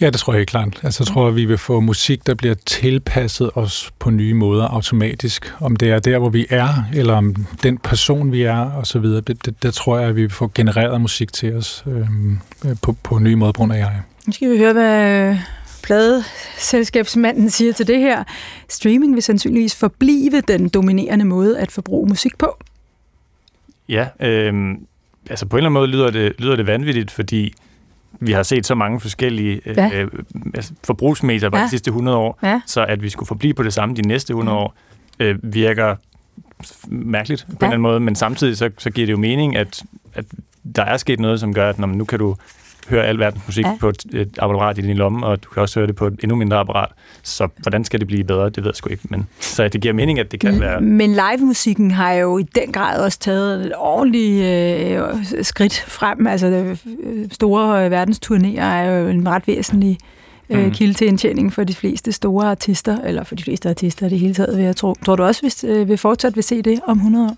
Ja, 0.00 0.10
det 0.10 0.20
tror 0.20 0.32
jeg 0.32 0.38
helt 0.38 0.50
klart. 0.50 0.80
Altså, 0.82 1.02
jeg 1.02 1.14
tror, 1.14 1.28
at 1.28 1.36
vi 1.36 1.44
vil 1.44 1.58
få 1.58 1.80
musik, 1.80 2.26
der 2.26 2.34
bliver 2.34 2.54
tilpasset 2.54 3.50
os 3.54 3.90
på 3.98 4.10
nye 4.10 4.34
måder 4.34 4.64
automatisk. 4.64 5.54
Om 5.60 5.76
det 5.76 5.90
er 5.90 5.98
der, 5.98 6.18
hvor 6.18 6.28
vi 6.28 6.46
er, 6.50 6.68
eller 6.94 7.14
om 7.14 7.46
den 7.62 7.78
person, 7.78 8.32
vi 8.32 8.42
er, 8.42 8.58
og 8.58 8.86
så 8.86 8.98
videre. 8.98 9.20
Det, 9.20 9.62
det, 9.62 9.74
tror 9.74 9.98
jeg, 9.98 10.08
at 10.08 10.16
vi 10.16 10.20
vil 10.20 10.30
få 10.30 10.50
genereret 10.54 11.00
musik 11.00 11.32
til 11.32 11.54
os 11.54 11.84
øhm, 11.86 12.38
på, 12.82 12.92
på 12.92 13.18
nye 13.18 13.36
måder 13.36 13.52
på 13.52 13.58
grund 13.58 13.72
af 13.72 13.76
AI. 13.76 13.94
Nu 14.26 14.32
skal 14.32 14.50
vi 14.50 14.58
høre, 14.58 14.72
hvad 14.72 15.36
pladeselskabsmanden 15.90 17.50
siger 17.50 17.72
til 17.72 17.86
det 17.86 17.98
her. 17.98 18.24
Streaming 18.68 19.14
vil 19.14 19.22
sandsynligvis 19.22 19.76
forblive 19.76 20.40
den 20.40 20.68
dominerende 20.68 21.24
måde 21.24 21.58
at 21.58 21.70
forbruge 21.70 22.08
musik 22.08 22.38
på. 22.38 22.56
Ja, 23.88 24.08
øh, 24.20 24.74
altså 25.30 25.46
på 25.46 25.56
en 25.56 25.58
eller 25.58 25.68
anden 25.68 25.72
måde 25.72 25.86
lyder 25.86 26.10
det, 26.10 26.32
lyder 26.38 26.56
det 26.56 26.66
vanvittigt, 26.66 27.10
fordi 27.10 27.54
vi 28.20 28.32
har 28.32 28.42
set 28.42 28.66
så 28.66 28.74
mange 28.74 29.00
forskellige 29.00 29.60
øh, 29.66 29.76
ja. 29.76 30.00
øh, 30.02 30.10
altså 30.54 30.72
forbrugsmedier 30.84 31.50
ja. 31.52 31.64
de 31.64 31.70
sidste 31.70 31.88
100 31.88 32.16
år, 32.16 32.38
ja. 32.42 32.60
så 32.66 32.84
at 32.84 33.02
vi 33.02 33.08
skulle 33.08 33.26
forblive 33.26 33.54
på 33.54 33.62
det 33.62 33.72
samme 33.72 33.94
de 33.94 34.02
næste 34.02 34.30
100 34.30 34.54
mm. 34.54 34.58
år, 34.58 34.74
øh, 35.20 35.54
virker 35.54 35.96
mærkeligt 36.88 37.46
på 37.46 37.52
ja. 37.52 37.56
en 37.56 37.58
eller 37.58 37.66
anden 37.66 37.82
måde, 37.82 38.00
men 38.00 38.14
samtidig 38.14 38.56
så, 38.56 38.70
så 38.78 38.90
giver 38.90 39.06
det 39.06 39.12
jo 39.12 39.18
mening, 39.18 39.56
at, 39.56 39.82
at 40.14 40.24
der 40.76 40.84
er 40.84 40.96
sket 40.96 41.20
noget, 41.20 41.40
som 41.40 41.54
gør, 41.54 41.68
at 41.68 41.78
når 41.78 41.86
nu 41.86 42.04
kan 42.04 42.18
du 42.18 42.36
høre 42.90 43.04
al 43.06 43.18
verdens 43.18 43.42
musik 43.46 43.64
Ja. 43.64 43.76
på 43.80 43.88
et, 43.88 44.04
et 44.12 44.38
apparat 44.38 44.78
i 44.78 44.80
din 44.80 44.96
lomme, 44.96 45.26
og 45.26 45.44
du 45.44 45.48
kan 45.50 45.62
også 45.62 45.80
høre 45.80 45.86
det 45.86 45.96
på 45.96 46.06
et 46.06 46.16
endnu 46.22 46.36
mindre 46.36 46.56
apparat. 46.56 46.88
Så 47.22 47.48
hvordan 47.56 47.84
skal 47.84 48.00
det 48.00 48.06
blive 48.08 48.24
bedre? 48.24 48.44
Det 48.50 48.56
ved 48.56 48.64
jeg 48.70 48.74
sgu 48.74 48.90
ikke. 48.90 49.02
Men, 49.10 49.26
så 49.40 49.68
det 49.68 49.80
giver 49.80 49.94
mening, 49.94 50.18
at 50.18 50.32
det 50.32 50.40
kan 50.40 50.60
være... 50.60 50.80
Men 50.80 51.10
live-musikken 51.12 51.90
har 51.90 52.12
jo 52.12 52.38
i 52.38 52.42
den 52.42 52.72
grad 52.72 53.04
også 53.04 53.18
taget 53.18 53.66
et 53.66 53.72
ordentligt 53.76 54.44
øh, 54.44 55.02
skridt 55.42 55.84
frem. 55.88 56.26
Altså, 56.26 56.46
øh, 56.46 56.76
store 57.32 57.84
øh, 57.86 58.02
verdensturnéer 58.02 58.62
er 58.62 58.90
jo 59.00 59.08
en 59.08 59.28
ret 59.28 59.46
væsentlig 59.48 59.98
øh, 60.50 60.62
Mhm. 60.62 60.70
kilde 60.70 60.94
til 60.94 61.06
indtjening 61.06 61.52
for 61.52 61.64
de 61.64 61.74
fleste 61.74 62.12
store 62.12 62.50
artister, 62.50 62.98
eller 63.04 63.24
for 63.24 63.34
de 63.34 63.42
fleste 63.42 63.68
artister 63.68 64.06
i 64.06 64.08
det 64.10 64.18
hele 64.18 64.34
taget, 64.34 64.56
vil 64.56 64.64
jeg 64.64 64.76
tro. 64.76 64.94
Tror 65.04 65.16
du 65.16 65.22
også, 65.22 65.42
hvis, 65.42 65.64
øh, 65.64 65.88
vil 65.88 65.98
fortsat 65.98 66.36
vil 66.36 66.44
se 66.44 66.62
det 66.62 66.80
om 66.86 66.96
100 66.96 67.24
år? 67.26 67.36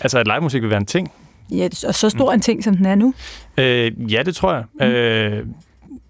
Altså, 0.00 0.18
at 0.18 0.26
live 0.26 0.40
musik 0.40 0.62
vil 0.62 0.70
være 0.70 0.80
en 0.80 0.86
ting. 0.86 1.10
Ja, 1.52 1.68
og 1.86 1.94
så 1.94 2.10
stor 2.10 2.32
en 2.32 2.40
ting, 2.40 2.64
som 2.64 2.76
den 2.76 2.86
er 2.86 2.94
nu. 2.94 3.14
Øh, 3.58 4.12
ja, 4.12 4.22
det 4.22 4.36
tror 4.36 4.52
jeg. 4.54 4.64
Mm. 4.80 4.86
Øh, 4.86 5.46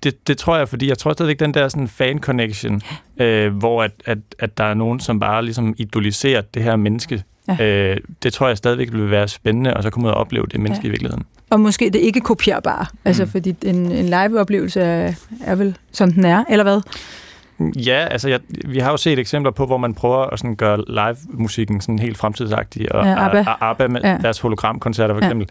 det, 0.03 0.29
det 0.29 0.39
tror 0.39 0.57
jeg, 0.57 0.69
fordi 0.69 0.89
jeg 0.89 0.99
tror 0.99 1.13
stadigvæk, 1.13 1.41
den 1.41 1.55
der 1.55 1.69
sådan 1.69 1.89
fan-connection, 1.89 2.81
øh, 3.17 3.55
hvor 3.57 3.83
at, 3.83 3.91
at, 4.05 4.19
at 4.39 4.59
der 4.59 4.65
er 4.65 4.75
nogen, 4.75 5.01
som 5.01 5.21
bare 5.21 5.45
ligesom 5.45 5.75
idoliserer 5.79 6.41
det 6.55 6.63
her 6.63 6.77
menneske, 6.77 7.23
Ja. 7.59 7.65
øh, 7.67 7.97
det 8.23 8.33
tror 8.33 8.49
jeg 8.49 8.57
stadigvæk 8.57 8.93
vil 8.93 9.11
være 9.11 9.29
spændende, 9.29 9.75
og 9.75 9.83
så 9.83 9.91
komme 9.91 10.09
ud 10.09 10.13
og 10.13 10.19
opleve 10.19 10.47
det 10.47 10.61
menneske 10.61 10.83
ja. 10.83 10.89
i 10.89 10.91
virkeligheden. 10.91 11.25
Og 11.51 11.61
måske 11.61 11.85
det 11.91 11.99
ikke 11.99 12.21
kopierbare. 12.21 12.87
Altså, 13.05 13.25
Mm. 13.25 13.31
fordi 13.31 13.55
en, 13.65 13.77
en 13.93 14.05
live-oplevelse 14.05 14.81
er, 14.81 15.13
er 15.45 15.55
vel, 15.55 15.77
som 15.93 16.13
den 16.13 16.25
er, 16.25 16.45
eller 16.51 16.63
hvad? 16.63 16.81
Ja, 17.77 18.07
altså 18.11 18.29
jeg, 18.29 18.41
vi 18.65 18.79
har 18.79 18.91
jo 18.91 18.97
set 18.97 19.19
eksempler 19.19 19.51
på, 19.53 19.67
hvor 19.67 19.77
man 19.77 19.95
prøver 19.95 20.17
at 20.27 20.39
sådan 20.39 20.57
gøre 20.57 20.85
live-musikken 20.89 21.81
sådan 21.81 21.99
helt 21.99 22.19
fremtidsagtig, 22.19 22.93
og 22.95 23.05
Ja, 23.07 23.25
ABBA. 23.27 23.39
og- 23.51 23.69
ABBA 23.71 23.89
med 23.89 24.01
Ja. 24.01 24.11
ja. 24.11 24.19
deres 24.19 24.39
hologramkoncerter 24.39 25.15
for 25.15 25.21
Ja. 25.21 25.27
eksempel. 25.27 25.49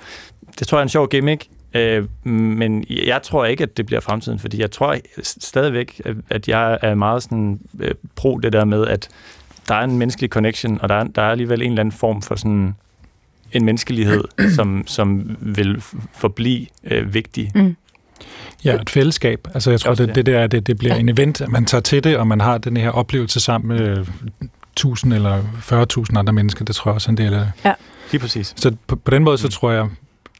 Det 0.59 0.67
tror 0.67 0.77
jeg 0.77 0.81
er 0.81 0.83
en 0.83 0.89
sjov 0.89 1.09
gimmick, 1.09 1.45
øh, 1.73 2.05
men 2.23 2.85
jeg 3.05 3.21
tror 3.23 3.45
ikke, 3.45 3.63
at 3.63 3.77
det 3.77 3.85
bliver 3.85 3.99
fremtiden, 4.01 4.39
fordi 4.39 4.61
jeg 4.61 4.71
tror 4.71 4.95
stadigvæk, 5.23 6.01
at- 6.29 6.47
jeg 6.47 6.77
er 6.81 6.95
meget 6.95 7.23
sådan 7.23 7.59
øh, 7.79 7.91
pro 8.15 8.39
det 8.39 8.53
der 8.53 8.65
med, 8.65 8.87
at 8.87 9.09
der 9.67 9.75
er 9.75 9.83
en 9.83 9.97
menneskelig 9.97 10.29
connection, 10.29 10.79
og 10.81 10.89
der 10.89 10.95
er, 10.95 11.03
der 11.03 11.21
er 11.21 11.31
alligevel 11.31 11.61
en 11.61 11.69
eller 11.71 11.79
anden 11.81 11.91
form 11.91 12.21
for 12.21 12.35
sådan 12.35 12.75
en 13.51 13.65
menneskelighed, 13.65 14.23
som, 14.55 14.83
som 14.87 15.37
vil 15.39 15.83
forblive 16.13 16.65
øh, 16.83 17.13
vigtig. 17.13 17.51
Ja, 18.65 18.75
et 18.81 18.89
fællesskab. 18.89 19.47
Altså, 19.53 19.71
jeg 19.71 19.79
tror, 19.79 19.93
det, 19.93 20.15
det. 20.15 20.25
der 20.25 20.47
det, 20.47 20.67
det 20.67 20.77
bliver 20.77 20.95
en 20.95 21.09
event, 21.09 21.41
at 21.41 21.49
man 21.49 21.65
tager 21.65 21.81
til 21.81 22.03
det, 22.03 22.17
og 22.17 22.27
man 22.27 22.41
har 22.41 22.57
den 22.57 22.77
her 22.77 22.89
oplevelse 22.91 23.39
sammen 23.39 23.67
med 23.77 24.05
1000 24.73 25.13
eller 25.13 25.39
40.000 25.41 26.17
andre 26.17 26.33
mennesker. 26.33 26.65
Det 26.65 26.75
tror 26.75 26.91
jeg 26.91 26.95
også 26.95 27.07
er 27.07 27.11
en 27.11 27.17
del 27.17 27.33
af 27.33 27.39
det. 27.63 27.73
Lige 28.11 28.21
præcis. 28.21 28.53
Så 28.57 28.71
på, 28.87 28.95
på 28.95 29.11
den 29.11 29.23
måde, 29.23 29.37
så 29.37 29.47
Mm. 29.47 29.51
tror 29.51 29.71
jeg 29.71 29.87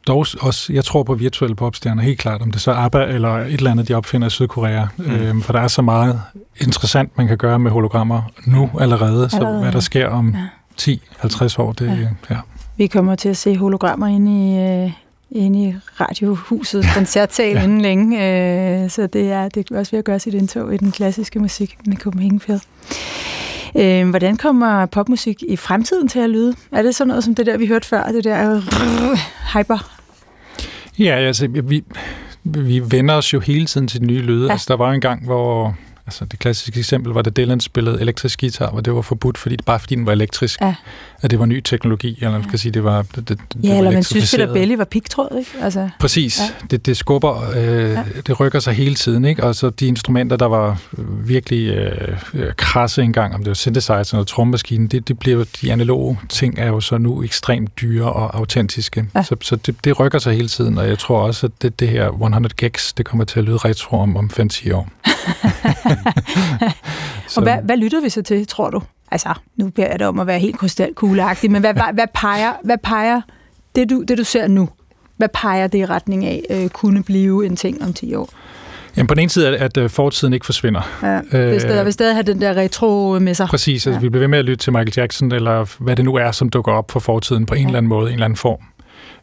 dog 0.07 0.25
også, 0.39 0.73
jeg 0.73 0.85
tror 0.85 1.03
på 1.03 1.13
virtuelle 1.15 1.55
popstjerner 1.55 2.03
helt 2.03 2.19
klart, 2.19 2.41
om 2.41 2.51
det 2.51 2.61
så 2.61 2.71
er 2.71 2.75
ABBA 2.75 3.05
eller 3.05 3.29
et 3.37 3.53
eller 3.53 3.71
andet, 3.71 3.87
de 3.87 3.93
opfinder 3.93 4.27
i 4.27 4.29
Sydkorea. 4.29 4.85
Mm. 4.97 5.11
Øhm, 5.11 5.41
for 5.41 5.53
der 5.53 5.59
er 5.59 5.67
så 5.67 5.81
meget 5.81 6.21
interessant, 6.61 7.17
man 7.17 7.27
kan 7.27 7.37
gøre 7.37 7.59
med 7.59 7.71
hologrammer 7.71 8.21
nu 8.45 8.69
allerede, 8.79 9.29
så 9.29 9.35
Allerede, 9.35 9.57
hvad 9.59 9.69
ja. 9.69 9.73
der 9.73 9.79
sker 9.79 10.07
om 10.07 10.35
Ja. 10.81 10.91
10-50 10.93 11.59
år, 11.59 11.71
det 11.73 11.85
Ja. 11.87 11.91
ja. 11.93 12.07
ja. 12.29 12.35
Vi 12.77 12.87
kommer 12.87 13.15
til 13.15 13.29
at 13.29 13.37
se 13.37 13.57
hologrammer 13.57 14.07
inde 14.07 14.31
i, 14.31 14.83
øh, 14.85 14.91
inde 15.31 15.63
i 15.63 15.75
radiohusets 15.99 16.87
koncertsal 16.93 17.53
Ja. 17.55 17.63
inden 17.63 17.81
længe. 17.81 18.17
Øh, 18.83 18.89
så 18.89 19.07
det 19.07 19.31
er, 19.31 19.49
det 19.49 19.71
er 19.71 19.77
også 19.77 19.91
ved 19.91 19.99
at 19.99 20.05
gøre 20.05 20.19
sit 20.19 20.33
indtog 20.33 20.73
i 20.73 20.77
den 20.77 20.91
klassiske 20.91 21.39
musik 21.39 21.77
med 21.85 21.97
Copenhagen 21.97 22.39
Phil. 22.39 22.61
Øh, 23.77 24.09
hvordan 24.09 24.37
kommer 24.37 24.85
popmusik 24.85 25.43
i 25.47 25.55
fremtiden 25.55 26.07
til 26.07 26.19
at 26.19 26.29
lyde? 26.29 26.55
Er 26.71 26.81
det 26.81 26.95
sådan 26.95 27.07
noget 27.07 27.23
som 27.23 27.35
det 27.35 27.45
der, 27.45 27.57
vi 27.57 27.67
hørte 27.67 27.87
før? 27.87 28.03
Det 28.03 28.23
der 28.23 28.55
øh, 28.55 28.63
hyper? 29.53 29.95
Ja, 30.99 31.15
altså, 31.15 31.47
vi, 31.63 31.83
vi 32.43 32.81
vender 32.91 33.15
os 33.15 33.33
jo 33.33 33.39
hele 33.39 33.65
tiden 33.65 33.87
til 33.87 34.03
nye 34.03 34.21
lyde. 34.21 34.45
Ja. 34.45 34.51
Altså, 34.51 34.65
der 34.69 34.77
var 34.77 34.91
en 34.91 35.01
gang, 35.01 35.25
hvor... 35.25 35.75
Altså, 36.09 36.25
det 36.25 36.39
klassiske 36.39 36.79
eksempel 36.79 37.13
var, 37.13 37.21
da 37.21 37.29
Dylan 37.29 37.59
spillede 37.59 38.01
elektrisk 38.01 38.39
guitar, 38.39 38.71
hvor 38.71 38.81
det 38.81 38.93
var 38.93 39.01
forbudt, 39.01 39.37
fordi, 39.37 39.57
bare 39.65 39.79
fordi 39.79 39.95
den 39.95 40.05
var 40.05 40.11
elektrisk. 40.11 40.61
Ja. 40.61 40.75
At 41.21 41.31
det 41.31 41.39
var 41.39 41.45
ny 41.45 41.61
teknologi, 41.61 42.15
eller 42.17 42.31
man 42.31 42.43
kan 42.43 42.59
sige, 42.59 42.71
det 42.71 42.83
var 42.83 43.01
det, 43.01 43.29
det, 43.29 43.39
det 43.53 43.63
Ja, 43.63 43.69
var 43.69 43.77
eller 43.77 43.91
man 43.91 44.03
synes, 44.03 44.33
at 44.33 44.39
elektrificeret. 44.39 44.53
Belly 44.53 44.75
var 44.77 44.83
pigtråd, 44.85 45.35
ikke? 45.39 45.51
Altså, 45.61 45.89
Præcis. 45.99 46.39
Ja. 46.39 46.43
Ja. 46.43 46.67
Det, 46.71 46.85
det 46.85 46.97
skubber, 46.97 47.49
øh, 47.49 47.57
Ja. 47.65 47.89
ja. 47.91 48.03
det 48.27 48.39
rykker 48.39 48.59
sig 48.59 48.73
hele 48.73 48.95
tiden, 48.95 49.25
ikke? 49.25 49.43
Og 49.43 49.55
så 49.55 49.69
de 49.69 49.87
instrumenter, 49.87 50.37
der 50.37 50.45
var 50.45 50.77
virkelig 51.25 51.67
øh, 51.73 52.17
øh, 52.33 52.53
krasse 52.57 53.01
engang, 53.01 53.33
om 53.35 53.39
det 53.39 53.47
var 53.47 53.53
synthesizer 53.53 54.13
eller 54.13 54.23
trommaskinen, 54.23 54.87
det, 54.87 55.07
det 55.07 55.19
bliver 55.19 55.45
de 55.61 55.71
analoge 55.71 56.19
ting 56.29 56.59
er 56.59 56.67
jo 56.67 56.79
så 56.79 56.97
nu 56.97 57.23
ekstremt 57.23 57.81
dyre 57.81 58.13
og 58.13 58.37
autentiske. 58.37 58.99
Ja. 58.99 59.19
Ja. 59.19 59.23
Så, 59.23 59.35
så 59.41 59.55
det, 59.55 59.75
det 59.83 59.99
rykker 59.99 60.19
sig 60.19 60.33
hele 60.33 60.47
tiden, 60.47 60.77
og 60.77 60.87
jeg 60.87 60.99
tror 60.99 61.19
også, 61.21 61.45
at 61.45 61.51
det, 61.61 61.79
det 61.79 61.87
her 61.89 62.07
100 62.09 62.49
gigs, 62.55 62.93
det 62.93 63.05
kommer 63.05 63.25
til 63.25 63.39
at 63.39 63.45
lyde 63.45 63.57
retro 63.57 63.97
om, 63.99 64.17
om 64.17 64.29
5-10 64.39 64.73
år. 64.73 64.89
og 67.35 67.43
hvad, 67.43 67.57
hvad 67.63 67.77
lytter 67.77 68.01
vi 68.01 68.09
så 68.09 68.21
til, 68.21 68.47
tror 68.47 68.69
du? 68.69 68.81
Altså, 69.11 69.33
nu 69.55 69.71
jeg 69.77 69.99
dig 69.99 70.07
om 70.07 70.19
at 70.19 70.27
være 70.27 70.39
helt 70.39 70.57
krystalkugleagtig, 70.57 71.51
men 71.51 71.61
hvad, 71.61 71.73
hvad, 71.73 71.93
hvad, 71.93 72.07
peger, 72.13 72.53
hvad 72.63 72.77
peger 72.83 73.21
det 73.75 73.89
du, 73.89 74.03
det, 74.07 74.17
du 74.17 74.23
ser 74.23 74.47
nu? 74.47 74.69
Hvad 75.17 75.29
peger 75.33 75.67
det 75.67 75.77
i 75.77 75.85
retning 75.85 76.25
af 76.25 76.43
øh, 76.49 76.69
kunne 76.69 77.03
blive 77.03 77.45
en 77.45 77.55
ting 77.55 77.83
om 77.83 77.93
10 77.93 78.15
år? 78.15 78.29
Jamen 78.97 79.07
på 79.07 79.13
den 79.13 79.21
ene 79.21 79.29
side, 79.29 79.47
at, 79.47 79.53
at 79.53 79.77
øh, 79.77 79.89
fortiden 79.89 80.33
ikke 80.33 80.45
forsvinder. 80.45 80.81
Ja, 81.03 81.39
øh, 81.39 81.51
vil, 81.51 81.61
stadig, 81.61 81.85
vil 81.85 81.93
stadig 81.93 82.15
have 82.15 82.23
den 82.23 82.41
der 82.41 82.53
retro 82.53 83.19
med 83.19 83.33
sig. 83.33 83.47
Præcis, 83.47 83.87
altså 83.87 83.99
Ja. 83.99 84.01
vi 84.01 84.09
bliver 84.09 84.19
ved 84.19 84.27
med 84.27 84.39
at 84.39 84.45
lytte 84.45 84.63
til 84.63 84.73
Michael 84.73 84.93
Jackson, 84.97 85.31
eller 85.31 85.75
hvad 85.79 85.95
det 85.95 86.05
nu 86.05 86.15
er, 86.15 86.31
som 86.31 86.49
dukker 86.49 86.71
op 86.71 86.91
fra 86.91 86.99
fortiden 86.99 87.45
på 87.45 87.53
en 87.53 87.61
ja. 87.61 87.67
eller 87.67 87.77
anden 87.77 87.89
måde, 87.89 88.07
en 88.07 88.13
eller 88.13 88.25
anden 88.25 88.37
form. 88.37 88.59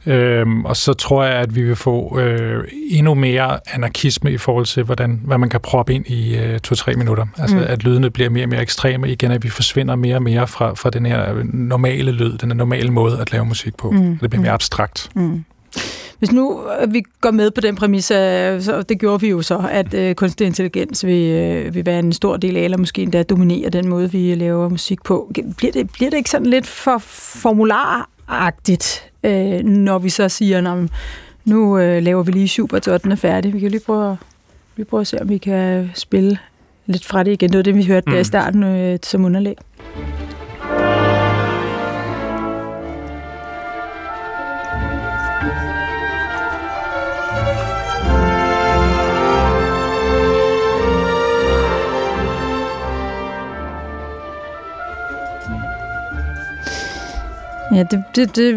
Øhm, 0.07 0.65
og 0.65 0.77
så 0.77 0.93
tror 0.93 1.25
jeg, 1.25 1.35
at 1.35 1.55
vi 1.57 1.63
vil 1.63 1.77
få 1.77 2.19
øh, 2.21 2.65
endnu 2.91 3.15
mere 3.15 3.59
anarkisme 3.73 4.33
i 4.33 4.39
forhold 4.39 4.67
til, 4.67 4.83
hvordan, 4.83 5.21
hvad 5.25 5.39
man 5.39 5.49
kan 5.49 5.61
proppe 5.61 5.95
ind 5.95 6.07
i 6.07 6.37
øh, 6.37 6.59
to-tre 6.61 6.95
minutter. 6.95 7.27
Altså, 7.39 7.57
Mm. 7.57 7.63
at 7.67 7.85
lydene 7.85 8.11
bliver 8.11 8.31
mere 8.31 8.45
og 8.45 8.49
mere 8.49 8.63
ekstreme 8.63 9.13
igen, 9.13 9.31
at 9.31 9.43
vi 9.45 9.49
forsvinder 9.49 9.95
mere 9.97 10.17
og 10.17 10.23
mere 10.23 10.47
fra, 10.47 10.75
fra 10.75 10.91
den 10.91 11.07
her 11.07 11.35
normale 11.53 12.13
lyd, 12.13 12.39
den 12.39 12.51
her 12.51 12.57
normale 12.57 12.91
måde 12.91 13.19
at 13.21 13.33
lave 13.33 13.45
musik 13.45 13.77
på. 13.77 13.91
Mm. 13.91 14.19
Det 14.19 14.31
bliver 14.31 14.43
mere 14.43 14.51
Mm. 14.51 14.55
abstrakt. 14.55 15.11
Mm. 15.15 15.45
Hvis 16.19 16.33
nu 16.33 16.61
øh, 16.83 16.93
vi 16.93 17.03
går 17.21 17.31
med 17.31 17.51
på 17.51 17.61
den 17.61 17.77
præmis, 17.77 18.11
øh, 18.11 18.63
så 18.63 18.83
det 18.89 19.01
gjorde 19.01 19.21
vi 19.21 19.29
jo 19.29 19.43
så, 19.43 19.69
at 19.71 19.95
øh, 19.95 20.15
kunstig 20.15 20.47
intelligens 20.47 21.07
vil, 21.07 21.31
øh, 21.33 21.75
vil 21.75 21.87
være 21.87 21.99
en 21.99 22.13
stor 22.13 22.37
del 22.37 22.57
af, 22.57 22.61
eller 22.61 22.79
måske 22.79 23.03
endda 23.03 23.23
dominere 23.23 23.71
den 23.71 23.89
måde, 23.89 24.13
vi 24.13 24.35
laver 24.35 24.69
musik 24.69 25.03
på. 25.05 25.33
Bliver 25.57 25.73
det, 25.73 25.91
bliver 25.91 26.11
det 26.11 26.17
ikke 26.17 26.31
sådan 26.31 26.47
lidt 26.47 26.67
for 26.67 26.99
formularagtigt, 28.31 29.11
øh, 29.25 29.63
når 29.65 29.99
vi 29.99 30.09
så 30.11 30.29
siger, 30.29 30.61
"Nå, 30.61 30.89
nu 31.45 31.79
øh, 31.79 32.03
laver 32.03 32.23
vi 32.23 32.33
lige 32.33 32.49
Schubert, 32.49 32.85
så 32.85 32.99
den 32.99 33.13
er 33.13 33.17
færdig. 33.17 33.53
Vi 33.55 33.61
kan 33.61 33.71
lige 33.71 33.81
prøve, 33.87 34.11
at- 34.13 34.17
lige 34.77 34.87
prøve 34.87 35.01
at 35.01 35.07
se, 35.07 35.21
om 35.23 35.29
vi 35.29 35.39
kan 35.39 35.91
spille 35.95 36.39
lidt 36.87 37.05
fra 37.05 37.23
det 37.23 37.33
igen. 37.33 37.51
Det 37.51 37.57
var 37.57 37.63
det, 37.63 37.75
vi 37.75 37.85
hørte 37.85 38.05
mm. 38.07 38.11
der 38.13 38.19
i 38.19 38.21
Mm. 38.21 38.25
starten 38.25 38.63
øh, 38.63 38.99
som 39.03 39.25
underlæg. 39.25 39.57
Ja, 57.77 57.85
det, 57.91 58.05
det, 58.17 58.37
det, 58.37 58.55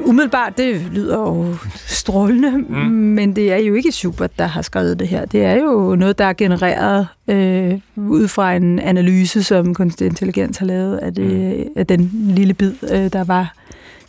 umiddelbart, 0.00 0.58
det 0.58 0.80
lyder 0.92 1.18
jo 1.18 1.56
strålende, 1.76 2.50
mm. 2.58 2.76
Men 2.90 3.36
det 3.36 3.52
er 3.52 3.56
jo 3.56 3.74
ikke 3.74 3.92
Schubert, 3.92 4.38
der 4.38 4.46
har 4.46 4.62
skrevet 4.62 4.98
det 4.98 5.08
her. 5.08 5.24
Det 5.24 5.44
er 5.44 5.54
jo 5.54 5.96
noget, 5.96 6.18
der 6.18 6.24
er 6.24 6.32
genereret 6.32 7.08
øh, 7.28 7.80
ud 7.96 8.28
fra 8.28 8.54
en 8.54 8.78
analyse, 8.78 9.42
som 9.42 9.74
kunstig 9.74 10.06
intelligens 10.06 10.56
har 10.56 10.66
lavet 10.66 10.96
af, 10.96 11.14
det, 11.14 11.58
mm. 11.66 11.72
af 11.76 11.86
den 11.86 12.10
lille 12.12 12.54
bid, 12.54 12.72
øh, 12.82 13.12
der 13.12 13.24
var 13.24 13.54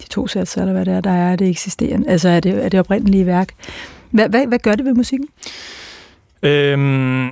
de 0.02 0.08
to 0.10 0.28
satser, 0.28 0.62
eller 0.62 0.74
hvad 0.74 0.86
det 0.86 0.94
er, 0.94 1.02
der 1.02 1.12
er 1.12 1.36
det 1.36 1.50
eksisterende, 1.50 2.10
altså 2.10 2.30
er 2.30 2.40
det, 2.40 2.66
er 2.66 2.70
det 2.70 2.80
oprindelige 2.80 3.26
værk. 3.26 3.50
Hvad, 4.12 4.30
hvad, 4.30 4.48
hvad 4.48 4.60
gør 4.60 4.76
det 4.76 4.86
ved 4.86 4.94
musikken? 4.94 5.28
Øhm, 6.44 7.28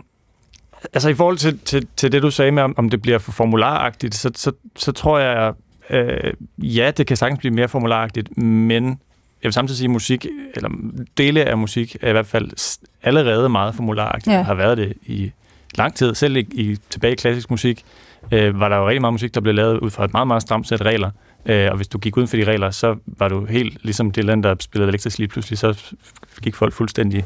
altså 0.93 1.09
i 1.09 1.13
forhold 1.13 1.37
til, 1.37 1.59
til, 1.59 1.87
til 1.97 2.11
det, 2.11 2.21
du 2.21 2.31
sagde 2.31 2.51
med, 2.51 2.63
om, 2.63 2.73
om 2.77 2.89
det 2.89 3.01
bliver 3.01 3.17
for 3.17 3.31
formularagtigt, 3.31 4.15
så, 4.15 4.31
så, 4.35 4.51
så 4.75 4.91
tror 4.91 5.19
jeg, 5.19 5.53
øh, 5.89 6.33
ja, 6.57 6.91
det 6.97 7.07
kan 7.07 7.17
sagtens 7.17 7.39
blive 7.39 7.53
mere 7.53 7.67
formularagtigt, 7.67 8.37
men 8.37 8.85
jeg 8.85 9.47
vil 9.47 9.53
samtidig 9.53 9.77
sige, 9.77 9.87
at 9.87 9.91
musik, 9.91 10.25
eller 10.55 10.69
dele 11.17 11.45
af 11.45 11.57
musik, 11.57 11.97
er 12.01 12.09
i 12.09 12.11
hvert 12.11 12.25
fald 12.25 12.79
allerede 13.03 13.49
meget 13.49 13.75
formularagtigt, 13.75 14.33
ja. 14.33 14.41
har 14.41 14.53
været 14.53 14.77
det 14.77 14.93
i 15.05 15.31
lang 15.75 15.95
tid. 15.95 16.15
Selv 16.15 16.37
i, 16.37 16.39
i 16.39 16.77
tilbage 16.89 17.13
i 17.13 17.15
klassisk 17.15 17.51
musik, 17.51 17.83
øh, 18.31 18.59
var 18.59 18.69
der 18.69 18.77
jo 18.77 18.87
rigtig 18.87 19.01
meget 19.01 19.13
musik, 19.13 19.35
der 19.35 19.41
blev 19.41 19.55
lavet 19.55 19.79
ud 19.79 19.89
fra 19.89 20.05
et 20.05 20.13
meget, 20.13 20.27
meget 20.27 20.41
stramt 20.41 20.67
sæt 20.67 20.81
regler. 20.81 21.11
Øh, 21.45 21.67
og 21.71 21.75
hvis 21.75 21.87
du 21.87 21.97
gik 21.97 22.17
uden 22.17 22.27
for 22.27 22.37
de 22.37 22.43
regler, 22.43 22.71
så 22.71 22.95
var 23.05 23.27
du 23.27 23.45
helt 23.45 23.83
ligesom 23.83 24.11
det 24.11 24.25
land, 24.25 24.43
der 24.43 24.55
spillede 24.59 24.89
elektrisk 24.89 25.17
lige 25.17 25.27
pludselig, 25.27 25.59
så 25.59 25.95
gik 26.41 26.55
folk 26.55 26.73
fuldstændig 26.73 27.23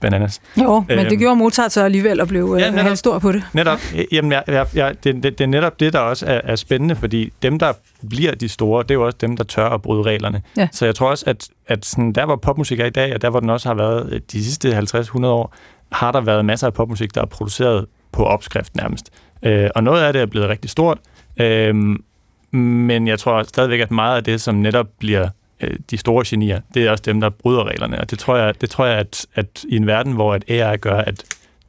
bananas. 0.00 0.40
Jo, 0.62 0.84
men 0.88 0.98
Øhm. 0.98 1.08
det 1.08 1.18
gjorde 1.18 1.36
Mozart 1.36 1.72
så 1.72 1.84
alligevel 1.84 2.20
og 2.20 2.28
blev 2.28 2.56
Ja, 2.58 2.64
ja, 2.64 2.70
netop. 2.70 2.96
stor 2.96 3.18
på 3.18 3.32
det. 3.32 3.42
Netop. 3.52 3.78
Jamen, 4.12 4.32
jeg, 4.32 4.42
jeg, 4.46 4.66
jeg, 4.74 4.94
det, 5.04 5.14
det, 5.14 5.22
det 5.38 5.40
er 5.40 5.46
netop 5.48 5.80
det, 5.80 5.92
der 5.92 5.98
også 5.98 6.26
er, 6.26 6.40
er 6.44 6.56
spændende, 6.56 6.96
fordi 6.96 7.32
dem, 7.42 7.58
der 7.58 7.72
bliver 8.08 8.34
de 8.34 8.48
store, 8.48 8.82
det 8.82 8.90
er 8.90 8.94
jo 8.94 9.06
også 9.06 9.18
dem, 9.20 9.36
der 9.36 9.44
tør 9.44 9.68
at 9.68 9.82
bryde 9.82 10.02
reglerne. 10.02 10.42
Ja. 10.56 10.68
Så 10.72 10.84
jeg 10.84 10.94
tror 10.94 11.10
også, 11.10 11.24
at, 11.30 11.48
at 11.66 11.84
sådan, 11.84 12.12
der, 12.12 12.24
hvor 12.26 12.36
popmusik 12.36 12.80
er 12.80 12.86
i 12.86 12.90
dag, 12.90 13.14
og 13.14 13.22
der, 13.22 13.30
hvor 13.30 13.40
den 13.40 13.50
også 13.50 13.68
har 13.68 13.74
været 13.74 14.12
øh, 14.12 14.20
de 14.32 14.44
sidste 14.44 14.78
50-100 14.78 15.26
år, 15.26 15.54
har 15.92 16.12
der 16.12 16.20
været 16.20 16.44
masser 16.44 16.66
af 16.66 16.74
popmusik, 16.74 17.14
der 17.14 17.22
er 17.22 17.26
produceret 17.26 17.86
på 18.12 18.24
opskrift 18.24 18.76
nærmest. 18.76 19.10
Øh, 19.42 19.68
og 19.74 19.82
noget 19.82 20.02
af 20.02 20.12
det 20.12 20.22
er 20.22 20.26
blevet 20.26 20.48
rigtig 20.48 20.70
stort, 20.70 20.98
øh, 21.40 21.74
men 22.52 23.08
jeg 23.08 23.18
tror 23.18 23.42
stadigvæk, 23.42 23.80
at 23.80 23.90
meget 23.90 24.16
af 24.16 24.24
det, 24.24 24.40
som 24.40 24.54
netop 24.54 24.86
bliver 24.98 25.28
øh, 25.60 25.76
de 25.90 25.96
store 25.96 26.24
genier, 26.26 26.60
det 26.74 26.86
er 26.86 26.90
også 26.90 27.02
dem, 27.06 27.20
der 27.20 27.30
bryder 27.30 27.64
reglerne. 27.64 28.00
Og 28.00 28.10
det 28.10 28.18
tror 28.18 28.36
jeg, 28.36 28.60
det 28.60 28.70
tror 28.70 28.86
jeg 28.86 28.98
at, 28.98 29.26
at 29.34 29.64
i 29.68 29.76
en 29.76 29.86
verden, 29.86 30.12
hvor 30.12 30.34
at 30.34 30.50
AI 30.50 30.76
gør, 30.76 30.98
at 30.98 31.24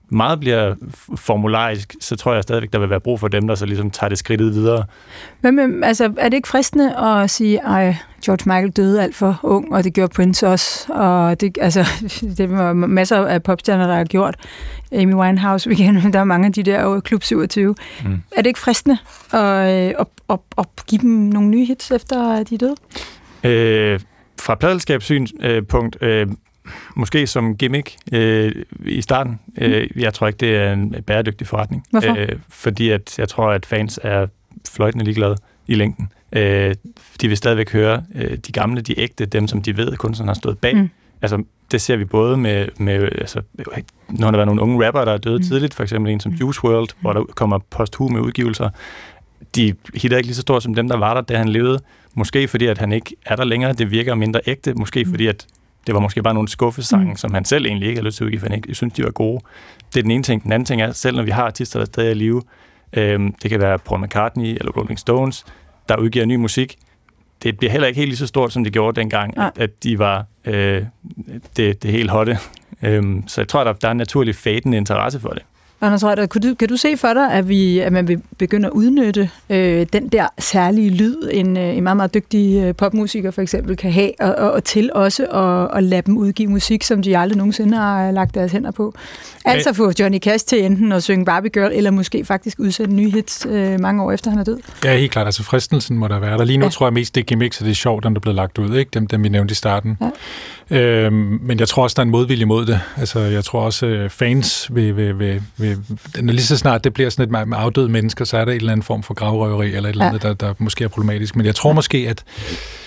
meget 0.10 0.40
bliver 0.40 0.76
formularisk, 1.16 1.96
så 2.02 2.16
tror 2.16 2.34
jeg 2.34 2.44
stadigvæk, 2.44 2.74
der 2.74 2.80
vil 2.80 2.90
være 2.90 3.00
brug 3.00 3.20
for 3.20 3.28
dem, 3.28 3.48
der 3.48 3.56
så 3.56 3.66
ligesom 3.66 3.92
tager 3.92 4.10
det 4.10 4.18
skridtet 4.18 4.54
videre. 4.54 4.84
Men, 5.42 5.56
men 5.56 5.84
altså, 5.84 6.14
er 6.18 6.30
det 6.30 6.38
ikke 6.38 6.48
fristende 6.48 6.98
at 6.98 7.30
sige, 7.30 7.58
ej, 7.58 7.96
George 8.26 8.44
Michael 8.46 8.70
døde 8.70 9.04
alt 9.04 9.16
for 9.16 9.40
ung, 9.44 9.74
og 9.74 9.84
det 9.84 9.94
gjorde 9.94 10.14
Prince 10.14 10.48
også, 10.48 10.94
og 10.94 11.42
det, 11.42 11.58
altså, 11.62 11.86
det 12.38 12.52
var 12.52 12.74
masser 12.74 13.26
af 13.26 13.44
popstjerner, 13.44 13.88
der 13.88 13.96
har 13.96 14.04
gjort. 14.04 14.36
Amy 14.92 15.14
Winehouse, 15.14 15.76
kender, 15.76 16.12
der 16.12 16.20
er 16.20 16.24
mange 16.24 16.46
af 16.46 16.54
de 16.54 16.64
der 16.64 16.84
over 16.84 17.00
Klub 17.00 17.24
27. 17.24 17.76
Mm. 18.06 18.22
Er 18.32 18.42
det 18.42 18.48
ikke 18.48 18.60
fristende 18.60 18.98
at, 19.32 19.40
at, 19.40 20.08
at, 20.30 20.40
at 20.58 20.66
give 20.88 21.02
dem 21.02 21.10
nogle 21.10 21.50
nye 21.50 21.66
hits, 21.66 21.92
efter 21.92 22.44
de 22.44 22.56
er 22.56 22.58
døde? 22.58 22.76
Øh, 23.44 24.00
fra 24.42 24.56
pladelskabssynspunkt, 24.56 25.98
øh, 26.02 26.28
måske 26.96 27.28
som 27.28 27.58
gimmick 27.58 27.96
øh, 28.14 28.52
i 28.86 29.02
starten. 29.02 29.40
Øh, 29.58 29.88
jeg 29.96 30.14
tror 30.14 30.28
ikke, 30.28 30.38
det 30.38 30.56
er 30.56 30.74
en 30.74 30.96
bæredygtig 31.08 31.48
forretning. 31.48 31.84
Hvorfor? 31.92 32.16
Øh, 32.18 32.30
fordi 32.50 32.90
at 32.90 33.20
jeg 33.20 33.30
tror, 33.30 33.52
at 33.52 33.66
fans 33.66 34.00
er 34.04 34.28
fløjtende 34.70 35.06
ligeglade 35.06 35.36
i 35.68 35.76
længden. 35.76 36.12
Øh, 36.32 36.76
de 37.22 37.28
vil 37.28 37.38
stadigvæk 37.38 37.72
høre 37.72 38.04
øh, 38.16 38.38
de 38.38 38.52
gamle, 38.52 38.82
de 38.82 39.00
ægte, 39.00 39.26
dem 39.26 39.48
som 39.48 39.62
de 39.62 39.78
ved, 39.78 39.98
kunstneren 39.98 40.28
har 40.28 40.34
stået 40.36 40.58
bag. 40.58 40.76
Mm. 40.76 40.82
Mm. 40.82 40.90
Altså, 41.22 41.44
det 41.72 41.82
ser 41.82 41.96
vi 41.96 42.06
både 42.06 42.38
med, 42.38 42.68
med 42.78 43.10
altså, 43.18 43.42
når 44.10 44.32
der 44.32 44.38
var 44.38 44.46
nogle 44.46 44.62
unge 44.62 44.88
rapper, 44.88 45.06
der 45.06 45.12
er 45.14 45.18
døde 45.18 45.36
Mm. 45.36 45.42
mm. 45.42 45.48
tidligt, 45.48 45.74
for 45.74 45.84
eksempel 45.84 46.14
en 46.14 46.20
som 46.20 46.32
Juice 46.32 46.64
World, 46.64 46.90
hvor 47.02 47.14
der 47.14 47.24
kommer 47.24 47.60
posthume 47.70 48.22
udgivelser. 48.22 48.70
De 49.56 49.74
hitter 49.96 50.18
ikke 50.18 50.28
lige 50.28 50.36
så 50.36 50.42
stort 50.42 50.64
som 50.64 50.74
dem, 50.76 50.88
der 50.88 50.98
var 50.98 51.14
der, 51.14 51.22
da 51.22 51.38
han 51.38 51.50
levede. 51.50 51.80
Måske 52.18 52.48
fordi, 52.48 52.66
at 52.66 52.78
han 52.78 52.92
ikke 52.92 53.16
er 53.26 53.36
der 53.36 53.44
længere, 53.44 53.74
det 53.74 53.92
virker 53.92 54.16
mindre 54.16 54.40
ægte. 54.48 54.74
Måske 54.74 55.04
Mm. 55.04 55.10
fordi, 55.10 55.28
at 55.28 55.46
det 55.88 55.96
var 55.96 56.02
måske 56.02 56.24
bare 56.24 56.34
nogle 56.34 56.50
skuffesange, 56.50 57.10
Mm. 57.10 57.16
som 57.16 57.34
han 57.34 57.46
selv 57.46 57.66
egentlig 57.66 57.88
ikke 57.90 58.00
har 58.02 58.06
lyst 58.06 58.18
til 58.18 58.24
at 58.24 58.26
udgive, 58.26 58.40
for 58.40 58.48
han 58.48 58.56
ikke 58.58 58.76
synes, 58.76 58.94
de 58.94 59.04
var 59.04 59.12
gode. 59.12 59.40
Det 59.94 60.00
er 60.00 60.04
den 60.04 60.12
ene 60.12 60.24
ting. 60.24 60.44
Den 60.44 60.52
anden 60.52 60.66
ting 60.66 60.82
er, 60.82 60.92
selv 60.92 61.16
når 61.16 61.24
vi 61.24 61.32
har 61.32 61.44
artister, 61.44 61.80
der 61.80 61.86
stadig 61.86 62.08
er 62.08 62.12
i 62.12 62.14
live, 62.14 62.42
øhm, 62.94 63.34
det 63.44 63.50
kan 63.52 63.60
være 63.60 63.80
Paul 63.80 64.02
McCartney 64.02 64.46
eller 64.46 64.72
Rolling 64.72 65.00
Stones, 65.00 65.46
der 65.90 65.98
udgiver 65.98 66.26
ny 66.26 66.36
musik, 66.36 66.76
det 67.44 67.58
bliver 67.58 67.72
heller 67.72 67.88
ikke 67.88 67.98
helt 67.98 68.10
lige 68.10 68.18
så 68.18 68.28
stort, 68.28 68.54
som 68.54 68.64
det 68.64 68.74
gjorde 68.74 69.00
dengang, 69.00 69.34
Nej. 69.36 69.46
at, 69.56 69.62
at 69.62 69.84
de 69.84 70.00
var 70.00 70.26
øh, 70.46 70.84
det, 71.58 71.84
det 71.84 71.92
helt 71.92 72.10
hotte. 72.12 72.38
Øhm, 72.84 73.28
så 73.28 73.42
jeg 73.42 73.48
tror, 73.48 73.64
der, 73.64 73.74
der 73.74 73.88
er 73.88 73.92
en 73.92 73.98
naturlig 73.98 74.36
fadende 74.36 74.78
interesse 74.78 75.20
for 75.20 75.30
det. 75.30 75.42
Anders 75.82 76.04
Reuter, 76.04 76.26
kan 76.26 76.42
du, 76.42 76.56
kan 76.56 76.68
du 76.68 76.78
se 76.78 76.98
for 76.98 77.14
dig, 77.14 77.32
at, 77.32 77.50
vi, 77.50 77.80
at 77.80 77.94
man 77.94 78.08
vil 78.08 78.22
begynde 78.38 78.68
at 78.68 78.72
udnytte 78.72 79.30
øh, 79.50 79.86
den 79.94 80.08
der 80.08 80.28
særlige 80.40 80.90
lyd, 80.90 81.30
en, 81.32 81.58
øh, 81.58 81.78
en 81.78 81.84
meget, 81.84 81.98
meget 81.98 82.14
dygtig 82.14 82.64
øh, 82.64 82.76
popmusiker 82.76 83.32
for 83.32 83.42
eksempel 83.42 83.78
kan 83.78 83.92
have, 83.92 84.12
og, 84.20 84.36
og, 84.36 84.52
og 84.52 84.64
til 84.64 84.90
også 84.94 85.26
at, 85.26 85.78
at 85.78 85.84
lade 85.84 86.02
dem 86.02 86.18
udgive 86.18 86.50
musik, 86.50 86.84
som 86.84 87.02
de 87.02 87.18
aldrig 87.18 87.38
nogensinde 87.38 87.78
har 87.78 88.08
øh, 88.08 88.14
lagt 88.14 88.36
deres 88.36 88.52
hænder 88.52 88.72
på? 88.72 88.94
Altså 89.46 89.74
få 89.74 89.92
Johnny 90.00 90.20
Cash 90.20 90.46
til 90.46 90.66
enten 90.66 90.92
at 90.92 91.04
synge 91.04 91.26
Barbie 91.26 91.50
Girl, 91.52 91.72
eller 91.74 91.92
måske 91.92 92.26
faktisk 92.26 92.60
udsætte 92.60 92.94
nye 92.94 93.10
hits 93.10 93.46
øh, 93.50 93.80
mange 93.80 94.04
år 94.04 94.12
efter 94.12 94.30
han 94.32 94.40
er 94.40 94.44
død. 94.44 94.58
Ja, 94.84 94.98
helt 94.98 95.12
klart. 95.12 95.26
Altså 95.26 95.44
fristelsen 95.44 95.98
må 95.98 96.08
der 96.08 96.20
være 96.20 96.38
der. 96.38 96.44
Lige 96.46 96.58
nu 96.58 96.66
Ja. 96.66 96.70
tror 96.70 96.86
jeg 96.86 96.94
mest, 96.94 97.16
det 97.16 97.26
gimmicks, 97.26 97.60
og 97.60 97.66
det 97.66 97.72
er 97.72 97.76
sjovt, 97.76 98.04
når 98.04 98.10
det 98.10 98.16
er 98.18 98.22
blevet 98.22 98.36
lagt 98.36 98.58
ud. 98.58 98.76
Ikke? 98.78 98.90
Dem, 98.94 99.08
dem 99.08 99.24
vi 99.24 99.30
nævnte 99.30 99.52
i 99.52 99.56
starten. 99.56 99.98
Ja. 100.02 100.10
Øhm, 100.72 101.40
men 101.42 101.60
jeg 101.60 101.68
tror 101.68 101.84
også, 101.84 101.94
der 101.94 102.00
er 102.00 102.06
en 102.06 102.10
modvilje 102.12 102.46
mod 102.46 102.66
det. 102.66 102.80
Altså, 102.98 103.20
jeg 103.20 103.44
tror 103.44 103.62
også, 103.62 103.86
øh, 103.86 104.10
fans 104.10 104.68
vil, 104.76 104.96
vil, 104.98 105.20
vil, 105.20 105.42
vil... 105.58 105.78
Når 106.22 106.34
lige 106.34 106.44
så 106.46 106.58
snart 106.58 106.84
det 106.84 106.94
bliver 106.94 107.10
sådan 107.10 107.36
et 107.36 107.48
med- 107.48 107.58
afdøde 107.58 107.90
mennesker, 107.90 108.26
så 108.26 108.38
er 108.38 108.46
der 108.46 108.52
en 108.52 108.58
eller 108.58 108.72
anden 108.72 108.84
form 108.84 109.04
for 109.04 109.14
gravrøveri, 109.14 109.68
eller 109.68 109.90
et 109.90 109.94
eller 109.94 110.06
Ja. 110.06 110.10
andet, 110.10 110.22
der, 110.24 110.34
der 110.34 110.54
måske 110.58 110.84
er 110.84 110.88
problematisk. 110.88 111.36
Men 111.36 111.46
jeg 111.46 111.56
tror 111.56 111.74
måske, 111.74 111.98
at 112.10 112.24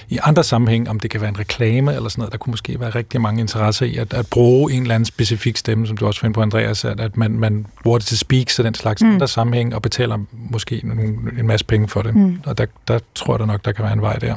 i 0.08 0.18
andre 0.22 0.44
sammenhæng, 0.44 0.88
om 0.90 1.00
det 1.00 1.10
kan 1.10 1.20
være 1.20 1.28
en 1.28 1.38
reklame 1.38 1.94
eller 1.94 2.08
sådan 2.08 2.20
noget, 2.22 2.32
der 2.32 2.38
kunne 2.38 2.50
måske 2.50 2.80
være 2.80 2.90
rigtig 2.90 3.20
mange 3.20 3.40
interesser 3.40 3.86
i 3.86 3.96
at, 3.96 4.14
at 4.14 4.26
bruge 4.30 4.72
en 4.72 4.82
eller 4.82 4.94
anden 4.94 5.04
specifik 5.06 5.56
stemme, 5.56 5.86
som 5.86 5.96
du 5.96 6.06
også 6.06 6.20
finder 6.20 6.34
på, 6.34 6.42
Andreas, 6.42 6.84
at, 6.84 7.00
at 7.00 7.16
man, 7.16 7.30
man 7.30 7.66
bruger 7.82 7.98
det 7.98 8.06
til 8.06 8.18
speaks 8.18 8.58
og 8.58 8.64
den 8.64 8.74
slags 8.74 9.02
Mm. 9.02 9.10
andre 9.12 9.28
sammenhæng, 9.28 9.74
og 9.74 9.82
betaler 9.82 10.18
måske 10.50 10.80
nogle, 10.84 11.02
en 11.38 11.46
masse 11.46 11.66
penge 11.66 11.88
for 11.88 12.02
det. 12.02 12.14
Mm. 12.16 12.40
Og 12.46 12.58
der, 12.58 12.66
der 12.88 12.98
tror 13.14 13.34
jeg 13.34 13.40
da 13.40 13.44
nok, 13.46 13.64
der 13.64 13.72
kan 13.72 13.84
være 13.84 13.92
en 13.92 14.02
vej 14.02 14.16
der. 14.16 14.34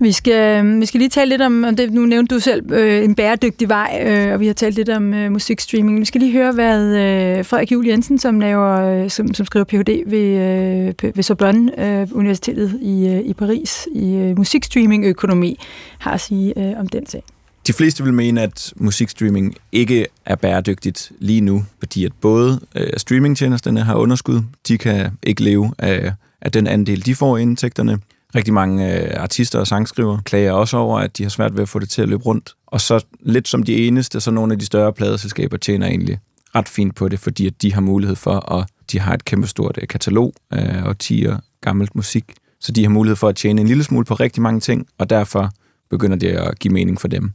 Vi 0.00 0.12
skal, 0.12 0.66
øh, 0.66 0.80
vi 0.80 0.86
skal 0.86 0.98
lige 0.98 1.08
tale 1.08 1.28
lidt 1.28 1.42
om, 1.42 1.64
om 1.64 1.76
det, 1.76 1.92
nu 1.92 2.06
nævnte 2.06 2.34
du 2.34 2.40
selv, 2.40 2.72
øh, 2.72 3.04
en 3.04 3.14
bæredygtig 3.14 3.68
vej, 3.68 4.02
øh, 4.06 4.32
og 4.34 4.40
vi 4.40 4.46
har 4.46 4.54
talt 4.54 4.74
lidt 4.74 4.88
om 4.88 5.14
øh, 5.14 5.32
musikstreaming. 5.32 6.00
Vi 6.00 6.04
skal 6.04 6.20
lige 6.20 6.32
høre, 6.32 6.52
hvad 6.52 6.84
øh, 6.84 7.44
Frederik 7.44 7.72
Juhl 7.72 7.86
Jensen, 7.86 8.18
som, 8.18 8.40
laver, 8.40 8.80
øh, 8.80 9.10
som, 9.10 9.34
som 9.34 9.46
skriver 9.46 9.64
Ph.D. 9.64 10.02
ved, 10.06 10.98
øh, 11.04 11.16
ved 11.16 11.22
Sorbonne 11.22 12.00
øh, 12.00 12.08
Universitetet 12.12 12.78
i, 12.82 13.08
øh, 13.08 13.20
i 13.20 13.32
Paris 13.32 13.88
i 13.92 14.14
øh, 14.14 14.36
musikstreaming-økonomi, 14.36 15.58
har 15.98 16.12
at 16.12 16.20
sige 16.20 16.58
øh, 16.58 16.80
om 16.80 16.88
den 16.88 17.06
sag. 17.06 17.22
De 17.66 17.72
fleste 17.72 18.04
vil 18.04 18.14
mene, 18.14 18.42
at 18.42 18.72
musikstreaming 18.76 19.54
ikke 19.72 20.06
er 20.26 20.34
bæredygtigt 20.34 21.12
lige 21.18 21.40
nu, 21.40 21.64
fordi 21.78 22.04
at 22.04 22.12
både 22.20 22.60
øh, 22.76 22.90
streamingtjenesterne 22.96 23.80
har 23.80 23.94
underskud, 23.94 24.40
de 24.68 24.78
kan 24.78 25.10
ikke 25.22 25.42
leve 25.42 25.72
af, 25.78 26.12
af 26.40 26.52
den 26.52 26.66
andel, 26.66 27.06
de 27.06 27.14
får 27.14 27.38
indtægterne. 27.38 27.98
Rigtig 28.34 28.54
mange 28.54 29.02
øh, 29.02 29.22
artister 29.22 29.58
og 29.58 29.66
sangskrivere 29.66 30.20
klager 30.24 30.52
også 30.52 30.76
over, 30.76 30.98
at 30.98 31.18
de 31.18 31.22
har 31.22 31.30
svært 31.30 31.54
ved 31.54 31.62
at 31.62 31.68
få 31.68 31.78
det 31.78 31.90
til 31.90 32.02
at 32.02 32.08
løbe 32.08 32.22
rundt. 32.22 32.54
Og 32.66 32.80
så 32.80 33.04
lidt 33.20 33.48
som 33.48 33.62
de 33.62 33.86
eneste, 33.86 34.20
så 34.20 34.30
nogle 34.30 34.52
af 34.52 34.58
de 34.58 34.66
større 34.66 34.92
pladeselskaber 34.92 35.56
tjener 35.56 35.86
egentlig 35.86 36.18
ret 36.54 36.68
fint 36.68 36.94
på 36.94 37.08
det, 37.08 37.20
fordi 37.20 37.46
at 37.46 37.62
de 37.62 37.74
har 37.74 37.80
mulighed 37.80 38.16
for, 38.16 38.52
at 38.52 38.68
de 38.92 39.00
har 39.00 39.14
et 39.14 39.24
kæmpestort 39.24 39.78
øh, 39.82 39.88
katalog 39.88 40.34
øh, 40.52 40.84
og 40.84 40.98
10 40.98 41.26
gammelt 41.60 41.94
musik, 41.94 42.24
så 42.60 42.72
de 42.72 42.82
har 42.82 42.90
mulighed 42.90 43.16
for 43.16 43.28
at 43.28 43.36
tjene 43.36 43.60
en 43.60 43.66
lille 43.66 43.84
smule 43.84 44.04
på 44.04 44.14
rigtig 44.14 44.42
mange 44.42 44.60
ting, 44.60 44.86
og 44.98 45.10
derfor 45.10 45.50
begynder 45.90 46.16
det 46.16 46.28
at 46.28 46.58
give 46.58 46.74
mening 46.74 47.00
for 47.00 47.08
dem. 47.08 47.32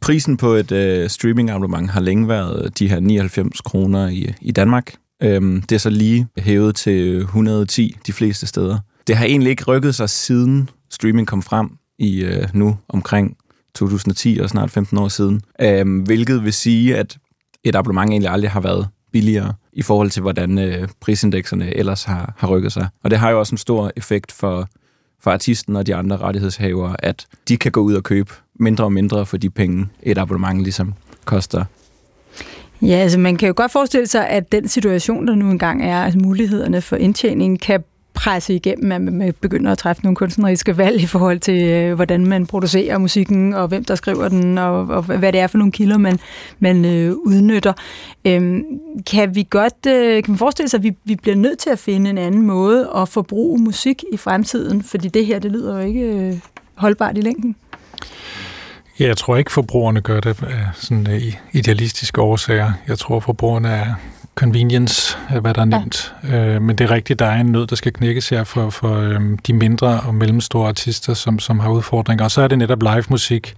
Prisen 0.00 0.36
på 0.36 0.52
et 0.52 0.72
øh, 0.72 1.08
streamingabonnement 1.08 1.90
har 1.90 2.00
længe 2.00 2.28
været 2.28 2.78
de 2.78 2.88
her 2.88 3.00
99 3.00 3.60
kroner 3.60 4.08
i, 4.08 4.34
i 4.40 4.52
Danmark. 4.52 4.94
Øhm, 5.22 5.62
det 5.62 5.74
er 5.74 5.78
så 5.78 5.90
lige 5.90 6.26
hævet 6.38 6.74
til 6.76 7.16
110 7.16 7.96
de 8.06 8.12
fleste 8.12 8.46
steder. 8.46 8.78
Det 9.06 9.16
har 9.16 9.24
egentlig 9.24 9.50
ikke 9.50 9.64
rykket 9.64 9.94
sig 9.94 10.10
siden 10.10 10.68
streaming 10.90 11.26
kom 11.26 11.42
frem 11.42 11.70
i 11.98 12.24
øh, 12.24 12.48
nu 12.52 12.76
omkring 12.88 13.36
2010 13.74 14.38
og 14.42 14.50
snart 14.50 14.70
15 14.70 14.98
år 14.98 15.08
siden. 15.08 15.40
Øhm, 15.60 15.98
hvilket 15.98 16.44
vil 16.44 16.52
sige, 16.52 16.96
at 16.96 17.16
et 17.64 17.74
abonnement 17.74 18.10
egentlig 18.10 18.30
aldrig 18.30 18.50
har 18.50 18.60
været 18.60 18.88
billigere 19.12 19.54
i 19.72 19.82
forhold 19.82 20.10
til, 20.10 20.22
hvordan 20.22 20.58
øh, 20.58 20.88
prisindekserne 21.00 21.64
øh, 21.64 21.72
ellers 21.74 22.04
har, 22.04 22.34
har 22.36 22.48
rykket 22.48 22.72
sig. 22.72 22.88
Og 23.02 23.10
det 23.10 23.18
har 23.18 23.30
jo 23.30 23.38
også 23.38 23.54
en 23.54 23.58
stor 23.58 23.92
effekt 23.96 24.32
for, 24.32 24.68
for 25.20 25.30
artisten 25.30 25.76
og 25.76 25.86
de 25.86 25.94
andre 25.94 26.16
rettighedshavere, 26.16 26.96
at 26.98 27.26
de 27.48 27.56
kan 27.56 27.72
gå 27.72 27.80
ud 27.80 27.94
og 27.94 28.02
købe 28.02 28.32
mindre 28.60 28.84
og 28.84 28.92
mindre 28.92 29.26
for 29.26 29.36
de 29.36 29.50
penge, 29.50 29.86
et 30.02 30.18
abonnement 30.18 30.62
ligesom 30.62 30.94
koster. 31.24 31.64
Ja, 32.82 32.96
altså 32.96 33.18
man 33.18 33.36
kan 33.36 33.48
jo 33.48 33.54
godt 33.56 33.72
forestille 33.72 34.06
sig, 34.06 34.28
at 34.28 34.52
den 34.52 34.68
situation, 34.68 35.26
der 35.26 35.34
nu 35.34 35.50
engang 35.50 35.84
er, 35.84 36.04
altså 36.04 36.18
mulighederne 36.18 36.80
for 36.80 36.96
indtjening, 36.96 37.60
kan 37.60 37.84
presse 38.14 38.54
igennem, 38.54 38.92
at 38.92 39.00
man 39.00 39.34
begynder 39.40 39.72
at 39.72 39.78
træffe 39.78 40.02
nogle 40.02 40.16
kunstneriske 40.16 40.78
valg 40.78 41.00
i 41.00 41.06
forhold 41.06 41.40
til, 41.40 41.62
øh, 41.62 41.94
hvordan 41.94 42.26
man 42.26 42.46
producerer 42.46 42.98
musikken, 42.98 43.54
og 43.54 43.68
hvem 43.68 43.84
der 43.84 43.94
skriver 43.94 44.28
den, 44.28 44.58
og, 44.58 44.86
og 44.86 45.02
hvad 45.02 45.32
det 45.32 45.40
er 45.40 45.46
for 45.46 45.58
nogle 45.58 45.72
kilder, 45.72 45.98
man, 45.98 46.18
man 46.58 46.84
øh, 46.84 47.12
udnytter. 47.12 47.72
Øhm, 48.24 48.62
kan 49.06 49.34
vi 49.34 49.46
godt 49.50 49.86
øh, 49.86 50.22
kan 50.22 50.32
man 50.32 50.38
forestille 50.38 50.68
sig, 50.68 50.78
at 50.78 50.82
vi, 50.82 50.92
vi 51.04 51.16
bliver 51.16 51.36
nødt 51.36 51.58
til 51.58 51.70
at 51.70 51.78
finde 51.78 52.10
en 52.10 52.18
anden 52.18 52.42
måde 52.42 52.90
at 52.96 53.08
forbruge 53.08 53.58
musik 53.62 54.04
i 54.12 54.16
fremtiden? 54.16 54.82
Fordi 54.82 55.08
det 55.08 55.26
her, 55.26 55.38
det 55.38 55.52
lyder 55.52 55.78
jo 55.80 55.86
ikke 55.86 56.00
øh, 56.00 56.34
holdbart 56.74 57.18
i 57.18 57.20
længden. 57.20 57.56
Ja, 59.00 59.06
jeg 59.06 59.16
tror 59.16 59.36
ikke, 59.36 59.52
forbrugerne 59.52 60.00
gør 60.00 60.20
det 60.20 60.42
af 60.42 60.66
sådan 60.74 61.10
øh, 61.10 61.34
idealistiske 61.52 62.20
årsager. 62.20 62.72
Jeg 62.88 62.98
tror, 62.98 63.20
forbrugerne 63.20 63.68
er 63.68 63.94
convenience, 64.34 65.16
øh, 65.34 65.40
hvad 65.40 65.54
der 65.54 65.60
er 65.60 65.64
nemt. 65.64 66.14
Ja. 66.28 66.36
Øh, 66.36 66.62
men 66.62 66.76
det 66.78 66.84
er 66.84 66.90
rigtigt, 66.90 67.18
der 67.18 67.26
er 67.26 67.40
en 67.40 67.46
nød, 67.46 67.66
der 67.66 67.76
skal 67.76 67.92
knækkes 67.92 68.28
her 68.28 68.44
for, 68.44 68.70
for 68.70 68.96
øh, 68.96 69.20
de 69.46 69.52
mindre 69.52 70.00
og 70.00 70.14
mellemstore 70.14 70.68
artister, 70.68 71.14
som, 71.14 71.38
som 71.38 71.60
har 71.60 71.70
udfordringer. 71.70 72.24
Og 72.24 72.30
så 72.30 72.42
er 72.42 72.48
det 72.48 72.58
netop 72.58 72.82
live 72.82 73.04
musik, 73.08 73.54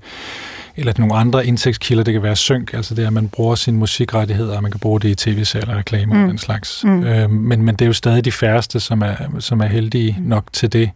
eller 0.76 0.92
nogle 0.98 1.14
andre 1.14 1.46
indtægtskilder. 1.46 2.04
Det 2.04 2.12
kan 2.14 2.22
være 2.22 2.36
synk, 2.36 2.74
altså 2.74 2.94
det 2.94 3.06
at 3.06 3.12
man 3.12 3.28
bruger 3.28 3.54
sine 3.54 3.78
musikrettigheder, 3.78 4.56
og 4.56 4.62
man 4.62 4.70
kan 4.70 4.80
bruge 4.80 5.00
det 5.00 5.08
i 5.08 5.14
tv-serier, 5.14 5.76
reklamer 5.78 6.14
Mm. 6.14 6.22
og 6.22 6.28
den 6.28 6.38
slags. 6.38 6.84
Mm. 6.84 7.04
Øh, 7.04 7.30
men, 7.30 7.62
men 7.62 7.74
det 7.74 7.82
er 7.82 7.86
jo 7.86 7.92
stadig 7.92 8.24
de 8.24 8.32
færreste, 8.32 8.80
som 8.80 9.02
er, 9.02 9.14
som 9.38 9.60
er 9.60 9.66
heldige 9.66 10.16
nok 10.20 10.44
til 10.52 10.72
det. 10.72 10.90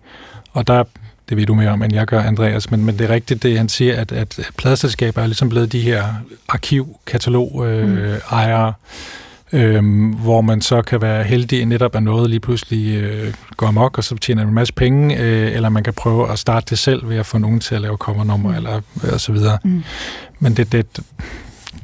Og 0.53 0.66
der 0.66 0.85
det 1.28 1.37
ved 1.37 1.47
du 1.47 1.55
mere 1.55 1.70
om, 1.70 1.83
end 1.83 1.95
jeg 1.95 2.07
gør, 2.07 2.22
Andreas, 2.22 2.70
men, 2.70 2.85
men 2.85 2.99
det 2.99 3.11
er 3.11 3.14
rigtigt, 3.14 3.43
det 3.43 3.57
han 3.59 3.68
siger, 3.68 4.01
at, 4.01 4.12
at 4.12 4.41
pladselskaber 4.57 5.22
er 5.22 5.26
ligesom 5.26 5.49
blevet 5.49 5.72
de 5.72 5.81
her 5.81 6.05
arkiv-katalog-ejere, 6.49 8.66
øh, 8.68 8.72
øhm, 9.53 10.09
hvor 10.09 10.40
man 10.40 10.61
så 10.61 10.82
kan 10.82 11.03
være 11.03 11.24
heldig 11.24 11.66
netop 11.66 11.96
at 11.96 12.03
noget 12.03 12.30
lige 12.30 12.40
pludselig 12.40 12.96
øh, 12.96 13.34
går 13.57 13.66
amok, 13.66 13.98
og 13.98 14.05
så 14.05 14.16
tjener 14.16 14.42
man 14.42 14.48
en 14.48 14.55
masse 14.55 14.74
penge, 14.74 15.18
øh, 15.20 15.55
eller 15.55 15.68
man 15.68 15.84
kan 15.84 15.94
prøve 15.94 16.32
at 16.32 16.38
starte 16.38 16.66
det 16.70 16.78
selv 16.78 17.09
ved 17.09 17.16
at 17.16 17.26
få 17.26 17.38
nogen 17.38 17.61
til 17.61 17.74
at 17.74 17.80
lave 17.80 17.96
covernummer, 17.96 18.51
mm. 18.51 18.57
eller 18.57 18.80
og 19.12 19.20
så 19.20 19.32
videre. 19.32 19.59
Mm. 19.64 19.82
Men 20.38 20.55
det, 20.55 20.72
det, 20.72 21.01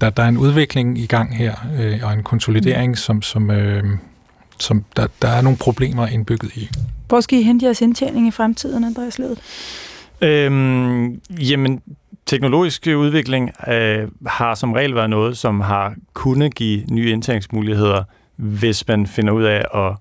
der, 0.01 0.11
der 0.11 0.23
er 0.23 0.29
en 0.29 0.39
udvikling 0.39 0.99
i 0.99 1.07
gang 1.07 1.37
her, 1.37 1.55
øh, 1.81 2.01
og 2.03 2.13
en 2.13 2.23
konsolidering, 2.23 2.91
mm. 2.91 2.97
som, 2.97 3.23
som, 3.23 3.51
øh, 3.51 3.85
som 4.61 4.85
der, 4.97 5.07
der 5.23 5.29
er 5.29 5.41
nogle 5.41 5.59
problemer 5.59 6.07
indbygget 6.07 6.57
i. 6.57 6.71
Hvor 7.09 7.21
skal 7.21 7.39
I 7.39 7.43
hente 7.43 7.65
jeres 7.65 7.81
indtjening 7.81 8.29
i 8.29 8.31
fremtiden, 8.31 8.85
Andreas 8.85 9.19
Ledet? 9.19 9.39
Øhm, 10.21 11.21
jamen, 11.31 11.81
teknologisk 12.27 12.87
udvikling 12.87 13.51
øh, 13.69 14.09
har 14.27 14.55
som 14.55 14.73
regel 14.73 14.95
været 14.95 15.11
noget, 15.11 15.39
som 15.39 15.61
har 15.61 15.95
kunnet 16.13 16.55
give 16.55 16.85
nye 16.91 17.11
indtægtsmuligheder, 17.11 18.05
hvis 18.37 18.89
man 18.89 19.07
finder 19.07 19.33
ud 19.33 19.43
af 19.43 19.65
at 19.75 19.97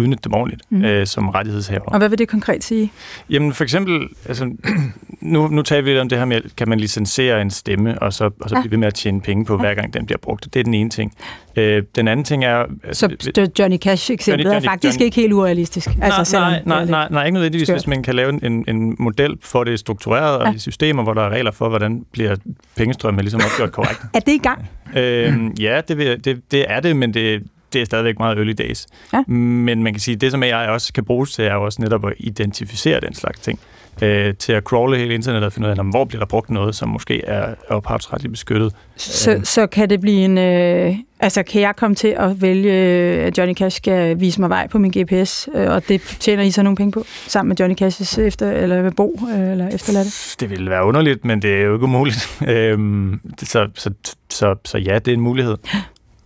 udnytte 0.00 0.22
dem 0.24 0.34
ordentligt 0.34 0.62
mm. 0.70 0.84
øh, 0.84 1.06
som 1.06 1.28
rettighedshaver. 1.28 1.84
Og 1.84 1.98
hvad 1.98 2.08
vil 2.08 2.18
det 2.18 2.28
konkret 2.28 2.64
sige? 2.64 2.92
Jamen 3.30 3.52
for 3.52 3.64
eksempel, 3.64 4.08
altså, 4.28 4.50
nu, 5.20 5.48
nu 5.48 5.62
taler 5.62 5.82
vi 5.82 5.90
lidt 5.90 6.00
om 6.00 6.08
det 6.08 6.18
her 6.18 6.24
med, 6.24 6.40
kan 6.56 6.68
man 6.68 6.80
licensere 6.80 7.42
en 7.42 7.50
stemme, 7.50 8.02
og 8.02 8.12
så, 8.12 8.30
og 8.40 8.50
så 8.50 8.56
ja. 8.56 8.60
blive 8.60 8.70
ved 8.70 8.78
med 8.78 8.86
at 8.86 8.94
tjene 8.94 9.20
penge 9.20 9.44
på, 9.44 9.56
hver 9.56 9.74
gang 9.74 9.94
den 9.94 10.06
bliver 10.06 10.18
brugt. 10.18 10.54
Det 10.54 10.60
er 10.60 10.64
den 10.64 10.74
ene 10.74 10.90
ting. 10.90 11.12
Øh, 11.56 11.82
den 11.94 12.08
anden 12.08 12.24
ting 12.24 12.44
er... 12.44 12.64
Altså, 12.84 13.16
så 13.20 13.50
Johnny 13.58 13.78
Cash-eksemplet 13.78 14.44
Johnny, 14.44 14.54
Johnny, 14.54 14.66
er 14.66 14.70
faktisk 14.70 14.94
Johnny, 14.94 15.04
ikke 15.04 15.16
helt 15.16 15.32
urealistisk. 15.32 15.88
Altså, 16.02 16.38
nej, 16.38 16.50
nej, 16.50 16.62
nej, 16.64 16.84
nej, 16.84 17.08
nej, 17.10 17.24
ikke 17.24 17.34
nødvendigvis, 17.34 17.68
skørt. 17.68 17.76
hvis 17.76 17.86
man 17.86 18.02
kan 18.02 18.14
lave 18.14 18.44
en, 18.44 18.64
en 18.68 18.96
model 18.98 19.36
for 19.42 19.64
det 19.64 19.78
struktureret, 19.78 20.38
og 20.38 20.54
i 20.54 20.58
systemer, 20.58 21.02
hvor 21.02 21.14
der 21.14 21.22
er 21.22 21.28
regler 21.28 21.50
for, 21.50 21.68
hvordan 21.68 22.04
bliver 22.12 22.36
pengestrømmen 22.76 23.24
ligesom 23.24 23.40
opgjort 23.52 23.72
korrekt. 23.72 24.00
er 24.14 24.20
det 24.20 24.32
i 24.32 24.38
gang? 24.38 24.68
Øh, 24.96 25.62
ja, 25.62 25.80
det, 25.88 25.98
vil, 25.98 26.24
det, 26.24 26.40
det 26.50 26.64
er 26.68 26.80
det, 26.80 26.96
men 26.96 27.14
det, 27.14 27.42
det 27.72 27.80
er 27.80 27.84
stadigvæk 27.84 28.18
meget 28.18 28.38
early 28.38 28.52
days. 28.52 28.86
Ja. 29.12 29.22
Men 29.32 29.82
man 29.82 29.92
kan 29.92 30.00
sige, 30.00 30.14
at 30.14 30.20
det 30.20 30.30
som 30.30 30.42
AI 30.42 30.68
også 30.68 30.92
kan 30.92 31.04
bruges 31.04 31.32
til, 31.32 31.44
er 31.44 31.54
jo 31.54 31.64
også 31.64 31.82
netop 31.82 32.06
at 32.06 32.12
identificere 32.18 33.00
den 33.00 33.14
slags 33.14 33.40
ting. 33.40 33.60
Øh, 34.02 34.34
til 34.34 34.52
at 34.52 34.62
crawle 34.62 34.98
hele 34.98 35.14
internettet 35.14 35.46
og 35.46 35.52
finde 35.52 35.68
ud 35.68 35.78
af, 35.78 35.84
hvor 35.84 36.04
bliver 36.04 36.20
der 36.20 36.26
brugt 36.26 36.50
noget, 36.50 36.74
som 36.74 36.88
måske 36.88 37.24
er 37.24 37.54
ophavsretligt 37.68 38.32
beskyttet. 38.32 38.74
Så, 38.96 39.34
øh. 39.34 39.44
så 39.44 39.66
kan 39.66 39.90
det 39.90 40.00
blive 40.00 40.24
en... 40.24 40.38
Øh, 40.38 40.96
altså, 41.20 41.42
kan 41.42 41.60
jeg 41.62 41.76
komme 41.76 41.94
til 41.94 42.08
at 42.18 42.42
vælge, 42.42 42.72
at 42.72 43.38
Johnny 43.38 43.54
Cash 43.54 43.76
skal 43.76 44.20
vise 44.20 44.40
mig 44.40 44.50
vej 44.50 44.68
på 44.68 44.78
min 44.78 44.90
GPS, 44.90 45.48
øh, 45.54 45.70
og 45.70 45.88
det 45.88 46.00
tjener 46.00 46.42
I 46.42 46.50
så 46.50 46.62
nogle 46.62 46.76
penge 46.76 46.92
på, 46.92 47.04
sammen 47.26 47.48
med 47.48 47.56
Johnny 47.60 47.82
Cash's 47.82 48.20
efter, 48.20 48.52
eller 48.52 48.90
bo, 48.90 49.18
øh, 49.34 49.50
eller 49.50 49.68
efterladte? 49.68 50.10
Det 50.40 50.50
ville 50.50 50.70
være 50.70 50.84
underligt, 50.84 51.24
men 51.24 51.42
det 51.42 51.54
er 51.54 51.60
jo 51.60 51.74
ikke 51.74 51.84
umuligt. 51.84 52.38
øh, 52.48 52.78
så, 53.42 53.68
så, 53.74 53.90
så, 54.30 54.54
så 54.64 54.78
ja, 54.78 54.98
det 54.98 55.08
er 55.08 55.14
en 55.14 55.20
mulighed. 55.20 55.56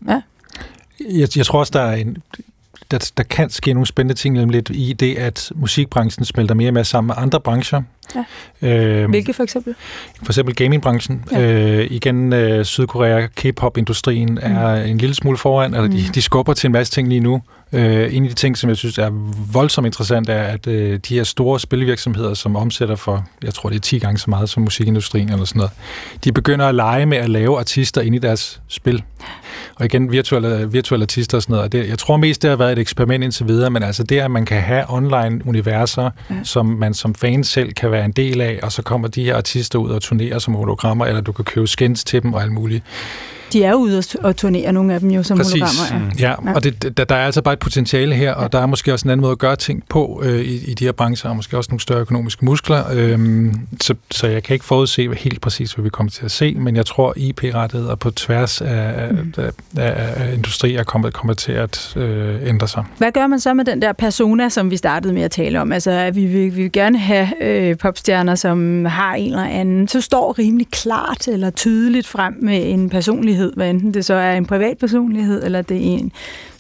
Ja. 0.09 0.21
Jeg, 1.01 1.37
jeg 1.37 1.47
tror 1.47 1.59
også, 1.59 1.71
der 1.75 1.81
er 1.81 1.97
en, 1.97 2.17
der, 2.91 3.11
der 3.17 3.23
kan 3.23 3.51
ske 3.51 3.73
nogle 3.73 3.87
spændende 3.87 4.21
ting 4.21 4.51
lidt 4.51 4.71
i 4.75 4.93
det, 4.93 5.15
at 5.15 5.53
musikbranchen 5.55 6.25
smelter 6.25 6.55
mere 6.55 6.69
og 6.69 6.75
mere 6.75 6.85
sammen 6.85 7.07
med 7.07 7.15
andre 7.19 7.41
brancher. 7.41 7.83
Ja. 8.15 8.25
Øhm, 8.69 9.11
Hvilke 9.11 9.33
for 9.33 9.43
eksempel? 9.43 9.75
For 10.23 10.33
eksempel 10.33 10.55
gamingbranchen. 10.55 11.25
Ja. 11.33 11.41
Øh, 11.41 11.87
igen, 11.91 12.33
øh, 12.33 12.65
Sydkorea, 12.65 13.27
K-pop-industrien 13.27 14.39
er 14.39 14.85
mm. 14.85 14.91
en 14.91 14.99
lille 14.99 15.15
smule 15.15 15.39
foran, 15.39 15.75
eller 15.75 15.89
de, 15.89 16.05
mm. 16.07 16.13
de 16.15 16.23
skubber 16.23 16.53
til 16.55 16.69
en 16.69 16.73
masse 16.73 16.93
ting 16.93 17.09
lige 17.09 17.21
nu. 17.21 17.43
Øh, 17.75 18.15
en 18.17 18.23
af 18.23 18.29
de 18.29 18.35
ting, 18.35 18.59
som 18.59 18.69
jeg 18.69 18.77
synes 18.77 18.99
er 18.99 19.11
voldsomt 19.53 19.87
interessant, 19.87 20.29
er, 20.29 20.43
at 20.43 20.67
øh, 20.67 21.01
de 21.09 21.15
her 21.15 21.25
store 21.25 21.61
spilvirksomheder, 21.61 22.35
som 22.35 22.57
omsætter 22.57 22.97
for, 22.97 23.25
jeg 23.43 23.55
tror 23.55 23.69
det 23.69 23.77
er 23.77 23.81
10 23.81 23.99
gange 23.99 24.19
så 24.19 24.31
meget 24.31 24.49
som 24.49 24.63
musikindustrien 24.63 25.33
eller 25.33 25.45
sådan 25.45 25.59
noget, 25.59 25.73
de 26.25 26.33
begynder 26.33 26.67
at 26.67 26.75
lege 26.75 27.07
med 27.07 27.19
at 27.19 27.31
lave 27.31 27.59
artister 27.59 28.01
ind 28.01 28.15
i 28.15 28.19
deres 28.19 28.61
spil. 28.69 29.03
Og 29.75 29.85
igen, 29.85 30.13
virtuelle, 30.13 30.73
virtuelle 30.73 31.05
artister 31.05 31.39
og 31.39 31.43
sådan 31.43 31.53
noget. 31.53 31.65
Og 31.65 31.73
det, 31.73 31.89
jeg 31.89 31.99
tror 31.99 32.17
mest, 32.17 32.43
det 32.43 32.51
har 32.51 32.57
været 32.57 32.73
et 32.73 32.79
eksperiment 32.79 33.25
indtil 33.25 33.49
videre, 33.49 33.71
men 33.71 33.83
altså 33.83 34.03
det, 34.03 34.21
at 34.21 34.31
man 34.31 34.45
kan 34.45 34.61
have 34.61 34.85
online-universer, 34.89 36.11
ja. 36.31 36.35
som 36.43 36.67
man 36.67 36.95
som 36.95 37.15
fan 37.15 37.45
selv 37.45 37.73
kan 37.73 37.91
være 37.91 38.05
en 38.05 38.13
del 38.13 38.41
af, 38.41 38.61
og 38.63 38.73
så 38.73 38.83
kommer 38.83 39.09
de 39.09 39.25
her 39.25 39.37
artister 39.37 39.79
ud 39.79 39.91
og 39.91 40.03
turnerer 40.03 40.39
som 40.39 40.55
hologrammer, 40.55 41.07
eller 41.07 41.21
du 41.21 41.33
kan 41.33 41.45
købe 41.45 41.67
skins 41.67 42.05
til 42.05 42.23
dem 42.23 42.33
og 42.33 42.43
alt 42.43 42.53
muligt 42.53 42.85
de 43.55 43.65
er 43.65 43.75
ude 43.75 44.03
og 44.23 44.37
turnere, 44.37 44.73
nogle 44.73 44.95
af 44.95 45.01
dem 45.01 45.11
jo 45.11 45.23
som 45.23 45.39
Præcis. 45.39 45.53
hologrammer. 45.53 46.11
Ja, 46.19 46.29
ja. 46.29 46.35
ja. 46.47 46.55
og 46.55 46.65
det, 46.65 46.97
der, 46.97 47.05
der 47.05 47.15
er 47.15 47.27
altså 47.27 47.43
bare 47.43 47.53
et 47.53 47.59
potentiale 47.59 48.15
her, 48.15 48.33
og 48.33 48.43
ja. 48.43 48.49
der 48.49 48.59
er 48.59 48.67
måske 48.67 48.93
også 48.93 49.07
en 49.07 49.11
anden 49.11 49.21
måde 49.21 49.33
at 49.33 49.39
gøre 49.39 49.57
ting 49.57 49.83
på 49.89 50.23
øh, 50.25 50.41
i, 50.41 50.71
i 50.71 50.75
de 50.75 50.85
her 50.85 50.93
brancher, 50.93 51.31
og 51.31 51.37
måske 51.37 51.57
også 51.57 51.71
nogle 51.71 51.81
større 51.81 52.01
økonomiske 52.01 52.45
muskler. 52.45 52.85
Øh, 52.93 53.47
så, 53.81 53.95
så 54.11 54.27
jeg 54.27 54.43
kan 54.43 54.55
ikke 54.55 54.65
forudse 54.65 55.15
helt 55.15 55.41
præcis, 55.41 55.73
hvad 55.73 55.83
vi 55.83 55.89
kommer 55.89 56.11
til 56.11 56.25
at 56.25 56.31
se, 56.31 56.55
men 56.55 56.77
jeg 56.77 56.87
tror, 56.87 57.15
IP-rettigheder 57.17 57.95
på 57.95 58.11
tværs 58.11 58.61
af, 58.61 59.13
mm. 59.13 59.35
af, 59.39 59.51
af, 59.77 60.25
af 60.25 60.35
industrier 60.35 60.83
kommer, 60.83 61.11
kommer 61.11 61.35
til 61.35 61.53
at 61.53 61.97
øh, 61.97 62.49
ændre 62.49 62.69
sig. 62.69 62.85
Hvad 62.99 63.13
gør 63.13 63.27
man 63.27 63.41
så 63.41 63.55
med 63.55 63.65
den 63.65 63.83
der 63.83 63.93
persona, 63.93 64.49
som 64.49 64.71
vi 64.71 64.77
startede 64.77 65.15
med 65.15 65.23
at 65.23 65.31
tale 65.31 65.61
om? 65.61 65.73
Altså, 65.73 65.91
at 65.91 66.17
vi 66.17 66.27
vil, 66.27 66.57
vi 66.57 66.63
vil 66.63 66.73
gerne 66.73 66.99
have 66.99 67.43
øh, 67.43 67.77
popstjerner, 67.77 68.35
som 68.35 68.85
har 68.85 69.15
en 69.15 69.31
eller 69.31 69.45
anden, 69.45 69.89
så 69.89 70.01
står 70.01 70.39
rimelig 70.39 70.67
klart 70.71 71.29
eller 71.29 71.51
tydeligt 71.51 72.07
frem 72.07 72.35
med 72.41 72.73
en 72.73 72.91
personlighed 72.91 73.44
personlighed, 73.45 73.53
hvad 73.57 73.71
enten 73.71 73.95
det 73.95 74.05
så 74.05 74.15
er 74.15 74.37
en 74.37 74.47
privat 74.47 74.79
personlighed, 74.79 75.45
eller 75.45 75.63
det 75.63 75.77
er 75.77 75.81
en, 75.81 76.13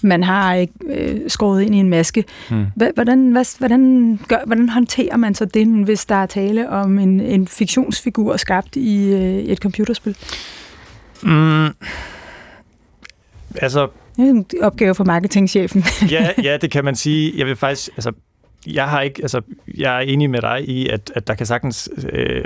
man 0.02 0.22
har 0.22 0.66
øh, 0.86 1.20
skåret 1.28 1.62
ind 1.62 1.74
i 1.74 1.78
en 1.78 1.88
maske. 1.88 2.24
Mm. 2.50 2.66
Hvordan, 2.94 3.32
hvad, 3.32 3.58
hvordan, 3.58 4.20
gør, 4.28 4.46
hvordan 4.46 4.68
håndterer 4.68 5.16
man 5.16 5.34
så 5.34 5.44
det, 5.44 5.66
hvis 5.66 6.06
der 6.06 6.14
er 6.14 6.26
tale 6.26 6.70
om 6.70 6.98
en, 6.98 7.20
en 7.20 7.48
fiktionsfigur 7.48 8.36
skabt 8.36 8.76
i 8.76 9.12
øh, 9.12 9.44
et 9.44 9.58
computerspil? 9.58 10.16
Mm. 11.22 11.68
Altså... 13.56 13.88
Det 14.16 14.24
er 14.24 14.30
en 14.30 14.46
opgave 14.62 14.94
for 14.94 15.04
marketingchefen. 15.04 15.84
ja, 16.10 16.30
ja, 16.42 16.56
det 16.62 16.70
kan 16.70 16.84
man 16.84 16.96
sige. 16.96 17.32
Jeg 17.36 17.46
vil 17.46 17.56
faktisk... 17.56 17.88
Altså, 17.96 18.12
jeg 18.66 18.88
har 18.88 19.00
ikke, 19.00 19.22
altså, 19.22 19.40
jeg 19.78 19.96
er 19.96 20.00
enig 20.00 20.30
med 20.30 20.40
dig 20.40 20.68
i, 20.68 20.88
at, 20.88 21.12
at 21.14 21.26
der 21.26 21.34
kan 21.34 21.46
sagtens 21.46 21.90
øh, 22.12 22.44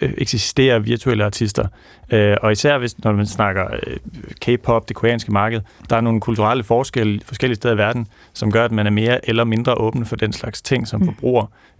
eksistere 0.00 0.82
virtuelle 0.82 1.24
artister. 1.24 1.66
Øh, 2.10 2.36
og 2.42 2.52
især 2.52 2.78
hvis, 2.78 2.98
når 3.04 3.12
man 3.12 3.26
snakker 3.26 3.66
øh, 3.86 3.96
K-pop, 4.40 4.88
det 4.88 4.96
koreanske 4.96 5.32
marked, 5.32 5.60
der 5.90 5.96
er 5.96 6.00
nogle 6.00 6.20
kulturelle 6.20 6.64
forskelle 6.64 7.20
forskellige 7.24 7.56
steder 7.56 7.74
i 7.74 7.78
verden, 7.78 8.06
som 8.32 8.52
gør, 8.52 8.64
at 8.64 8.72
man 8.72 8.86
er 8.86 8.90
mere 8.90 9.28
eller 9.28 9.44
mindre 9.44 9.74
åben 9.74 10.06
for 10.06 10.16
den 10.16 10.32
slags 10.32 10.62
ting 10.62 10.88
som 10.88 11.00
mm. 11.00 11.14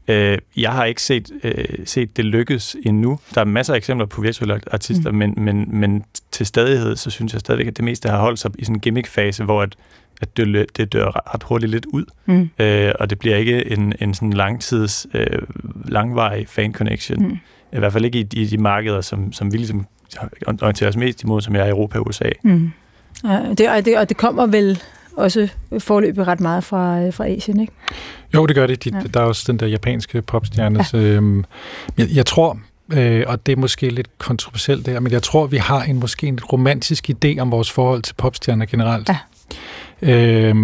Øh, 0.09 0.39
jeg 0.57 0.73
har 0.73 0.85
ikke 0.85 1.03
set, 1.03 1.31
øh, 1.43 1.65
set 1.85 2.17
det 2.17 2.25
lykkes 2.25 2.77
endnu. 2.87 3.19
Der 3.35 3.41
er 3.41 3.45
masser 3.45 3.73
af 3.73 3.77
eksempler 3.77 4.07
på 4.07 4.21
virtuelle 4.21 4.61
artister, 4.73 5.11
mm. 5.11 5.17
men, 5.17 5.35
men, 5.37 5.69
men 5.81 6.05
til 6.31 6.47
stadighed, 6.47 6.97
så 6.97 7.11
synes 7.11 7.33
jeg 7.33 7.41
stadigvæk, 7.41 7.67
at 7.67 7.77
det 7.77 7.85
meste 7.85 8.09
har 8.09 8.19
holdt 8.21 8.39
sig 8.39 8.51
i 8.59 8.65
sådan 8.65 8.77
en 8.77 8.81
gimmick-fase, 8.81 9.45
hvor 9.45 9.63
at 9.63 9.77
at 10.23 10.37
det, 10.37 10.77
det 10.77 10.93
dør 10.93 11.35
ret 11.35 11.43
hurtigt 11.43 11.71
lidt 11.71 11.87
ud, 11.87 12.05
mm. 12.27 12.51
øh, 12.59 12.93
og 13.01 13.11
det 13.11 13.19
bliver 13.19 13.37
ikke 13.37 13.73
en, 13.73 13.93
en 14.01 14.15
sådan 14.15 14.33
langtids, 14.33 15.07
øh, 15.15 15.43
langvarig 15.85 16.49
fan-connection. 16.49 17.23
Mm. 17.23 17.39
I 17.73 17.79
hvert 17.79 17.93
fald 17.93 18.05
ikke 18.05 18.19
i, 18.19 18.27
i 18.33 18.45
de 18.45 18.59
markeder, 18.59 19.01
som, 19.01 19.33
som 19.33 19.53
vi 19.53 19.57
ligesom 19.57 19.87
orienterer 20.47 20.89
os 20.89 20.97
mest 20.97 21.23
imod, 21.23 21.41
som 21.41 21.57
er 21.57 21.69
Europa 21.69 21.99
og 21.99 22.07
USA. 22.07 22.31
Mm. 22.43 22.71
Ja, 23.25 23.41
det, 23.59 23.71
og, 23.71 23.85
det, 23.85 23.99
og 23.99 24.09
det 24.09 24.17
kommer 24.17 24.47
vel 24.47 24.83
også 25.17 25.49
forløbet 25.79 26.27
ret 26.27 26.41
meget 26.41 26.65
fra, 26.65 27.11
fra 27.11 27.27
Asien, 27.27 27.61
ikke? 27.61 27.73
Jo, 28.35 28.47
det 28.47 28.57
gør 28.57 28.67
det. 28.67 28.85
De, 28.85 28.91
ja. 28.95 29.01
Der 29.15 29.21
er 29.21 29.25
også 29.25 29.45
den 29.47 29.61
der 29.61 29.67
japanske 29.67 30.23
popstjerne. 30.23 30.85
Ja. 30.93 30.99
Øhm, 30.99 31.45
jeg, 31.99 32.09
jeg 32.15 32.27
tror, 32.27 32.59
øh, 32.93 33.25
og 33.27 33.47
det 33.47 33.53
er 33.53 33.57
måske 33.57 33.89
lidt 33.91 34.19
kontroversielt 34.19 34.87
der, 34.87 35.01
men 35.01 35.13
jeg 35.13 35.23
tror, 35.23 35.47
vi 35.47 35.57
har 35.57 35.83
en 35.83 36.01
måske 36.01 36.27
en 36.27 36.41
romantisk 36.53 37.11
idé 37.11 37.39
om 37.39 37.51
vores 37.51 37.71
forhold 37.71 38.03
til 38.03 38.15
popstjerner 38.15 38.67
generelt. 38.67 39.09
Ja 39.09 39.17
øh, 40.03 40.55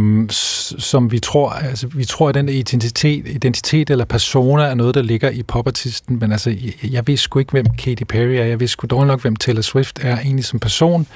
som 0.79 1.13
vi 1.13 1.19
tror, 1.19 1.51
altså 1.51 1.87
vi 1.87 2.05
tror, 2.05 2.29
at 2.29 2.35
den 2.35 2.49
identitet, 2.49 3.29
identitet 3.29 3.91
eller 3.91 4.05
persona 4.05 4.63
er 4.63 4.75
noget, 4.75 4.95
der 4.95 5.03
ligger 5.03 5.31
i 5.31 5.43
popartisten, 5.43 6.19
men 6.19 6.33
altså, 6.33 6.51
jeg, 6.51 6.93
jeg 6.93 7.07
ved 7.07 7.17
sgu 7.17 7.39
ikke, 7.39 7.51
hvem 7.51 7.67
Katy 7.79 8.03
Perry 8.03 8.35
er, 8.35 8.45
jeg 8.45 8.61
ved 8.61 8.69
sgu 8.69 8.87
dog 8.87 9.07
nok, 9.07 9.23
hvem 9.23 9.37
Taylor 9.37 9.63
Swift 9.63 9.99
er 10.03 10.19
egentlig 10.19 10.45
som 10.45 10.59
person. 10.59 11.07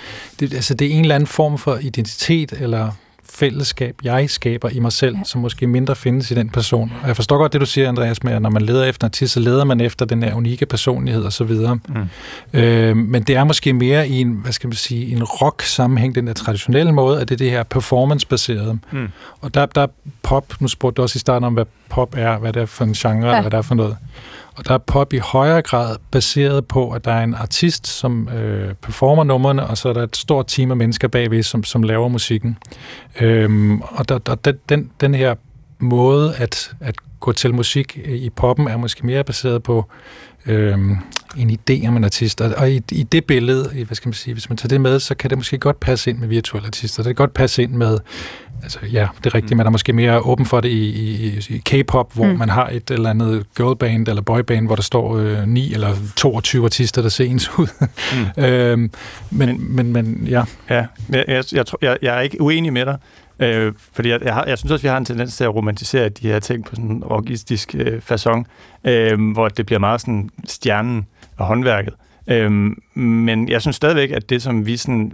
Det, 0.41 0.55
altså, 0.55 0.75
det 0.75 0.87
er 0.87 0.91
en 0.91 1.01
eller 1.01 1.15
anden 1.15 1.27
form 1.27 1.59
for 1.59 1.77
identitet, 1.77 2.53
eller 2.53 2.91
fællesskab, 3.35 3.95
jeg 4.05 4.31
skaber 4.31 4.69
i 4.69 4.79
mig 4.79 4.93
selv, 4.93 5.17
ja. 5.17 5.23
som 5.25 5.41
måske 5.41 5.67
mindre 5.67 5.97
findes 5.97 6.31
i 6.31 6.35
den 6.35 6.49
person. 6.49 6.93
Og 7.03 7.09
jeg 7.09 7.17
forstår 7.17 7.39
godt 7.39 7.53
det, 7.53 7.61
du 7.61 7.67
siger, 7.67 7.89
Andreas, 7.89 8.23
med 8.23 8.33
at 8.33 8.43
når 8.43 8.51
man 8.51 8.63
leder 8.63 8.85
efter 8.85 9.05
en 9.05 9.09
artist, 9.09 9.33
så 9.33 9.41
leder 9.41 9.65
man 9.65 9.81
efter 9.81 10.05
den 10.05 10.23
her 10.23 10.35
unikke 10.35 10.67
personlighed 10.67 11.23
og 11.23 11.33
så 11.33 11.45
videre. 11.45 11.79
Mm. 12.55 12.61
Øh, 12.61 12.97
men 12.97 13.23
det 13.23 13.37
er 13.37 13.45
måske 13.45 13.73
mere 13.73 14.09
i 14.09 14.21
en, 14.21 14.33
hvad 14.33 14.53
skal 14.53 14.69
man 14.69 14.77
sige, 14.77 15.13
en 15.13 15.25
rock-sammenhæng, 15.25 16.15
den 16.15 16.27
der 16.27 16.33
traditionelle 16.33 16.93
måde, 16.93 17.21
at 17.21 17.29
det 17.29 17.35
er 17.35 17.39
det 17.39 17.51
her 17.51 17.63
performance-baserede. 17.63 18.79
Mm. 18.93 19.09
Og 19.41 19.55
der, 19.55 19.67
der 19.67 19.81
er 19.81 19.87
pop, 20.23 20.55
nu 20.61 20.69
spurgte 20.69 20.97
du 20.97 21.03
også 21.03 21.17
i 21.17 21.21
starten 21.21 21.45
om, 21.45 21.53
hvad 21.53 21.65
pop 21.89 22.15
er, 22.19 22.39
hvad 22.39 22.53
det 22.53 22.63
er 22.63 22.67
for 22.67 22.85
en 22.85 22.93
genre, 22.93 23.27
ja. 23.27 23.31
eller 23.31 23.41
hvad 23.41 23.51
det 23.51 23.59
er 23.59 23.63
for 23.63 23.75
noget. 23.75 23.97
Og 24.57 24.69
der 24.69 24.75
er 24.75 24.79
pop 24.79 25.13
i 25.13 25.19
højere 25.19 25.63
grad 25.63 25.97
baseret 26.11 26.67
på, 26.67 26.91
at 26.91 27.05
der 27.05 27.13
er 27.13 27.25
en 27.25 27.35
artist, 27.35 27.87
som 27.87 28.29
øh, 28.29 28.75
performer 28.75 29.25
numrene, 29.25 29.67
og 29.67 29.79
så 29.79 29.89
er 29.89 29.93
der 29.93 30.03
et 30.03 30.17
stort 30.17 30.47
team 30.47 30.71
af 30.71 30.77
mennesker 30.77 31.09
bagved, 31.09 31.43
som, 31.43 31.65
som 31.65 31.83
laver 31.83 32.09
musikken. 32.09 32.59
Øhm, 33.21 33.81
og 33.81 34.09
der, 34.09 34.19
der, 34.19 34.53
den, 34.69 34.91
den 35.01 35.15
her 35.15 35.35
måde 35.79 36.35
at, 36.37 36.73
at 36.81 36.95
gå 37.21 37.33
til 37.33 37.55
musik 37.55 37.97
i 38.05 38.31
poppen 38.31 38.69
er 38.69 38.77
måske 38.77 39.07
mere 39.07 39.25
baseret 39.25 39.63
på 39.63 39.91
øhm, 40.47 40.97
en 41.37 41.51
idé 41.51 41.89
om 41.89 41.97
en 41.97 42.05
artist. 42.05 42.41
Og, 42.41 42.55
og 42.57 42.71
i, 42.71 42.83
i 42.93 43.03
det 43.03 43.25
billede, 43.25 43.71
i, 43.75 43.83
hvad 43.83 43.95
skal 43.95 44.09
man 44.09 44.15
sige, 44.15 44.35
hvis 44.35 44.49
man 44.49 44.57
tager 44.57 44.69
det 44.69 44.81
med, 44.81 45.01
så 45.01 45.15
kan 45.15 45.31
det 45.31 45.39
måske 45.39 45.59
godt 45.59 45.81
passe 45.81 46.11
ind 46.11 46.19
med 46.19 46.29
virtuelle 46.29 46.67
artister. 46.67 47.03
Det 47.03 47.09
kan 47.09 47.15
godt 47.15 47.35
passe 47.35 47.63
ind 47.63 47.73
med, 47.73 47.99
altså 48.63 48.79
ja, 48.93 49.09
det 49.19 49.27
er 49.27 49.35
rigtigt, 49.35 49.51
mm. 49.51 49.57
man 49.57 49.67
er 49.67 49.71
måske 49.71 49.93
mere 49.93 50.21
åben 50.21 50.47
for 50.47 50.61
det 50.61 50.69
i, 50.69 50.89
i, 50.91 51.47
i 51.49 51.63
K-pop, 51.65 52.15
hvor 52.15 52.27
mm. 52.27 52.39
man 52.39 52.49
har 52.49 52.69
et 52.69 52.91
eller 52.91 53.11
andet 53.11 53.47
girlband 53.57 54.09
eller 54.09 54.23
boyband, 54.23 54.67
hvor 54.67 54.75
der 54.75 54.83
står 54.83 55.17
øh, 55.17 55.49
9 55.49 55.73
eller 55.73 55.97
22 56.17 56.65
artister, 56.65 57.03
der 57.03 57.09
ser 57.09 57.25
ens 57.25 57.59
ud. 57.59 57.67
Mm. 58.37 58.43
øhm, 58.45 58.91
men, 59.31 59.77
men, 59.77 59.93
men 59.93 60.27
ja. 60.31 60.43
Ja, 60.71 60.87
jeg, 61.09 61.45
jeg, 61.53 61.65
jeg, 61.83 61.99
jeg 62.03 62.17
er 62.17 62.21
ikke 62.21 62.41
uenig 62.41 62.73
med 62.73 62.87
dig. 62.87 62.99
Øh, 63.43 63.73
fordi 63.93 64.09
jeg, 64.09 64.23
jeg, 64.23 64.35
har, 64.35 64.45
jeg 64.45 64.59
synes 64.59 64.73
også, 64.73 64.83
vi 64.83 64.89
har 64.89 64.97
en 64.97 65.05
tendens 65.05 65.37
til 65.37 65.45
at 65.45 65.55
romantisere 65.55 66.09
de 66.09 66.29
her 66.29 66.39
ting 66.39 66.65
på 66.65 66.75
sådan 66.75 66.91
en 66.91 67.05
rockistisk 67.05 67.75
øh, 67.75 68.03
façon, 68.11 68.45
øh, 68.85 69.33
hvor 69.33 69.49
det 69.49 69.67
bliver 69.67 69.79
meget 69.79 70.01
sådan 70.01 70.31
stjernen 70.45 71.07
og 71.37 71.47
håndværket. 71.47 71.95
Øh, 72.27 72.51
men 72.95 73.49
jeg 73.49 73.61
synes 73.61 73.77
stadigvæk, 73.77 74.11
at 74.11 74.31
det, 74.31 74.43
som 74.43 74.67
vi 74.67 74.77
sådan 74.77 75.13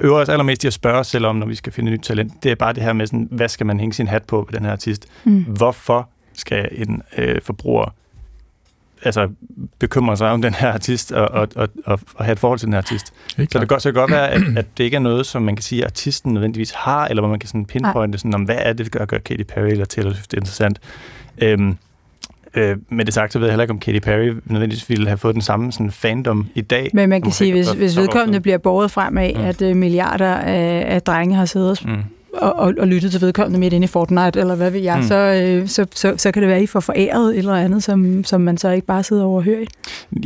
øver 0.00 0.18
os 0.18 0.28
allermest 0.28 0.64
i 0.64 0.66
at 0.66 0.72
spørge 0.72 0.98
os 0.98 1.06
selv 1.06 1.26
om, 1.26 1.36
når 1.36 1.46
vi 1.46 1.54
skal 1.54 1.72
finde 1.72 1.90
nyt 1.90 2.00
talent, 2.00 2.42
det 2.42 2.50
er 2.50 2.54
bare 2.54 2.72
det 2.72 2.82
her 2.82 2.92
med, 2.92 3.06
sådan, 3.06 3.28
hvad 3.30 3.48
skal 3.48 3.66
man 3.66 3.80
hænge 3.80 3.92
sin 3.92 4.08
hat 4.08 4.22
på 4.24 4.46
ved 4.50 4.58
den 4.58 4.64
her 4.64 4.72
artist? 4.72 5.06
Mm. 5.24 5.42
Hvorfor 5.42 6.08
skal 6.32 6.68
en 6.72 7.02
øh, 7.18 7.40
forbruger 7.42 7.94
altså, 9.02 9.28
bekymre 9.78 10.16
sig 10.16 10.30
om 10.30 10.42
den 10.42 10.54
her 10.54 10.72
artist 10.72 11.12
og, 11.12 11.28
og, 11.28 11.48
og, 11.56 11.68
og, 11.84 12.00
og 12.14 12.24
have 12.24 12.32
et 12.32 12.38
forhold 12.38 12.58
til 12.58 12.66
den 12.66 12.72
her 12.72 12.78
artist. 12.78 13.06
Så 13.06 13.34
det 13.36 13.50
kan, 13.50 13.80
så 13.80 13.88
det 13.88 13.94
kan 13.94 14.00
godt 14.00 14.10
være, 14.10 14.30
at, 14.30 14.42
at 14.56 14.66
det 14.78 14.84
ikke 14.84 14.94
er 14.94 15.00
noget, 15.00 15.26
som 15.26 15.42
man 15.42 15.56
kan 15.56 15.62
sige, 15.62 15.80
at 15.80 15.86
artisten 15.86 16.34
nødvendigvis 16.34 16.70
har, 16.70 17.06
eller 17.06 17.20
hvor 17.20 17.30
man 17.30 17.38
kan 17.38 17.48
sådan 17.48 17.64
pinpointe, 17.64 18.18
sådan, 18.18 18.34
om 18.34 18.42
hvad 18.42 18.58
er 18.58 18.72
det, 18.72 18.92
der 18.92 19.06
gør 19.06 19.18
Katy 19.18 19.42
Perry 19.42 19.68
eller 19.68 19.84
Taylor 19.84 20.12
Swift 20.12 20.32
interessant. 20.32 20.78
Øhm, 21.38 21.76
øh, 22.54 22.76
med 22.88 23.04
det 23.04 23.14
sagt, 23.14 23.32
så 23.32 23.38
ved 23.38 23.46
jeg 23.46 23.52
heller 23.52 23.62
ikke, 23.62 23.72
om 23.72 23.78
Katy 23.78 23.98
Perry 23.98 24.34
nødvendigvis 24.44 24.88
ville 24.88 25.06
have 25.06 25.18
fået 25.18 25.34
den 25.34 25.42
samme 25.42 25.72
sådan, 25.72 25.90
fandom 25.90 26.46
i 26.54 26.60
dag. 26.60 26.90
Men 26.94 27.08
man 27.08 27.22
kan 27.22 27.32
sige, 27.32 27.52
hvis, 27.52 27.70
hvis 27.70 27.96
vedkommende 27.96 28.40
bliver 28.40 28.58
båret 28.58 28.90
frem 28.90 29.18
af, 29.18 29.34
mm. 29.36 29.44
at 29.44 29.62
uh, 29.62 29.76
milliarder 29.76 30.34
af, 30.34 30.94
af 30.94 31.02
drenge 31.02 31.36
har 31.36 31.44
siddet 31.44 31.86
mm 31.86 32.02
og, 32.32 32.52
og, 32.52 32.74
og 32.78 32.86
lyttet 32.86 33.12
til 33.12 33.20
vedkommende 33.20 33.60
midt 33.60 33.72
inde 33.72 33.84
i 33.84 33.88
Fortnite, 33.88 34.40
eller 34.40 34.54
hvad 34.54 34.70
ved 34.70 34.80
jeg, 34.80 34.96
mm. 34.96 35.02
så, 35.02 35.14
øh, 35.14 35.68
så, 35.68 35.86
så, 35.94 36.14
så 36.16 36.32
kan 36.32 36.42
det 36.42 36.48
være, 36.48 36.56
at 36.58 36.62
I 36.62 36.66
får 36.66 36.80
foræret 36.80 37.30
et 37.30 37.38
eller 37.38 37.54
andet, 37.54 37.82
som, 37.82 38.24
som 38.24 38.40
man 38.40 38.58
så 38.58 38.70
ikke 38.70 38.86
bare 38.86 39.02
sidder 39.02 39.24
over 39.24 39.36
og 39.36 39.42
hører 39.42 39.60
i. 39.60 39.66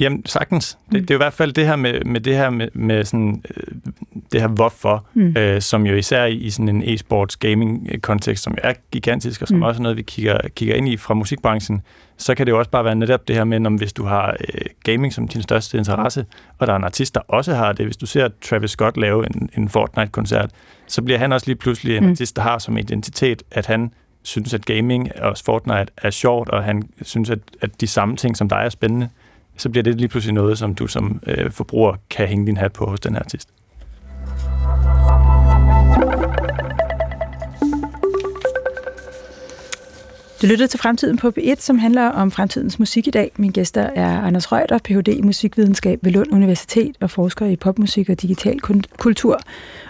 Jamen, 0.00 0.26
sagtens. 0.26 0.78
Det, 0.92 1.00
det 1.00 1.10
er 1.10 1.14
jo 1.14 1.18
i 1.18 1.24
hvert 1.24 1.32
fald 1.32 1.52
det 1.52 1.66
her 1.66 1.76
med, 1.76 2.04
med 2.04 2.20
det 2.20 2.36
her 2.36 2.50
med, 2.50 2.68
med 2.74 3.04
sådan, 3.04 3.42
øh, 3.56 3.74
det 4.32 4.40
her 4.40 4.48
hvorfor, 4.48 5.06
mm. 5.14 5.34
øh, 5.38 5.60
som 5.60 5.86
jo 5.86 5.94
især 5.94 6.24
i, 6.24 6.34
i 6.34 6.50
sådan 6.50 6.68
en 6.68 6.82
e-sports 6.82 7.36
gaming-kontekst, 7.40 8.44
som 8.44 8.54
er 8.62 8.72
gigantisk, 8.92 9.42
og 9.42 9.48
som 9.48 9.56
mm. 9.56 9.62
også 9.62 9.78
er 9.78 9.82
noget, 9.82 9.96
vi 9.96 10.02
kigger, 10.02 10.38
kigger 10.56 10.74
ind 10.74 10.88
i 10.88 10.96
fra 10.96 11.14
musikbranchen, 11.14 11.82
så 12.16 12.34
kan 12.34 12.46
det 12.46 12.52
jo 12.52 12.58
også 12.58 12.70
bare 12.70 12.84
være 12.84 12.94
netop 12.94 13.28
det 13.28 13.36
her 13.36 13.44
med, 13.44 13.66
om 13.66 13.74
hvis 13.74 13.92
du 13.92 14.04
har 14.04 14.36
øh, 14.40 14.60
gaming 14.84 15.12
som 15.12 15.28
din 15.28 15.42
største 15.42 15.78
interesse, 15.78 16.26
og 16.58 16.66
der 16.66 16.72
er 16.72 16.76
en 16.76 16.84
artist, 16.84 17.14
der 17.14 17.20
også 17.28 17.54
har 17.54 17.72
det. 17.72 17.86
Hvis 17.86 17.96
du 17.96 18.06
ser 18.06 18.28
Travis 18.42 18.70
Scott 18.70 18.96
lave 18.96 19.26
en, 19.26 19.50
en 19.56 19.68
Fortnite-koncert, 19.68 20.50
så 20.86 21.02
bliver 21.02 21.18
han 21.18 21.32
også 21.32 21.46
lige 21.46 21.56
pludselig 21.56 21.96
en 21.96 22.04
mm. 22.04 22.10
artist, 22.10 22.36
der 22.36 22.42
har 22.42 22.58
som 22.58 22.76
identitet, 22.76 23.42
at 23.50 23.66
han 23.66 23.92
synes, 24.22 24.54
at 24.54 24.66
gaming 24.66 25.16
og 25.22 25.36
Fortnite 25.44 25.86
er 25.96 26.10
sjovt, 26.10 26.48
og 26.48 26.64
han 26.64 26.82
synes, 27.02 27.30
at, 27.30 27.38
at 27.60 27.80
de 27.80 27.86
samme 27.86 28.16
ting 28.16 28.36
som 28.36 28.48
dig 28.48 28.62
er 28.64 28.68
spændende, 28.68 29.08
så 29.56 29.68
bliver 29.68 29.82
det 29.82 29.94
lige 29.94 30.08
pludselig 30.08 30.34
noget, 30.34 30.58
som 30.58 30.74
du 30.74 30.86
som 30.86 31.22
øh, 31.26 31.50
forbruger 31.50 31.96
kan 32.10 32.28
hænge 32.28 32.46
din 32.46 32.56
hat 32.56 32.72
på 32.72 32.86
hos 32.86 33.00
den 33.00 33.12
her 33.12 33.20
artist. 33.20 33.48
Du 40.44 40.48
lytter 40.48 40.66
til 40.66 40.80
Fremtiden 40.80 41.16
på 41.16 41.32
B1, 41.38 41.54
som 41.58 41.78
handler 41.78 42.08
om 42.08 42.30
fremtidens 42.30 42.78
musik 42.78 43.06
i 43.06 43.10
dag. 43.10 43.32
Mine 43.36 43.52
gæster 43.52 43.82
er 43.82 44.20
Anders 44.20 44.52
Røgter, 44.52 44.78
Ph.D. 44.78 45.08
i 45.08 45.22
musikvidenskab 45.22 45.98
ved 46.02 46.12
Lund 46.12 46.32
Universitet 46.32 46.96
og 47.00 47.10
forsker 47.10 47.46
i 47.46 47.56
popmusik 47.56 48.08
og 48.08 48.22
digital 48.22 48.60
kultur, 48.98 49.40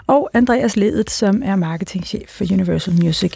og 0.07 0.29
Andreas 0.33 0.75
Ledet, 0.75 1.11
som 1.11 1.41
er 1.45 1.55
marketingchef 1.55 2.29
for 2.29 2.45
Universal 2.51 2.93
Music. 3.03 3.33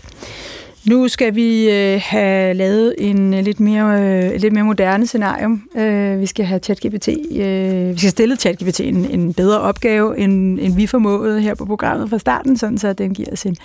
Nu 0.86 1.08
skal 1.08 1.36
vi 1.36 1.70
øh, 1.72 2.02
have 2.04 2.54
lavet 2.54 2.96
en 2.98 3.34
øh, 3.34 3.44
lidt 3.44 3.60
mere, 3.60 4.02
øh, 4.02 4.42
lidt 4.42 4.54
mere 4.54 4.64
moderne 4.64 5.08
scenario. 5.08 5.58
Øh, 5.76 6.20
vi 6.20 6.26
skal 6.26 6.46
have 6.46 6.60
ChatGPT, 6.60 7.08
øh, 7.32 7.94
vi 7.94 7.98
skal 7.98 8.10
stille 8.10 8.36
ChatGPT 8.36 8.80
en, 8.80 9.06
en 9.06 9.34
bedre 9.34 9.60
opgave, 9.60 10.18
end, 10.18 10.60
end 10.60 10.76
vi 10.76 10.88
formåede 10.88 11.42
her 11.42 11.56
på 11.56 11.66
programmet 11.66 12.10
fra 12.10 12.20
starten, 12.20 12.58
sådan 12.58 12.78
så 12.78 12.94
den 12.94 13.14
giver 13.14 13.32
os 13.32 13.46
en 13.46 13.58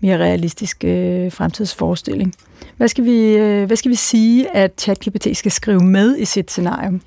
mere 0.00 0.18
realistisk 0.18 0.84
øh, 0.84 1.32
fremtidsforestilling. 1.32 2.34
Hvad 2.76 2.88
skal, 2.88 3.04
vi, 3.04 3.36
øh, 3.36 3.66
hvad 3.66 3.76
skal 3.76 3.90
vi 3.90 3.94
sige, 3.94 4.56
at 4.56 4.72
ChatGPT 4.78 5.36
skal 5.36 5.52
skrive 5.52 5.84
med 5.84 6.18
i 6.18 6.24
sit 6.24 6.50
scenario? 6.50 6.98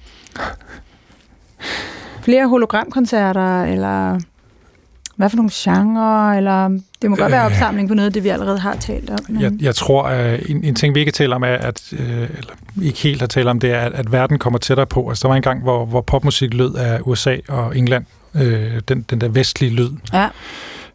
Flere 2.21 2.47
hologramkoncerter, 2.47 3.63
eller 3.63 4.19
hvad 5.15 5.29
for 5.29 5.37
nogle 5.37 5.51
genrer, 5.53 6.33
eller 6.37 6.79
det 7.03 7.09
må 7.09 7.15
godt 7.15 7.31
være 7.31 7.45
øh. 7.45 7.51
opsamling 7.51 7.87
på 7.87 7.93
noget 7.93 8.07
af 8.07 8.13
det, 8.13 8.23
vi 8.23 8.29
allerede 8.29 8.59
har 8.59 8.75
talt 8.75 9.09
om. 9.09 9.19
Men... 9.29 9.41
Jeg, 9.41 9.51
jeg 9.61 9.75
tror, 9.75 10.03
at 10.03 10.39
en, 10.49 10.63
en 10.63 10.75
ting, 10.75 10.95
vi 10.95 10.99
ikke 10.99 11.11
taler 11.11 11.35
om, 11.35 11.43
er, 11.43 11.47
at, 11.47 11.93
øh, 11.93 11.99
eller 12.09 12.53
ikke 12.81 12.99
helt 12.99 13.19
har 13.19 13.27
talt 13.27 13.47
om, 13.47 13.59
det 13.59 13.71
er, 13.71 13.79
at, 13.79 13.93
at 13.93 14.11
verden 14.11 14.39
kommer 14.39 14.59
tættere 14.59 14.85
på. 14.85 15.09
Altså, 15.09 15.21
der 15.21 15.27
var 15.27 15.35
en 15.35 15.41
gang, 15.41 15.63
hvor, 15.63 15.85
hvor 15.85 16.01
popmusik 16.01 16.53
lød 16.53 16.75
af 16.75 16.99
USA 17.01 17.37
og 17.47 17.77
England, 17.77 18.05
øh, 18.35 18.81
den, 18.87 19.05
den 19.09 19.21
der 19.21 19.27
vestlige 19.27 19.73
lyd. 19.73 19.89
Ja. 20.13 20.27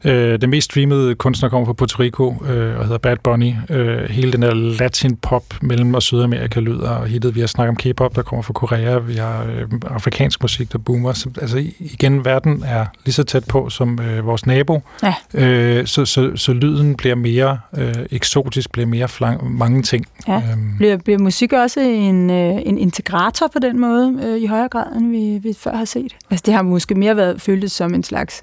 Øh, 0.05 0.40
den 0.40 0.51
mest 0.51 0.64
streamede 0.64 1.14
kunstner 1.14 1.49
kommer 1.49 1.66
fra 1.66 1.72
Puerto 1.72 2.03
Rico 2.03 2.44
øh, 2.49 2.78
og 2.78 2.84
hedder 2.84 2.99
Bad 2.99 3.16
Bunny. 3.24 3.53
Øh, 3.70 4.11
hele 4.11 4.32
den 4.32 4.42
der 4.42 4.55
latin-pop 4.55 5.44
mellem 5.62 5.94
og 5.94 6.03
Sydamerika 6.03 6.61
lyder 6.61 7.05
hittet. 7.05 7.34
Vi 7.34 7.40
har 7.40 7.46
snakket 7.46 7.68
om 7.68 7.76
K-pop, 7.76 8.16
der 8.16 8.22
kommer 8.22 8.42
fra 8.42 8.53
Korea. 8.53 8.99
Vi 8.99 9.14
har 9.14 9.44
øh, 9.44 9.68
afrikansk 9.86 10.42
musik, 10.42 10.72
der 10.72 10.78
boomer. 10.78 11.12
Så, 11.12 11.30
altså 11.40 11.64
igen, 11.78 12.24
verden 12.24 12.64
er 12.66 12.86
lige 13.05 13.14
så 13.14 13.22
tæt 13.22 13.44
på 13.49 13.70
som 13.70 14.01
øh, 14.01 14.26
vores 14.26 14.46
nabo. 14.46 14.80
Ja. 15.03 15.14
Øh, 15.34 15.86
så, 15.86 16.05
så, 16.05 16.30
så 16.36 16.53
lyden 16.53 16.94
bliver 16.94 17.14
mere 17.14 17.59
øh, 17.76 17.94
eksotisk, 18.11 18.72
bliver 18.72 18.86
mere 18.86 19.09
flang, 19.09 19.59
mange 19.59 19.82
ting. 19.82 20.07
Ja. 20.28 20.42
Øhm. 20.53 20.76
Bliver, 20.76 20.96
bliver 20.96 21.18
musik 21.18 21.53
også 21.53 21.80
en, 21.80 22.30
øh, 22.30 22.55
en 22.66 22.78
integrator 22.78 23.49
på 23.53 23.59
den 23.59 23.80
måde 23.80 24.20
øh, 24.24 24.42
i 24.42 24.46
højere 24.46 24.68
grad, 24.68 24.96
end 24.96 25.11
vi, 25.11 25.49
vi 25.49 25.55
før 25.59 25.76
har 25.76 25.84
set? 25.84 26.16
Altså 26.30 26.42
det 26.46 26.55
har 26.55 26.62
måske 26.62 26.94
mere 26.94 27.16
været 27.16 27.42
føltes 27.42 27.72
som 27.72 27.94
en 27.94 28.03
slags 28.03 28.42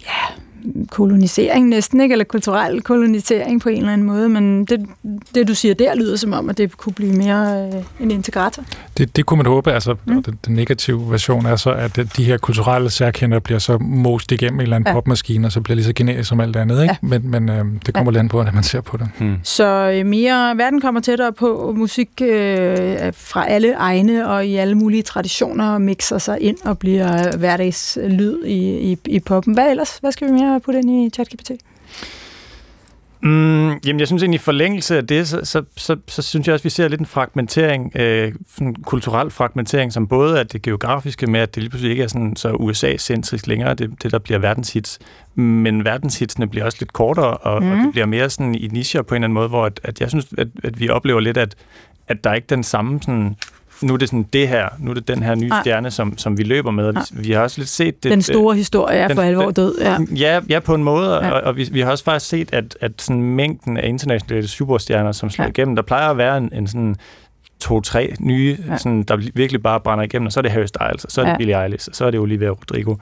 ja, 0.00 0.42
kolonisering 0.90 1.68
næsten, 1.68 2.00
ikke? 2.00 2.12
eller 2.12 2.24
kulturel 2.24 2.82
kolonisering 2.82 3.60
på 3.60 3.68
en 3.68 3.76
eller 3.76 3.92
anden 3.92 4.06
måde, 4.06 4.28
men 4.28 4.64
det, 4.64 4.86
det 5.34 5.48
du 5.48 5.54
siger 5.54 5.74
der 5.74 5.94
lyder 5.94 6.16
som 6.16 6.32
om, 6.32 6.50
at 6.50 6.58
det 6.58 6.76
kunne 6.76 6.92
blive 6.92 7.12
mere 7.12 7.70
øh, 7.74 7.82
en 8.00 8.10
integrator. 8.10 8.64
Det, 8.98 9.16
det 9.16 9.26
kunne 9.26 9.36
man 9.36 9.46
håbe, 9.46 9.72
altså 9.72 9.96
mm. 10.06 10.22
den, 10.22 10.38
den 10.46 10.54
negative 10.54 11.10
version 11.10 11.46
er 11.46 11.56
så, 11.56 11.70
at 11.70 12.00
de 12.16 12.24
her 12.24 12.36
kulturelle 12.36 12.90
særkender 12.90 13.38
bliver 13.38 13.58
så 13.58 13.78
most 13.78 14.32
igennem 14.32 14.60
en 14.60 14.62
eller 14.62 14.76
anden 14.76 14.88
ja. 14.88 14.92
popmaskine, 14.92 15.46
og 15.46 15.52
så 15.52 15.60
bliver 15.60 15.74
lige 15.74 15.84
så 15.84 15.92
genetisk 15.92 16.28
som 16.28 16.40
alt 16.40 16.56
andet, 16.56 16.82
ikke? 16.82 16.98
Ja. 17.02 17.08
men, 17.18 17.30
men 17.30 17.48
øh, 17.48 17.64
det 17.86 17.94
kommer 17.94 18.12
ja. 18.12 18.20
lidt 18.20 18.30
på, 18.30 18.42
når 18.42 18.52
man 18.52 18.62
ser 18.62 18.80
på 18.80 18.96
det. 18.96 19.08
Mm. 19.18 19.36
Så 19.42 19.90
øh, 19.94 20.06
mere, 20.06 20.56
verden 20.56 20.80
kommer 20.80 21.00
tættere 21.00 21.32
på 21.32 21.74
musik 21.76 22.08
øh, 22.22 23.12
fra 23.12 23.48
alle 23.48 23.74
egne 23.74 24.28
og 24.28 24.46
i 24.46 24.56
alle 24.56 24.74
mulige 24.74 25.02
traditioner, 25.02 25.78
mixer 25.78 26.18
sig 26.18 26.40
ind 26.40 26.56
og 26.64 26.78
bliver 26.78 27.36
hverdagslyd 27.36 28.44
i, 28.44 28.92
i, 28.92 28.98
i 29.04 29.20
poppen. 29.20 29.54
Hvad 29.54 29.70
ellers? 29.70 29.98
Hvad 30.00 30.12
skal 30.12 30.26
vi 30.26 30.32
mere 30.32 30.47
at 30.56 30.62
putte 30.62 30.80
ind 30.80 30.90
i 30.90 31.10
ChatGPT? 31.10 31.50
Mm, 33.22 33.68
jamen, 33.86 34.00
jeg 34.00 34.06
synes 34.06 34.22
egentlig, 34.22 34.38
i 34.38 34.42
forlængelse 34.42 34.96
af 34.96 35.06
det, 35.06 35.28
så, 35.28 35.40
så, 35.44 35.64
så, 35.76 35.96
så 36.06 36.22
synes 36.22 36.46
jeg 36.46 36.52
også, 36.52 36.62
at 36.62 36.64
vi 36.64 36.70
ser 36.70 36.88
lidt 36.88 37.00
en 37.00 37.06
fragmentering, 37.06 37.92
øh, 37.96 38.32
en 38.60 38.74
kulturel 38.74 39.30
fragmentering, 39.30 39.92
som 39.92 40.08
både 40.08 40.38
er 40.38 40.42
det 40.42 40.62
geografiske 40.62 41.26
med, 41.26 41.40
at 41.40 41.54
det 41.54 41.62
lige 41.62 41.70
pludselig 41.70 41.90
ikke 41.90 42.02
er 42.02 42.08
sådan 42.08 42.36
så 42.36 42.52
USA-centrisk 42.52 43.46
længere, 43.46 43.74
det, 43.74 44.02
det 44.02 44.12
der 44.12 44.18
bliver 44.18 44.38
verdenshits, 44.38 44.98
men 45.34 45.84
verdenshitsene 45.84 46.48
bliver 46.48 46.64
også 46.64 46.78
lidt 46.80 46.92
kortere, 46.92 47.36
og, 47.36 47.62
mm. 47.62 47.70
og 47.70 47.76
det 47.76 47.92
bliver 47.92 48.06
mere 48.06 48.30
sådan 48.30 48.54
i 48.54 48.66
nischer 48.66 49.02
på 49.02 49.14
en 49.14 49.16
eller 49.16 49.26
anden 49.26 49.34
måde, 49.34 49.48
hvor 49.48 49.66
at, 49.66 49.80
at 49.84 50.00
jeg 50.00 50.10
synes, 50.10 50.26
at, 50.38 50.48
at 50.64 50.80
vi 50.80 50.88
oplever 50.88 51.20
lidt, 51.20 51.36
at, 51.36 51.54
at 52.08 52.24
der 52.24 52.30
er 52.30 52.34
ikke 52.34 52.46
den 52.50 52.62
samme 52.62 53.02
sådan 53.02 53.36
nu 53.82 53.92
er 53.92 53.96
det 53.96 54.08
sådan 54.08 54.26
det 54.32 54.48
her, 54.48 54.68
nu 54.78 54.90
er 54.90 54.94
det 54.94 55.08
den 55.08 55.22
her 55.22 55.34
nye 55.34 55.50
Ej. 55.50 55.62
stjerne, 55.62 55.90
som, 55.90 56.18
som 56.18 56.38
vi 56.38 56.42
løber 56.42 56.70
med. 56.70 56.92
Vi, 56.92 57.28
vi 57.28 57.32
har 57.32 57.40
også 57.40 57.60
lidt 57.60 57.68
set 57.68 58.02
det. 58.02 58.12
Den 58.12 58.22
store 58.22 58.56
historie 58.56 58.98
er 58.98 59.08
den, 59.08 59.16
for 59.16 59.22
alvor 59.22 59.50
død, 59.50 59.78
ja. 59.80 59.96
Ja, 60.16 60.40
ja 60.48 60.60
på 60.60 60.74
en 60.74 60.84
måde, 60.84 61.14
ja. 61.14 61.30
og, 61.30 61.40
og 61.40 61.56
vi, 61.56 61.68
vi 61.72 61.80
har 61.80 61.90
også 61.90 62.04
faktisk 62.04 62.30
set, 62.30 62.52
at, 62.52 62.78
at 62.80 62.92
sådan 62.98 63.22
mængden 63.22 63.76
af 63.76 63.88
internationale 63.88 64.48
superstjerner, 64.48 65.12
som 65.12 65.30
slår 65.30 65.44
ja. 65.44 65.48
igennem, 65.48 65.76
der 65.76 65.82
plejer 65.82 66.10
at 66.10 66.16
være 66.16 66.38
en, 66.38 66.50
en 66.54 66.66
sådan 66.66 66.96
to-tre 67.60 68.14
nye, 68.20 68.58
ja. 68.68 68.76
sådan, 68.76 69.02
der 69.02 69.16
virkelig 69.34 69.62
bare 69.62 69.80
brænder 69.80 70.04
igennem, 70.04 70.26
og 70.26 70.32
så 70.32 70.40
er 70.40 70.42
det 70.42 70.50
Harry 70.50 70.66
Styles, 70.66 71.04
og 71.04 71.10
så 71.10 71.20
er 71.20 71.24
det 71.24 71.32
ja. 71.32 71.36
Billie 71.36 71.62
Eilish, 71.62 71.88
og 71.88 71.96
så 71.96 72.04
er 72.04 72.10
det 72.10 72.20
Olivia 72.20 72.48
Rodrigo. 72.48 72.94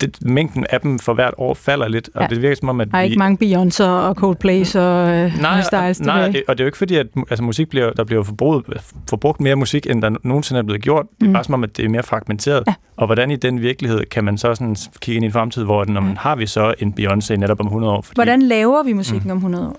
Det, 0.00 0.18
mængden 0.22 0.66
af 0.70 0.80
dem 0.80 0.98
for 0.98 1.14
hvert 1.14 1.34
år 1.38 1.54
falder 1.54 1.88
lidt, 1.88 2.10
og 2.14 2.22
ja. 2.22 2.26
det 2.26 2.42
virker 2.42 2.56
som 2.56 2.68
om, 2.68 2.80
at 2.80 2.88
Der 2.90 2.98
er 2.98 3.02
vi... 3.02 3.06
ikke 3.06 3.18
mange 3.18 3.38
Beyoncé 3.46 3.84
og 3.84 4.14
Coldplay 4.14 4.76
og 4.76 5.10
øh, 5.10 5.40
nej, 5.40 5.62
Styles 5.62 6.00
Nej, 6.00 6.26
og 6.26 6.32
det, 6.32 6.42
og 6.48 6.58
det 6.58 6.60
er 6.60 6.64
jo 6.64 6.68
ikke 6.68 6.78
fordi, 6.78 6.96
at 6.96 7.06
altså, 7.30 7.44
musik 7.44 7.68
bliver, 7.68 7.92
der 7.92 8.04
bliver 8.04 8.22
forbrugt, 8.22 8.68
forbrugt 9.10 9.40
mere 9.40 9.56
musik, 9.56 9.86
end 9.90 10.02
der 10.02 10.10
nogensinde 10.24 10.58
er 10.58 10.62
blevet 10.62 10.82
gjort. 10.82 11.06
Det 11.20 11.22
er 11.22 11.26
mm. 11.26 11.32
bare 11.32 11.44
som 11.44 11.54
om, 11.54 11.64
at 11.64 11.76
det 11.76 11.84
er 11.84 11.88
mere 11.88 12.02
fragmenteret. 12.02 12.62
Ja. 12.66 12.74
Og 12.96 13.06
hvordan 13.06 13.30
i 13.30 13.36
den 13.36 13.60
virkelighed 13.60 14.04
kan 14.10 14.24
man 14.24 14.38
så 14.38 14.54
sådan 14.54 14.76
kigge 15.00 15.16
ind 15.16 15.24
i 15.24 15.26
en 15.26 15.32
fremtid, 15.32 15.64
hvor 15.64 15.84
når 15.84 16.00
man 16.00 16.16
har 16.16 16.36
vi 16.36 16.46
så 16.46 16.74
en 16.78 16.94
Beyoncé 17.00 17.36
netop 17.36 17.60
om 17.60 17.66
100 17.66 17.92
år? 17.92 18.00
Fordi... 18.00 18.16
Hvordan 18.16 18.42
laver 18.42 18.82
vi 18.82 18.92
musikken 18.92 19.24
mm. 19.24 19.30
om 19.30 19.36
100 19.36 19.66
år? 19.66 19.76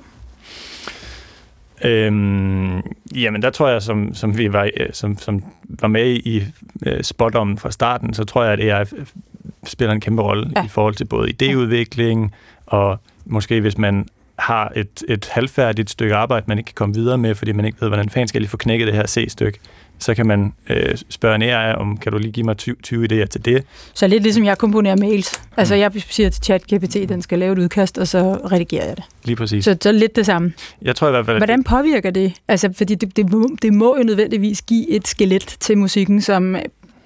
Øhm, 1.83 2.81
jamen, 3.15 3.41
der 3.41 3.49
tror 3.49 3.69
jeg, 3.69 3.81
som, 3.81 4.15
som 4.15 4.37
vi 4.37 4.53
var, 4.53 4.69
øh, 4.77 4.87
som, 4.91 5.17
som 5.17 5.43
var 5.63 5.87
med 5.87 6.09
i 6.15 6.43
uh, 6.85 7.01
spotommen 7.01 7.57
fra 7.57 7.71
starten, 7.71 8.13
så 8.13 8.23
tror 8.23 8.43
jeg, 8.43 8.53
at 8.53 8.79
AI 8.79 8.85
spiller 9.63 9.93
en 9.93 10.01
kæmpe 10.01 10.21
rolle. 10.21 10.51
Ja. 10.55 10.65
i 10.65 10.67
forhold 10.67 10.95
til 10.95 11.05
både 11.05 11.29
idéudvikling, 11.29 12.29
og 12.65 12.99
måske 13.25 13.61
hvis 13.61 13.77
man 13.77 14.07
har 14.39 14.71
et, 14.75 15.03
et 15.09 15.29
halvfærdigt 15.31 15.89
stykke 15.89 16.15
arbejde, 16.15 16.45
man 16.47 16.57
ikke 16.57 16.67
kan 16.67 16.75
komme 16.75 16.95
videre 16.95 17.17
med, 17.17 17.35
fordi 17.35 17.51
man 17.51 17.65
ikke 17.65 17.81
ved, 17.81 17.87
hvordan 17.87 18.09
fanden 18.09 18.27
skal 18.27 18.37
jeg 18.37 18.41
lige 18.41 18.49
få 18.49 18.57
knækket 18.57 18.87
det 18.87 18.95
her 18.95 19.07
C-stykke, 19.07 19.59
så 19.99 20.13
kan 20.13 20.27
man 20.27 20.53
øh, 20.69 20.97
spørge 21.09 21.35
en 21.35 21.41
AI 21.41 21.73
om, 21.75 21.97
kan 21.97 22.11
du 22.11 22.17
lige 22.17 22.31
give 22.31 22.45
mig 22.45 22.57
20, 22.57 22.75
20 22.83 23.05
idéer 23.11 23.25
til 23.25 23.45
det? 23.45 23.63
Så 23.93 24.07
lidt 24.07 24.23
ligesom 24.23 24.45
jeg 24.45 24.57
komponerer 24.57 24.95
mails. 24.95 25.41
Altså 25.57 25.75
jeg 25.75 25.91
siger 26.09 26.29
til 26.29 26.43
ChatGPT, 26.43 26.93
den 27.09 27.21
skal 27.21 27.39
lave 27.39 27.53
et 27.53 27.59
udkast, 27.59 27.97
og 27.97 28.07
så 28.07 28.33
redigerer 28.51 28.87
jeg 28.87 28.97
det. 28.97 29.03
Lige 29.23 29.35
præcis. 29.35 29.65
Så, 29.65 29.77
så 29.81 29.91
lidt 29.91 30.15
det 30.15 30.25
samme. 30.25 30.53
Jeg 30.81 30.95
tror 30.95 31.07
i 31.07 31.11
hvert 31.11 31.25
fald, 31.25 31.37
Hvordan 31.37 31.63
påvirker 31.63 32.11
det? 32.11 32.33
Altså, 32.47 32.73
fordi 32.77 32.95
det, 32.95 33.17
det, 33.17 33.31
må, 33.31 33.49
det 33.61 33.73
må 33.73 33.97
jo 33.97 34.03
nødvendigvis 34.03 34.61
give 34.61 34.89
et 34.89 35.07
skelet 35.07 35.55
til 35.59 35.77
musikken, 35.77 36.21
som 36.21 36.55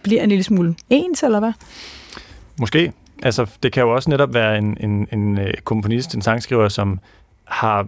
bliver 0.03 0.23
en 0.23 0.29
lille 0.29 0.43
smule 0.43 0.75
ens, 0.89 1.23
eller 1.23 1.39
hvad? 1.39 1.51
Måske. 2.59 2.91
Altså, 3.23 3.45
det 3.63 3.71
kan 3.71 3.83
jo 3.83 3.95
også 3.95 4.09
netop 4.09 4.33
være 4.33 4.57
en, 4.57 4.77
en, 4.79 5.07
en 5.13 5.39
øh, 5.39 5.53
komponist, 5.63 6.15
en 6.15 6.21
sangskriver, 6.21 6.69
som 6.69 6.99
har 7.47 7.87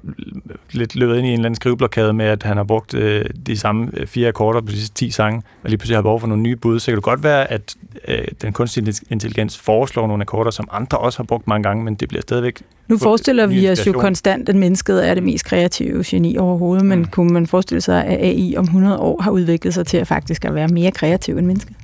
lidt 0.72 0.96
løbet 0.96 1.18
ind 1.18 1.26
i 1.26 1.30
en 1.30 1.34
eller 1.34 1.46
anden 1.46 1.56
skriveblokade 1.56 2.14
med, 2.14 2.26
at 2.26 2.44
han 2.44 2.58
har 2.58 2.64
brugt 2.64 2.94
øh, 2.94 3.26
de 3.48 3.58
samme 3.58 3.90
øh, 3.94 4.08
fire 4.08 4.28
akkorder 4.28 4.62
på 4.62 4.68
de 4.68 4.78
sidste 4.78 4.96
10 4.96 5.12
sange, 5.12 5.42
og 5.64 5.70
lige 5.70 5.78
pludselig 5.78 5.98
har 5.98 6.02
behov 6.02 6.20
for 6.20 6.28
nogle 6.28 6.44
nye 6.44 6.56
bud, 6.56 6.80
så 6.80 6.86
kan 6.86 6.96
det 6.96 7.04
godt 7.04 7.24
være, 7.24 7.52
at 7.52 7.76
øh, 8.08 8.18
den 8.42 8.54
kunstige 8.54 8.94
intelligens 9.10 9.58
foreslår 9.58 10.08
nogle 10.08 10.22
akkorder, 10.22 10.52
som 10.52 10.68
andre 10.72 10.98
også 10.98 11.20
har 11.20 11.24
brugt 11.24 11.48
mange 11.48 11.64
gange, 11.64 11.84
men 11.84 11.96
det 11.96 12.08
bliver 12.10 12.22
stadigvæk... 12.22 12.62
Nu 12.88 12.98
forestiller 12.98 13.48
vi 13.48 13.70
os 13.70 13.88
jo 13.88 13.92
konstant, 13.92 14.50
at 14.50 14.56
mennesket 14.56 15.08
er 15.10 15.14
det 15.14 15.24
mest 15.24 15.46
kreative 15.46 16.04
geni 16.08 16.38
overhovedet, 16.38 16.86
men 16.86 17.00
Mm. 17.00 17.06
kunne 17.06 17.34
man 17.34 17.48
forestille 17.48 17.82
sig, 17.82 18.06
at 18.06 18.20
AI 18.26 18.56
om 18.58 18.64
100 18.64 18.98
år 19.00 19.22
har 19.22 19.32
udviklet 19.32 19.74
sig 19.74 19.86
til 19.88 19.98
at 19.98 20.08
faktisk 20.08 20.46
at 20.46 20.56
være 20.56 20.68
mere 20.68 20.92
kreativ 20.92 21.38
end 21.38 21.46
mennesket? 21.46 21.76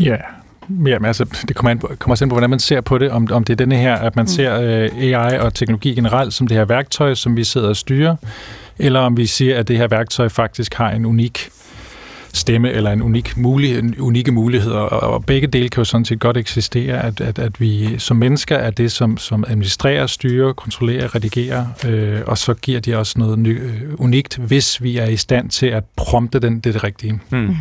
Ja, 0.00 0.16
Ja, 0.68 0.98
men 0.98 1.04
altså, 1.04 1.24
det 1.48 1.56
kommer, 1.56 1.70
an 1.70 1.78
på, 1.78 1.90
kommer 1.98 2.12
også 2.12 2.24
an 2.24 2.28
på, 2.28 2.34
hvordan 2.34 2.50
man 2.50 2.58
ser 2.58 2.80
på 2.80 2.98
det. 2.98 3.10
Om, 3.10 3.28
om 3.32 3.44
det 3.44 3.52
er 3.52 3.56
denne 3.56 3.76
her, 3.76 3.94
at 3.94 4.16
man 4.16 4.22
Mm. 4.22 4.26
ser 4.28 4.60
øh, 4.60 4.90
AI 5.14 5.38
og 5.38 5.54
teknologi 5.54 5.94
generelt 5.94 6.34
som 6.34 6.46
det 6.46 6.56
her 6.56 6.64
værktøj, 6.64 7.14
som 7.14 7.36
vi 7.36 7.44
sidder 7.44 7.68
og 7.68 7.76
styrer, 7.76 8.16
eller 8.78 9.00
om 9.00 9.16
vi 9.16 9.26
siger, 9.26 9.58
at 9.58 9.68
det 9.68 9.76
her 9.76 9.86
værktøj 9.88 10.28
faktisk 10.28 10.74
har 10.74 10.90
en 10.90 11.04
unik 11.06 11.50
stemme 12.32 12.70
eller 12.70 12.90
en 12.92 13.02
unik 13.02 13.36
mulig, 13.36 13.78
en 13.78 13.94
unikke 13.98 14.32
muligheder, 14.32 14.78
og, 14.78 15.12
og 15.14 15.24
begge 15.24 15.46
dele 15.46 15.68
kan 15.68 15.80
jo 15.80 15.84
sådan 15.84 16.04
set 16.04 16.20
godt 16.20 16.36
eksistere, 16.36 17.02
at, 17.04 17.20
at, 17.20 17.38
at 17.38 17.60
vi 17.60 17.98
som 17.98 18.16
mennesker 18.16 18.56
er 18.56 18.70
det, 18.70 18.92
som, 18.92 19.16
som 19.16 19.44
administrerer, 19.48 20.06
styrer, 20.06 20.52
kontrollerer, 20.52 21.14
redigerer, 21.14 21.66
øh, 21.86 22.20
og 22.26 22.38
så 22.38 22.54
giver 22.54 22.80
de 22.80 22.94
os 22.94 23.16
noget 23.18 23.38
ny, 23.38 23.62
øh, 23.62 23.82
unikt, 23.98 24.36
hvis 24.36 24.82
vi 24.82 24.96
er 24.96 25.06
i 25.06 25.16
stand 25.16 25.50
til 25.50 25.66
at 25.66 25.84
prompte 25.96 26.38
den, 26.38 26.60
det, 26.60 26.74
det 26.74 26.84
rigtige. 26.84 27.20
Hmm. 27.30 27.56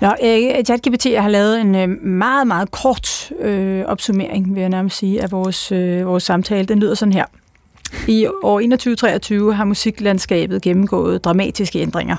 Nå, 0.00 0.08
øh, 0.24 0.64
ChatGPT 0.64 1.06
har 1.18 1.28
lavet 1.28 1.60
en 1.60 1.74
øh, 1.74 1.88
meget, 2.02 2.46
meget 2.46 2.70
kort 2.70 3.32
øh, 3.40 3.84
opsummering, 3.86 4.54
vil 4.54 4.60
jeg 4.60 4.68
nærmest 4.68 4.98
sige, 4.98 5.22
af 5.22 5.32
vores, 5.32 5.72
øh, 5.72 6.06
vores 6.06 6.22
samtale. 6.22 6.66
Den 6.66 6.78
lyder 6.78 6.94
sådan 6.94 7.12
her. 7.12 7.24
I 8.08 8.26
år 8.42 8.60
2023 8.60 9.54
har 9.54 9.64
musiklandskabet 9.64 10.62
gennemgået 10.62 11.24
dramatiske 11.24 11.78
ændringer. 11.78 12.16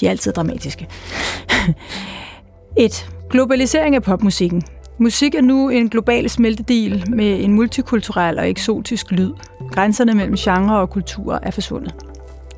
De 0.00 0.06
er 0.06 0.10
altid 0.10 0.32
dramatiske. 0.32 0.88
1. 2.76 3.10
Globalisering 3.30 3.94
af 3.94 4.02
popmusikken. 4.02 4.62
Musik 4.98 5.34
er 5.34 5.40
nu 5.40 5.68
en 5.68 5.88
global 5.88 6.30
smeltedil 6.30 7.04
med 7.08 7.44
en 7.44 7.52
multikulturel 7.52 8.38
og 8.38 8.50
eksotisk 8.50 9.10
lyd. 9.10 9.32
Grænserne 9.72 10.14
mellem 10.14 10.36
genre 10.36 10.80
og 10.80 10.90
kultur 10.90 11.38
er 11.42 11.50
forsvundet. 11.50 11.94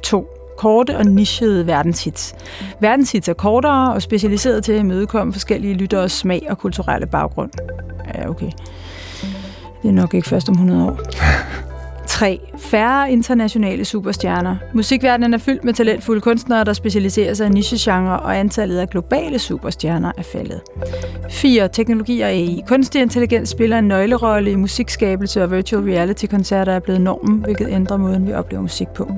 2. 0.03 0.38
Korte 0.59 0.97
og 0.97 1.05
nichede 1.05 1.67
verdenshits. 1.67 2.35
Verdenshits 2.81 3.29
er 3.29 3.33
kortere 3.33 3.93
og 3.93 4.03
specialiseret 4.03 4.65
til 4.65 4.73
at 4.73 4.81
imødekomme 4.81 5.33
forskellige 5.33 5.75
lytteres 5.75 6.13
smag 6.13 6.47
og 6.51 6.59
kulturelle 6.59 7.07
baggrund. 7.07 7.51
Ja, 8.15 8.31
okay. 8.31 8.51
Det 9.83 9.89
er 9.89 9.93
nok 9.93 10.15
ikke 10.15 10.29
først 10.29 10.49
om 10.49 10.53
100 10.53 10.85
år. 10.87 10.99
3. 12.07 12.41
Færre 12.59 13.13
internationale 13.13 13.85
superstjerner. 13.85 14.57
Musikverdenen 14.75 15.35
er 15.35 15.39
fyldt 15.39 15.65
med 15.65 15.75
talentfulde 15.75 16.21
kunstnere, 16.21 16.65
der 16.65 16.73
specialiserer 16.73 17.35
sig 17.35 17.47
i 17.47 17.51
nichegenre, 17.51 18.21
og 18.21 18.39
antallet 18.39 18.79
af 18.79 18.91
globale 18.91 19.39
superstjerner 19.39 20.13
er 20.19 20.23
faldet. 20.23 20.61
4. 21.31 21.69
Teknologi 21.69 22.21
og 22.21 22.29
AI. 22.29 22.63
Kunstig 22.69 23.03
intelligens 23.03 23.49
spiller 23.49 23.79
en 23.79 23.89
nøglerolle 23.89 24.51
i 24.51 24.57
musikskabelse, 24.57 25.43
og 25.43 25.51
virtual 25.51 25.83
reality-koncerter 25.83 26.73
er 26.73 26.81
blevet 26.81 27.01
normen, 27.01 27.39
hvilket 27.39 27.69
ændrer 27.69 27.97
måden, 27.97 28.27
vi 28.27 28.33
oplever 28.33 28.63
musik 28.63 28.89
på. 28.89 29.13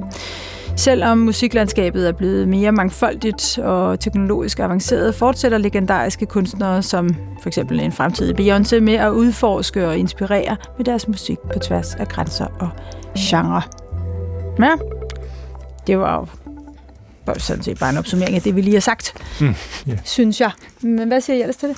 Selvom 0.80 1.18
musiklandskabet 1.18 2.08
er 2.08 2.12
blevet 2.12 2.48
mere 2.48 2.72
mangfoldigt 2.72 3.58
og 3.58 4.00
teknologisk 4.00 4.58
avanceret, 4.58 5.14
fortsætter 5.14 5.58
legendariske 5.58 6.26
kunstnere 6.26 6.82
som 6.82 7.08
for 7.42 7.48
eksempel 7.48 7.80
en 7.80 7.92
fremtidig 7.92 8.40
Beyoncé 8.40 8.80
med 8.80 8.94
at 8.94 9.10
udforske 9.10 9.88
og 9.88 9.96
inspirere 9.98 10.56
med 10.76 10.84
deres 10.84 11.08
musik 11.08 11.38
på 11.52 11.58
tværs 11.58 11.94
af 11.94 12.08
grænser 12.08 12.46
og 12.46 12.68
genre. 13.18 13.62
Ja, 14.60 14.70
det 15.86 15.98
var 15.98 16.28
jo 17.28 17.34
sådan 17.38 17.62
set 17.62 17.78
bare 17.78 17.90
en 17.90 17.98
opsummering 17.98 18.36
af 18.36 18.42
det, 18.42 18.56
vi 18.56 18.60
lige 18.60 18.74
har 18.74 18.80
sagt, 18.80 19.14
Mm, 19.40 19.54
ja. 19.86 19.96
synes 20.04 20.40
jeg. 20.40 20.50
Men 20.80 21.08
hvad 21.08 21.20
siger 21.20 21.36
I 21.36 21.40
ellers 21.40 21.56
til 21.56 21.68
det? 21.68 21.76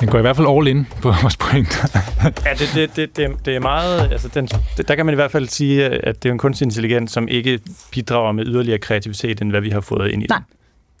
Den 0.00 0.08
går 0.08 0.18
i 0.18 0.20
hvert 0.20 0.36
fald 0.36 0.46
all 0.50 0.68
in 0.68 0.86
på 1.02 1.08
vores 1.22 1.36
point. 1.36 1.82
Ja, 2.24 2.50
det, 2.52 2.70
det, 2.74 2.96
det, 2.96 3.16
det, 3.16 3.30
det 3.46 3.56
er 3.56 3.60
meget... 3.60 4.12
Altså, 4.12 4.28
den, 4.34 4.48
der 4.88 4.94
kan 4.94 5.06
man 5.06 5.12
i 5.12 5.16
hvert 5.16 5.30
fald 5.30 5.48
sige, 5.48 5.84
at 5.84 6.22
det 6.22 6.28
er 6.28 6.32
en 6.32 6.38
kunstig 6.38 6.64
intelligens, 6.64 7.12
som 7.12 7.28
ikke 7.28 7.58
bidrager 7.92 8.32
med 8.32 8.46
yderligere 8.46 8.78
kreativitet, 8.78 9.40
end 9.42 9.50
hvad 9.50 9.60
vi 9.60 9.70
har 9.70 9.80
fået 9.80 10.10
ind 10.10 10.22
i 10.22 10.26
Nej. 10.30 10.38
den. 10.38 10.46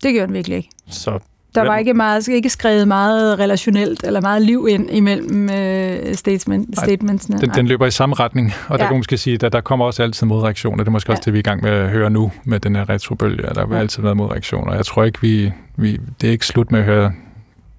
Det 0.02 0.12
gjorde 0.12 0.26
den 0.26 0.34
virkelig 0.34 0.56
ikke. 0.56 0.68
Så 0.90 1.18
Der 1.54 1.62
var 1.64 1.76
ikke, 1.78 1.94
meget, 1.94 2.28
ikke 2.28 2.48
skrevet 2.50 2.88
meget 2.88 3.38
relationelt 3.38 4.04
eller 4.04 4.20
meget 4.20 4.42
liv 4.42 4.66
ind 4.70 4.90
imellem 4.90 5.50
øh, 5.50 6.14
statement, 6.14 6.78
statementsene. 6.78 7.38
Den, 7.40 7.50
den 7.50 7.66
løber 7.66 7.86
i 7.86 7.90
samme 7.90 8.14
retning, 8.14 8.52
og 8.68 8.78
der 8.78 8.84
Ja. 8.84 8.88
kan 8.88 8.94
man 8.94 8.98
måske 8.98 9.16
sige, 9.16 9.34
at 9.34 9.40
der, 9.40 9.48
der 9.48 9.60
kommer 9.60 9.84
også 9.86 10.02
altid 10.02 10.26
modreaktioner. 10.26 10.76
Det 10.84 10.88
er 10.88 10.92
måske 10.92 11.12
også 11.12 11.20
Ja. 11.20 11.24
det, 11.24 11.32
vi 11.32 11.38
er 11.38 11.40
i 11.40 11.42
gang 11.42 11.62
med 11.62 11.70
at 11.70 11.90
høre 11.90 12.10
nu 12.10 12.32
med 12.44 12.60
den 12.60 12.76
her 12.76 12.88
retrobølge. 12.88 13.42
Der 13.54 13.66
vil 13.66 13.74
Ja. 13.74 13.80
altid 13.80 14.02
være 14.02 14.14
modreaktioner. 14.14 14.74
Jeg 14.74 14.86
tror 14.86 15.04
ikke, 15.04 15.18
vi, 15.22 15.52
vi... 15.76 15.98
Det 16.20 16.26
er 16.26 16.30
ikke 16.32 16.46
slut 16.46 16.72
med 16.72 16.78
at 16.80 16.84
høre 16.86 17.12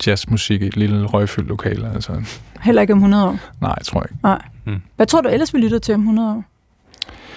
jazzmusik 0.08 0.62
i 0.62 0.66
et 0.68 0.78
lille 0.78 1.06
røgfyldt 1.06 1.48
lokale. 1.50 1.92
Altså, 1.96 2.12
Heller 2.62 2.82
ikke 2.82 2.94
om 2.94 3.00
100 3.00 3.26
år. 3.28 3.40
nej, 3.62 3.74
jeg 3.78 3.86
tror 3.86 4.04
ikke. 4.04 4.80
Hvad 4.96 5.06
tror 5.06 5.22
du 5.22 5.30
ellers, 5.30 5.54
vi 5.54 5.60
lytter 5.60 5.80
til 5.80 5.94
om 5.96 6.02
100 6.02 6.30
år? 6.30 6.44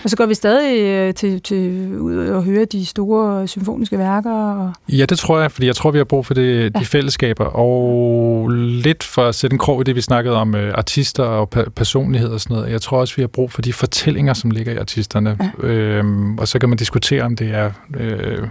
Og 0.04 0.10
så 0.10 0.16
går 0.16 0.26
vi 0.26 0.34
stadig 0.34 0.80
øh, 0.82 1.14
til, 1.14 1.40
til 1.42 1.92
ud 1.98 2.16
og 2.28 2.42
høre 2.44 2.64
de 2.64 2.86
store 2.86 3.48
symfoniske 3.48 3.98
værker. 3.98 4.32
Og... 4.32 4.72
Ja, 4.88 5.04
det 5.08 5.18
tror 5.18 5.40
jeg, 5.40 5.52
fordi 5.52 5.66
jeg 5.66 5.76
tror, 5.76 5.90
vi 5.90 5.98
har 5.98 6.04
brug 6.04 6.26
for 6.26 6.34
det, 6.34 6.74
de 6.74 6.78
Ja. 6.78 6.84
fællesskaber, 6.84 7.44
og 7.44 8.48
lidt 8.58 9.02
for 9.04 9.22
at 9.28 9.34
sætte 9.34 9.54
en 9.54 9.58
krog 9.58 9.80
i 9.80 9.84
det, 9.84 9.96
vi 9.96 10.00
snakkede 10.00 10.36
om 10.36 10.54
øh, 10.54 10.74
artister 10.74 11.22
og 11.22 11.48
pe- 11.56 11.68
personlighed 11.70 12.28
og 12.28 12.40
sådan 12.40 12.56
noget. 12.56 12.70
Jeg 12.72 12.80
tror 12.80 12.98
også, 13.00 13.16
vi 13.16 13.22
har 13.22 13.26
brug 13.28 13.52
for 13.52 13.62
de 13.62 13.72
fortællinger, 13.72 14.32
som 14.34 14.50
ligger 14.50 14.72
i 14.72 14.76
artisterne. 14.76 15.38
Ja. 15.62 15.66
Øhm, 15.68 16.38
og 16.38 16.48
så 16.48 16.58
kan 16.58 16.68
man 16.68 16.78
diskutere, 16.78 17.22
om 17.22 17.36
det 17.36 17.50
er 17.54 17.70
øh, 17.96 18.48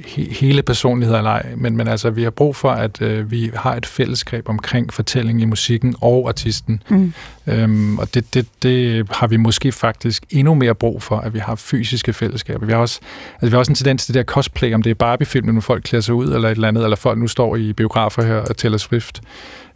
he- 0.00 0.40
hele 0.40 0.62
personlighed 0.62 1.16
eller 1.16 1.30
ej, 1.30 1.46
men, 1.56 1.76
men 1.76 1.88
altså, 1.88 2.10
vi 2.10 2.22
har 2.22 2.30
brug 2.30 2.56
for, 2.56 2.70
at 2.70 3.02
øh, 3.02 3.30
vi 3.30 3.50
har 3.54 3.74
et 3.74 3.86
fællesskab 3.86 4.48
omkring 4.48 4.92
fortælling 4.92 5.42
i 5.42 5.44
musikken 5.44 5.94
og 6.00 6.28
artisten. 6.28 6.82
Mm. 6.88 7.12
Øhm, 7.46 7.98
og 7.98 8.14
det, 8.14 8.34
det, 8.34 8.46
det 8.62 9.06
har 9.10 9.26
vi 9.26 9.36
måske 9.36 9.72
faktisk 9.72 10.24
endnu 10.30 10.54
mere 10.54 10.74
brug 10.74 11.02
for, 11.02 11.16
at 11.16 11.34
vi 11.34 11.38
har 11.38 11.54
fysiske 11.54 12.12
fællesskaber. 12.12 12.66
Vi 12.66 12.72
har 12.72 12.78
også, 12.78 13.00
altså, 13.34 13.46
vi 13.46 13.50
har 13.50 13.58
også 13.58 13.72
en 13.72 13.76
tendens 13.76 14.06
til 14.06 14.14
det 14.14 14.26
der 14.26 14.32
cosplay, 14.32 14.74
om 14.74 14.82
det 14.82 14.90
er 14.90 14.94
Barbie-filmen, 14.94 15.54
når 15.54 15.60
folk 15.60 15.82
klæder 15.82 16.02
sig 16.02 16.14
ud 16.14 16.34
eller 16.34 16.48
et 16.48 16.54
eller 16.54 16.68
andet, 16.68 16.84
eller 16.84 16.96
folk 16.96 17.18
nu 17.18 17.28
står 17.28 17.56
i 17.56 17.72
biografer 17.72 18.22
her 18.22 18.34
og 18.34 18.56
Taylor 18.56 18.78
Swift. 18.78 19.20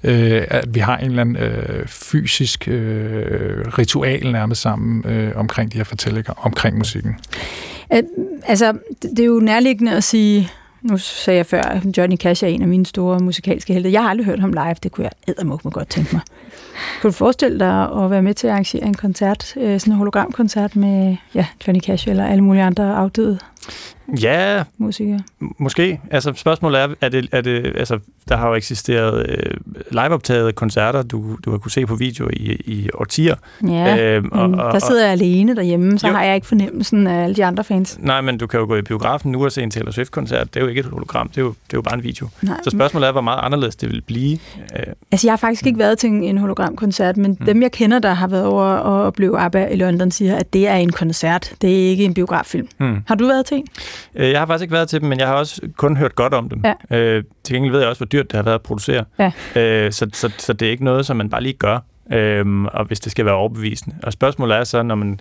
Øh, 0.04 0.42
at 0.48 0.74
vi 0.74 0.80
har 0.80 0.96
en 0.96 1.06
eller 1.06 1.20
anden 1.20 1.36
øh, 1.36 1.86
fysisk 1.86 2.68
øh, 2.68 3.66
ritual 3.78 4.32
nærmest 4.32 4.60
sammen 4.60 5.04
øh, 5.10 5.32
omkring 5.36 5.72
de 5.72 5.76
her 5.76 5.84
fortællinger, 5.84 6.32
omkring 6.46 6.78
musikken. 6.78 7.16
At, 7.90 8.04
altså, 8.46 8.78
det 9.02 9.18
er 9.18 9.24
jo 9.24 9.40
nærliggende 9.40 9.92
at 9.92 10.04
sige, 10.04 10.50
nu 10.82 10.96
sagde 10.96 11.36
jeg 11.36 11.46
før, 11.46 11.62
at 11.62 11.98
Johnny 11.98 12.16
Cash 12.16 12.44
er 12.44 12.48
en 12.48 12.62
af 12.62 12.68
mine 12.68 12.86
store 12.86 13.18
musikalske 13.18 13.72
helte. 13.72 13.92
Jeg 13.92 14.02
har 14.02 14.10
aldrig 14.10 14.26
hørt 14.26 14.40
ham 14.40 14.52
live, 14.52 14.74
det 14.82 14.92
kunne 14.92 15.04
jeg 15.04 15.12
eddermukke 15.28 15.70
godt 15.70 15.88
tænke 15.88 16.10
mig. 16.12 16.22
Kunne 17.00 17.08
du 17.08 17.16
forestille 17.16 17.58
dig 17.58 18.04
at 18.04 18.10
være 18.10 18.22
med 18.22 18.34
til 18.34 18.46
at 18.46 18.52
arrangere 18.52 18.84
en 18.84 18.94
koncert, 18.94 19.56
øh, 19.56 19.80
sådan 19.80 19.92
en 19.92 19.98
hologramkoncert 19.98 20.76
med 20.76 21.16
ja, 21.34 21.46
Johnny 21.66 21.80
Cash 21.80 22.08
eller 22.08 22.26
alle 22.26 22.44
mulige 22.44 22.62
andre 22.62 22.94
afdøde 22.94 23.38
ja, 24.22 24.62
musikere? 24.78 25.20
måske. 25.58 26.00
Altså, 26.10 26.32
spørgsmålet 26.36 26.80
er, 26.80 26.88
er 27.00 27.08
det, 27.08 27.28
er 27.32 27.40
det, 27.40 27.72
altså, 27.76 27.98
der 28.28 28.36
har 28.36 28.48
jo 28.48 28.54
eksisteret 28.54 29.26
øh, 29.30 29.56
liveoptagede 29.90 30.52
koncerter, 30.52 31.02
du, 31.02 31.36
du 31.44 31.50
har 31.50 31.58
kunne 31.58 31.70
se 31.70 31.86
på 31.86 31.94
video 31.94 32.28
i, 32.32 32.52
i 32.64 32.88
årtier. 32.94 33.34
Ja, 33.68 34.14
Øhm, 34.16 34.28
og- 34.32 34.50
og- 34.50 34.72
der 34.72 34.78
sidder 34.78 35.02
jeg 35.02 35.12
alene 35.12 35.56
derhjemme, 35.56 35.98
så 35.98 36.08
Jo. 36.08 36.14
har 36.14 36.24
jeg 36.24 36.34
ikke 36.34 36.46
fornemmelsen 36.46 37.06
af 37.06 37.24
alle 37.24 37.36
de 37.36 37.44
andre 37.44 37.64
fans. 37.64 37.98
Nej, 38.02 38.20
men 38.20 38.38
du 38.38 38.46
kan 38.46 38.60
jo 38.60 38.66
gå 38.66 38.76
i 38.76 38.82
biografen 38.82 39.32
nu 39.32 39.44
og 39.44 39.52
se 39.52 39.62
en 39.62 39.70
Taylor 39.70 39.90
Swift-koncert. 39.92 40.54
Det 40.54 40.60
er 40.60 40.64
jo 40.64 40.68
ikke 40.68 40.78
et 40.80 40.86
hologram, 40.86 41.28
det 41.28 41.38
er 41.38 41.42
jo, 41.42 41.48
det 41.48 41.72
er 41.72 41.78
jo 41.78 41.82
bare 41.82 41.94
en 41.94 42.02
video. 42.04 42.28
Nej. 42.42 42.56
Så 42.64 42.70
spørgsmålet 42.70 43.08
er, 43.08 43.12
hvor 43.12 43.20
meget 43.20 43.40
anderledes 43.42 43.76
det 43.76 43.88
vil 43.88 44.00
blive. 44.00 44.38
Øh, 44.76 44.82
Altså, 45.12 45.26
jeg 45.26 45.32
har 45.32 45.36
faktisk 45.36 45.66
ikke 45.66 45.78
været 45.78 45.98
til 45.98 46.10
en- 46.10 46.38
hologramkoncert, 46.38 47.16
men 47.16 47.36
mm. 47.40 47.46
dem, 47.46 47.62
jeg 47.62 47.72
kender, 47.72 47.98
der 47.98 48.14
har 48.14 48.26
været 48.28 48.44
over 48.46 48.64
og 48.64 49.02
opleve 49.04 49.38
ABBA 49.38 49.66
i 49.66 49.76
London, 49.76 50.10
siger, 50.10 50.36
at 50.36 50.52
det 50.52 50.68
er 50.68 50.74
en 50.74 50.92
koncert. 50.92 51.52
Det 51.62 51.70
er 51.84 51.88
ikke 51.90 52.04
en 52.04 52.14
biograffilm. 52.14 52.68
hmm. 52.78 52.96
Har 53.06 53.14
du 53.14 53.26
været 53.26 53.46
til 53.46 53.56
en? 53.56 53.66
Øh, 54.14 54.30
Jeg 54.30 54.38
har 54.38 54.46
faktisk 54.46 54.62
ikke 54.62 54.72
været 54.74 54.88
til 54.88 55.00
dem, 55.00 55.08
men 55.08 55.18
jeg 55.18 55.26
har 55.28 55.34
også 55.34 55.60
kun 55.76 55.96
hørt 55.96 56.14
godt 56.14 56.34
om 56.34 56.48
dem. 56.48 56.62
Ja. 56.90 56.96
Øh, 56.98 57.24
til 57.44 57.54
gengæld 57.54 57.72
ved 57.72 57.80
jeg 57.80 57.88
også, 57.88 57.98
hvor 58.00 58.06
dyrt 58.06 58.30
det 58.30 58.36
har 58.36 58.42
været 58.42 58.54
at 58.54 58.62
producere. 58.62 59.04
Ja. 59.18 59.32
Øh, 59.56 59.92
så, 59.92 60.06
så, 60.12 60.30
så 60.38 60.52
det 60.52 60.66
er 60.66 60.70
ikke 60.72 60.84
noget, 60.84 61.06
som 61.06 61.16
man 61.16 61.30
bare 61.30 61.42
lige 61.42 61.52
gør, 61.54 61.78
øhm, 62.12 62.66
og 62.66 62.84
hvis 62.84 63.00
det 63.00 63.12
skal 63.12 63.24
være 63.24 63.34
overbevisende. 63.34 63.96
Og 64.02 64.12
spørgsmålet 64.12 64.56
er 64.56 64.64
så, 64.64 64.82
når 64.82 64.94
man 64.94 65.20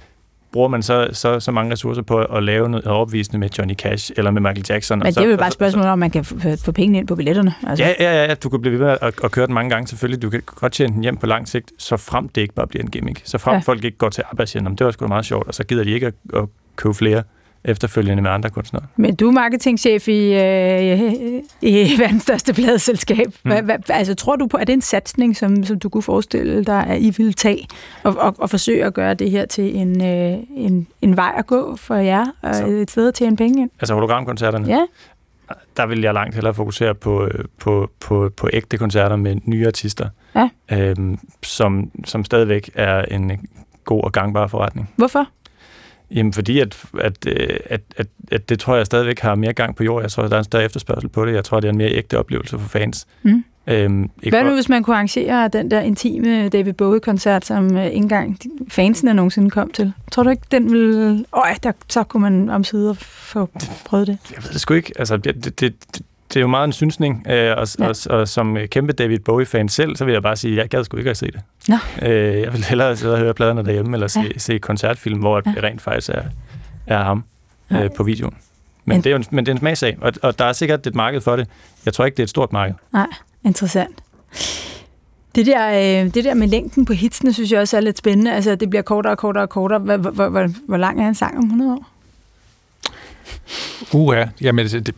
bruger 0.51 0.67
man 0.67 0.83
så, 0.83 1.07
så, 1.11 1.39
så 1.39 1.51
mange 1.51 1.71
ressourcer 1.71 2.01
på 2.01 2.17
at 2.19 2.43
lave 2.43 2.69
noget 2.69 2.85
overbevisende 2.87 3.37
med 3.39 3.49
Johnny 3.57 3.75
Cash 3.75 4.11
eller 4.17 4.31
med 4.31 4.41
Michael 4.41 4.65
Jackson. 4.69 4.99
Men 4.99 5.07
det 5.07 5.17
er 5.17 5.25
jo 5.29 5.37
bare 5.37 5.47
et 5.47 5.53
spørgsmål 5.53 5.85
om, 5.85 5.99
man 5.99 6.09
kan 6.11 6.25
få, 6.25 6.35
få 6.65 6.71
pengene 6.71 6.97
ind 6.97 7.07
på 7.07 7.15
billetterne. 7.15 7.53
Altså. 7.67 7.85
Ja, 7.85 7.93
ja, 7.99 8.25
ja, 8.25 8.33
du 8.33 8.49
kan 8.49 8.61
blive 8.61 8.79
ved 8.79 8.85
med 8.85 8.97
at, 9.01 9.13
at 9.23 9.31
køre 9.31 9.45
den 9.45 9.53
mange 9.53 9.69
gange, 9.69 9.87
selvfølgelig. 9.87 10.21
Du 10.21 10.29
kan 10.29 10.41
godt 10.45 10.73
tjene 10.73 10.93
den 10.93 11.01
hjem 11.03 11.17
på 11.17 11.25
lang 11.25 11.47
sigt, 11.47 11.71
så 11.77 11.97
frem 11.97 12.29
det 12.29 12.41
ikke 12.41 12.53
bare 12.53 12.67
bliver 12.67 12.83
en 12.83 12.91
gimmick. 12.91 13.21
Så 13.25 13.37
frem 13.37 13.53
Ja. 13.55 13.59
folk 13.59 13.83
ikke 13.83 13.97
går 13.97 14.09
til 14.09 14.23
arbejde 14.31 14.43
og 14.43 14.47
siger, 14.49 14.63
"Nå, 14.63 14.69
men 14.69 14.77
det 14.77 14.85
var 14.85 14.91
sgu 14.91 15.07
meget 15.07 15.25
sjovt, 15.25 15.47
og 15.47 15.53
så 15.53 15.63
gider 15.63 15.83
de 15.83 15.91
ikke 15.91 16.07
at, 16.07 16.13
at 16.35 16.43
købe 16.75 16.93
flere 16.93 17.23
efterfølgende 17.67 18.23
med 18.23 18.31
andre 18.31 18.49
kunstnere. 18.49 18.83
Men 18.95 19.15
du 19.15 19.27
er 19.27 19.31
marketingchef 19.31 20.07
i, 20.07 20.33
øh, 20.33 21.13
i 21.61 21.99
verdens 21.99 22.23
største 22.23 22.53
pladeselskab. 22.53 23.27
Hvad, 23.43 23.61
hvad, 23.61 23.75
altså, 23.89 24.15
tror 24.15 24.35
du 24.35 24.47
på, 24.47 24.57
at 24.57 24.67
det 24.67 24.73
er 24.73 24.77
en 24.77 24.81
satsning, 24.81 25.37
som, 25.37 25.63
som 25.63 25.79
du 25.79 25.89
kunne 25.89 26.03
forestille 26.03 26.63
dig, 26.63 26.85
at 26.87 27.01
I 27.01 27.13
ville 27.17 27.33
tage 27.33 27.67
og, 28.03 28.15
og, 28.17 28.35
og 28.37 28.49
forsøge 28.49 28.85
at 28.85 28.93
gøre 28.93 29.13
det 29.13 29.31
her 29.31 29.45
til 29.45 29.75
en, 29.75 30.01
øh, 30.03 30.37
en, 30.55 30.87
en 31.01 31.17
vej 31.17 31.33
at 31.37 31.47
gå 31.47 31.75
for 31.75 31.95
jer, 31.95 32.25
og 32.41 32.55
Så- 32.55 32.65
et 32.65 32.91
sted 32.91 33.07
at 33.07 33.13
tjene 33.13 33.37
penge 33.37 33.61
ind? 33.61 33.69
Altså 33.79 33.93
hologramkoncerterne. 33.93 34.67
Ja, 34.67 34.81
der 35.77 35.85
vil 35.85 36.01
jeg 36.01 36.13
langt 36.13 36.35
hellere 36.35 36.53
fokusere 36.53 36.95
på, 36.95 37.25
øh, 37.25 37.45
på, 37.59 37.89
på, 37.99 38.29
på 38.37 38.49
ægte 38.53 38.77
koncerter 38.77 39.15
med 39.15 39.35
nye 39.45 39.67
artister, 39.67 40.09
Ja. 40.35 40.49
øhm, 40.71 41.19
som, 41.43 41.91
som 42.05 42.23
stadigvæk 42.25 42.69
er 42.75 43.01
en 43.01 43.31
god 43.83 44.03
og 44.03 44.11
gangbar 44.11 44.47
forretning. 44.47 44.89
hvorfor? 44.95 45.27
Jamen 46.11 46.33
fordi, 46.33 46.59
at, 46.59 46.85
at, 46.99 47.17
øh, 47.27 47.57
at, 47.65 47.81
at, 47.97 48.07
at 48.31 48.49
det 48.49 48.59
tror 48.59 48.75
jeg 48.75 48.85
stadigvæk 48.85 49.19
har 49.19 49.35
mere 49.35 49.53
gang 49.53 49.75
på 49.75 49.83
jord. 49.83 50.01
Jeg 50.01 50.11
tror, 50.11 50.27
der 50.27 50.35
er 50.35 50.39
en 50.39 50.43
større 50.43 50.63
efterspørgsel 50.63 51.09
på 51.09 51.25
det. 51.25 51.33
Jeg 51.33 51.43
tror, 51.43 51.59
det 51.59 51.67
er 51.67 51.71
en 51.71 51.77
mere 51.77 51.91
ægte 51.91 52.19
oplevelse 52.19 52.59
for 52.59 52.67
fans. 52.67 53.07
Mm. 53.23 53.43
Øhm, 53.67 54.09
ikke 54.23 54.37
Hvad 54.37 54.43
nu, 54.43 54.53
hvis 54.53 54.69
man 54.69 54.83
kunne 54.83 54.95
arrangere 54.95 55.47
den 55.47 55.71
der 55.71 55.81
intime 55.81 56.49
David 56.49 56.73
Bowie-koncert, 56.73 57.45
som 57.45 57.77
øh, 57.77 57.85
ikke 57.85 57.95
engang 57.95 58.39
fansene 58.69 59.13
nogensinde 59.13 59.49
kom 59.49 59.71
til? 59.71 59.93
Tror 60.11 60.23
du 60.23 60.29
ikke, 60.29 60.43
den 60.51 60.71
ville... 60.71 61.25
Øj, 61.33 61.53
der, 61.63 61.71
så 61.89 62.03
kunne 62.03 62.21
man 62.21 62.49
omsider 62.49 62.93
få 62.93 63.49
prøvet 63.85 64.07
det. 64.07 64.17
Jeg 64.35 64.43
ved 64.43 64.51
det 64.51 64.61
sgu 64.61 64.73
ikke. 64.73 64.93
Altså, 64.99 65.17
det, 65.17 65.45
det, 65.45 65.59
det, 65.59 66.01
det 66.29 66.35
er 66.35 66.41
jo 66.41 66.47
meget 66.47 66.67
en 66.67 66.73
synsning, 66.73 67.25
øh, 67.29 67.57
og, 67.57 67.67
Ja. 67.79 67.83
ja. 67.85 67.89
og, 67.89 67.95
og 68.19 68.27
som 68.27 68.57
øh, 68.57 68.67
kæmpe 68.67 68.93
David 68.93 69.19
Bowie-fan 69.19 69.69
selv, 69.69 69.95
så 69.95 70.05
vil 70.05 70.11
jeg 70.11 70.21
bare 70.23 70.35
sige, 70.35 70.51
at 70.53 70.57
jeg 70.57 70.69
gad 70.69 70.83
sgu 70.83 70.97
ikke 70.97 71.09
at 71.09 71.17
se 71.17 71.25
det. 71.25 71.39
Nå. 71.67 71.75
Øh, 72.01 72.41
jeg 72.41 72.53
vil 72.53 72.63
hellere 72.65 72.97
sidde 72.97 73.13
og 73.13 73.19
høre 73.19 73.33
pladerne 73.33 73.65
derhjemme, 73.65 73.93
eller 73.95 74.07
se, 74.07 74.19
Ja. 74.19 74.25
ja. 74.33 74.37
se 74.39 74.57
koncertfilm, 74.59 75.19
hvor 75.19 75.35
Ja. 75.45 75.49
ja. 75.49 75.55
det 75.55 75.63
rent 75.63 75.81
faktisk 75.81 76.09
er, 76.09 76.21
er 76.87 77.03
ham 77.03 77.23
Ja. 77.71 77.83
øh, 77.83 77.89
på 77.97 78.03
videoen. 78.03 78.33
Men, 78.85 78.95
Men- 78.95 78.97
det 79.03 79.05
er 79.09 79.11
jo 79.11 79.17
en, 79.17 79.25
men 79.31 79.45
det 79.45 79.51
er 79.51 79.55
en 79.55 79.59
smagsag, 79.59 79.97
og, 80.01 80.13
og 80.21 80.39
der 80.39 80.45
er 80.45 80.53
sikkert 80.53 80.87
et 80.87 80.95
marked 80.95 81.21
for 81.21 81.35
det. 81.35 81.47
Jeg 81.85 81.93
tror 81.93 82.05
ikke, 82.05 82.15
det 82.15 82.23
er 82.23 82.25
et 82.25 82.29
stort 82.29 82.53
marked. 82.53 82.75
Nej, 82.93 83.07
interessant. 83.45 83.95
Det 85.35 85.45
der, 85.45 85.69
øh, 86.03 86.13
det 86.13 86.23
der 86.23 86.33
med 86.33 86.47
længden 86.47 86.85
på 86.85 86.93
hitsene, 86.93 87.33
synes 87.33 87.51
jeg 87.51 87.59
også 87.61 87.77
er 87.77 87.81
lidt 87.81 87.97
spændende. 87.97 88.33
Altså, 88.33 88.55
det 88.55 88.69
bliver 88.69 88.81
kortere 88.83 89.13
og 89.13 89.17
kortere 89.17 89.43
og 89.43 89.49
kortere. 89.49 89.79
Hvor, 89.79 89.97
hvor, 89.97 90.29
hvor, 90.29 90.49
hvor 90.67 90.77
lang 90.77 91.01
er 91.03 91.07
en 91.07 91.15
sang 91.15 91.37
om 91.37 91.43
100 91.43 91.71
år? 91.73 91.87
Uha, 93.93 94.25
jamen 94.41 94.65
det, 94.65 94.87
det, 94.87 94.95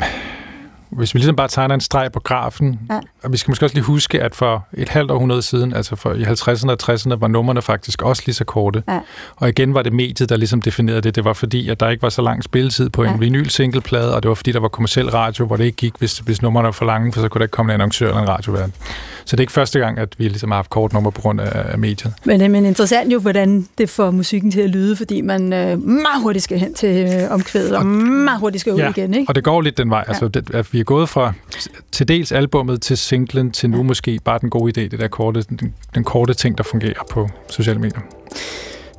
hvis 0.92 1.14
vi 1.14 1.20
ligesom 1.20 1.36
bare 1.36 1.48
tegner 1.48 1.76
en 1.76 1.82
streg 1.82 2.12
på 2.12 2.20
grafen, 2.20 2.80
Ja. 2.90 2.94
ja. 2.96 3.00
og 3.24 3.32
vi 3.32 3.38
skal 3.38 3.52
måske 3.52 3.66
også 3.66 3.76
lige 3.76 3.84
huske, 3.84 4.22
at 4.24 4.36
for 4.36 4.68
et 4.74 4.90
halvt 4.90 5.12
århundrede 5.12 5.42
siden, 5.42 5.74
altså 5.74 5.96
for 5.96 6.14
i 6.14 6.24
50'erne 6.24 6.70
og 6.72 6.78
60'erne, 6.84 7.16
var 7.20 7.28
numrene 7.28 7.62
faktisk 7.62 8.02
også 8.02 8.24
lige 8.26 8.36
så 8.36 8.44
korte. 8.46 8.84
Ja. 8.88 9.00
Og 9.36 9.50
igen 9.50 9.74
var 9.74 9.82
det 9.82 9.94
mediet, 9.94 10.30
der 10.30 10.38
ligesom 10.38 10.62
definerede 10.62 11.02
det. 11.02 11.16
Det 11.16 11.26
var 11.26 11.34
fordi, 11.34 11.70
at 11.70 11.80
der 11.80 11.90
ikke 11.90 12.02
var 12.04 12.10
så 12.10 12.22
lang 12.22 12.44
spilletid 12.44 12.90
på 12.90 13.04
Ja. 13.04 13.14
en 13.14 13.20
vinyl-singleplade, 13.22 14.16
og 14.16 14.24
det 14.24 14.30
var 14.30 14.36
fordi, 14.36 14.52
der 14.52 14.60
var 14.60 14.68
kommersiel 14.68 15.10
radio, 15.10 15.46
hvor 15.46 15.56
det 15.56 15.64
ikke 15.64 15.76
gik, 15.76 15.94
hvis, 16.00 16.18
hvis 16.20 16.42
numrene 16.42 16.66
var 16.66 16.72
for 16.72 16.86
lange, 16.86 17.14
for 17.14 17.22
så 17.22 17.28
kunne 17.30 17.40
der 17.40 17.46
ikke 17.46 17.52
komme 17.52 17.72
en 17.72 17.74
annoncør 17.74 18.08
eller 18.08 18.22
en 18.22 18.30
radiovært. 18.30 18.70
Så 19.26 19.36
det 19.36 19.40
er 19.40 19.44
ikke 19.44 19.54
første 19.54 19.80
gang, 19.80 19.98
at 20.00 20.10
vi 20.18 20.24
ligesom 20.28 20.52
har 20.52 20.56
haft 20.58 20.70
kort 20.70 20.94
nummer 20.94 21.10
på 21.12 21.22
grund 21.22 21.42
af, 21.42 21.72
af 21.72 21.78
mediet. 21.80 22.14
Men, 22.26 22.42
øh, 22.42 22.52
men 22.52 22.66
interessant 22.66 23.14
jo, 23.14 23.20
hvordan 23.20 23.68
det 23.78 23.90
får 23.90 24.12
musikken 24.12 24.52
til 24.52 24.62
at 24.62 24.70
lyde, 24.70 24.96
fordi 24.96 25.22
man 25.22 25.54
øh, 25.54 25.82
meget 25.88 26.22
hurtigt 26.22 26.44
skal 26.44 26.60
hen 26.60 26.74
til 26.74 27.14
øh, 27.14 27.32
omkvædet, 27.32 27.76
og 27.76 27.86
meget 27.86 28.40
hurtigt 28.40 28.62
skal 28.62 28.74
ud 28.74 28.80
Ja, 28.80 28.90
igen, 28.90 29.14
ikke? 29.14 29.30
Og 29.30 29.36
det 29.36 29.44
går 29.44 29.62
lidt 29.62 29.78
den 29.78 29.90
vej. 29.90 30.04
Altså, 30.08 30.28
det, 30.28 30.50
at 30.54 30.74
vi 30.74 30.79
er 30.80 30.84
gået 30.84 31.10
fra 31.10 31.34
til 31.92 32.08
dels 32.08 32.32
albummet 32.32 32.82
til 32.82 32.98
singlen 32.98 33.52
til 33.52 33.70
nu 33.70 33.84
måske 33.84 34.20
bare 34.24 34.40
den 34.40 34.50
gode 34.50 34.72
idé, 34.72 34.90
det 34.90 35.00
der 35.00 35.08
korte, 35.08 35.42
den, 35.42 35.74
den 35.96 36.04
korte 36.04 36.34
ting, 36.34 36.58
der 36.58 36.64
fungerer 36.64 37.04
på 37.10 37.30
sociale 37.50 37.80
medier. 37.80 38.02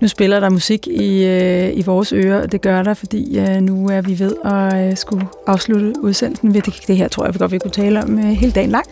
Nu 0.01 0.09
spiller 0.09 0.41
der 0.41 0.51
musik 0.51 0.87
i, 0.87 1.25
øh, 1.25 1.79
i 1.79 1.83
vores 1.83 2.13
ører, 2.13 2.43
og 2.43 2.53
det 2.53 2.61
gør 2.63 2.83
der, 2.83 2.95
fordi 2.95 3.39
øh, 3.39 3.61
nu 3.61 3.89
er 3.89 4.01
vi 4.01 4.19
ved 4.19 4.37
at 4.45 4.91
øh, 4.91 4.97
skulle 4.97 5.27
afslutte 5.47 5.95
udsendelsen. 6.03 6.55
Det, 6.55 6.85
det 6.87 6.97
her 6.97 7.09
tror 7.09 7.25
jeg 7.25 7.35
vi 7.35 7.39
godt, 7.39 7.53
vi 7.53 7.59
kunne 7.59 7.71
tale 7.71 8.03
om 8.03 8.19
øh, 8.19 8.25
hele 8.25 8.53
dagen 8.53 8.71
lang. 8.71 8.87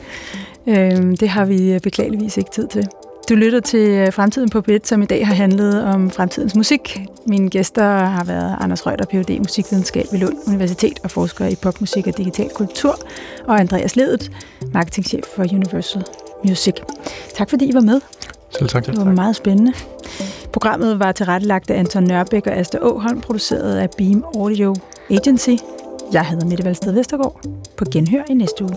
Øh, 0.67 1.17
det 1.21 1.29
har 1.29 1.45
vi 1.45 1.73
øh, 1.73 1.81
beklageligvis 1.81 2.37
ikke 2.37 2.51
tid 2.51 2.69
til. 2.69 2.89
Du 3.29 3.35
lytter 3.35 3.61
til 3.61 3.91
øh, 3.91 4.13
Fremtiden 4.13 4.51
på 4.51 4.61
Bit, 4.61 4.87
som 4.87 5.03
i 5.03 5.07
dag 5.07 5.27
har 5.27 5.35
handlet 5.35 5.85
om 5.85 6.11
fremtidens 6.11 6.55
musik. 6.55 7.01
Mine 7.27 7.51
gæster 7.51 7.83
har 7.85 8.25
været 8.25 8.57
Anders 8.61 8.87
Reuter, 8.87 9.05
Ph.D. 9.05 9.31
i 9.31 9.39
musikvidenskab 9.39 10.05
ved 10.13 10.19
Lund 10.21 10.37
Universitet 10.47 10.99
og 11.05 11.11
forsker 11.11 11.47
i 11.47 11.55
popmusik 11.63 12.07
og 12.07 12.17
digital 12.17 12.51
kultur, 12.55 12.99
og 13.45 13.61
Andreas 13.61 13.97
Ledet, 13.97 14.31
marketingchef 14.73 15.25
for 15.37 15.43
Universal 15.43 16.05
Music. 16.45 16.75
Tak 17.35 17.51
fordi 17.51 17.65
I 17.65 17.75
var 17.75 17.81
med. 17.81 18.01
Selv 18.51 18.69
tak. 18.69 18.87
Det 18.87 18.97
var 18.97 19.05
meget 19.05 19.37
spændende. 19.37 19.73
Programmet 20.53 20.99
var 20.99 21.13
tilrettelagt 21.13 21.71
af 21.71 21.79
Anton 21.79 22.05
Nørbæk 22.05 22.47
og 22.47 22.53
Asta 22.53 22.79
Åholm, 22.81 23.21
produceret 23.21 23.77
af 23.77 23.91
Beam 23.99 24.25
Audio 24.35 24.75
Agency. 25.11 25.55
Jeg 26.13 26.27
hedder 26.27 26.47
Mette 26.47 26.65
Valsted 26.65 26.93
Vestergaard. 26.93 27.41
På 27.77 27.85
genhør 27.93 28.23
i 28.31 28.35
næste 28.35 28.65
uge. 28.65 28.77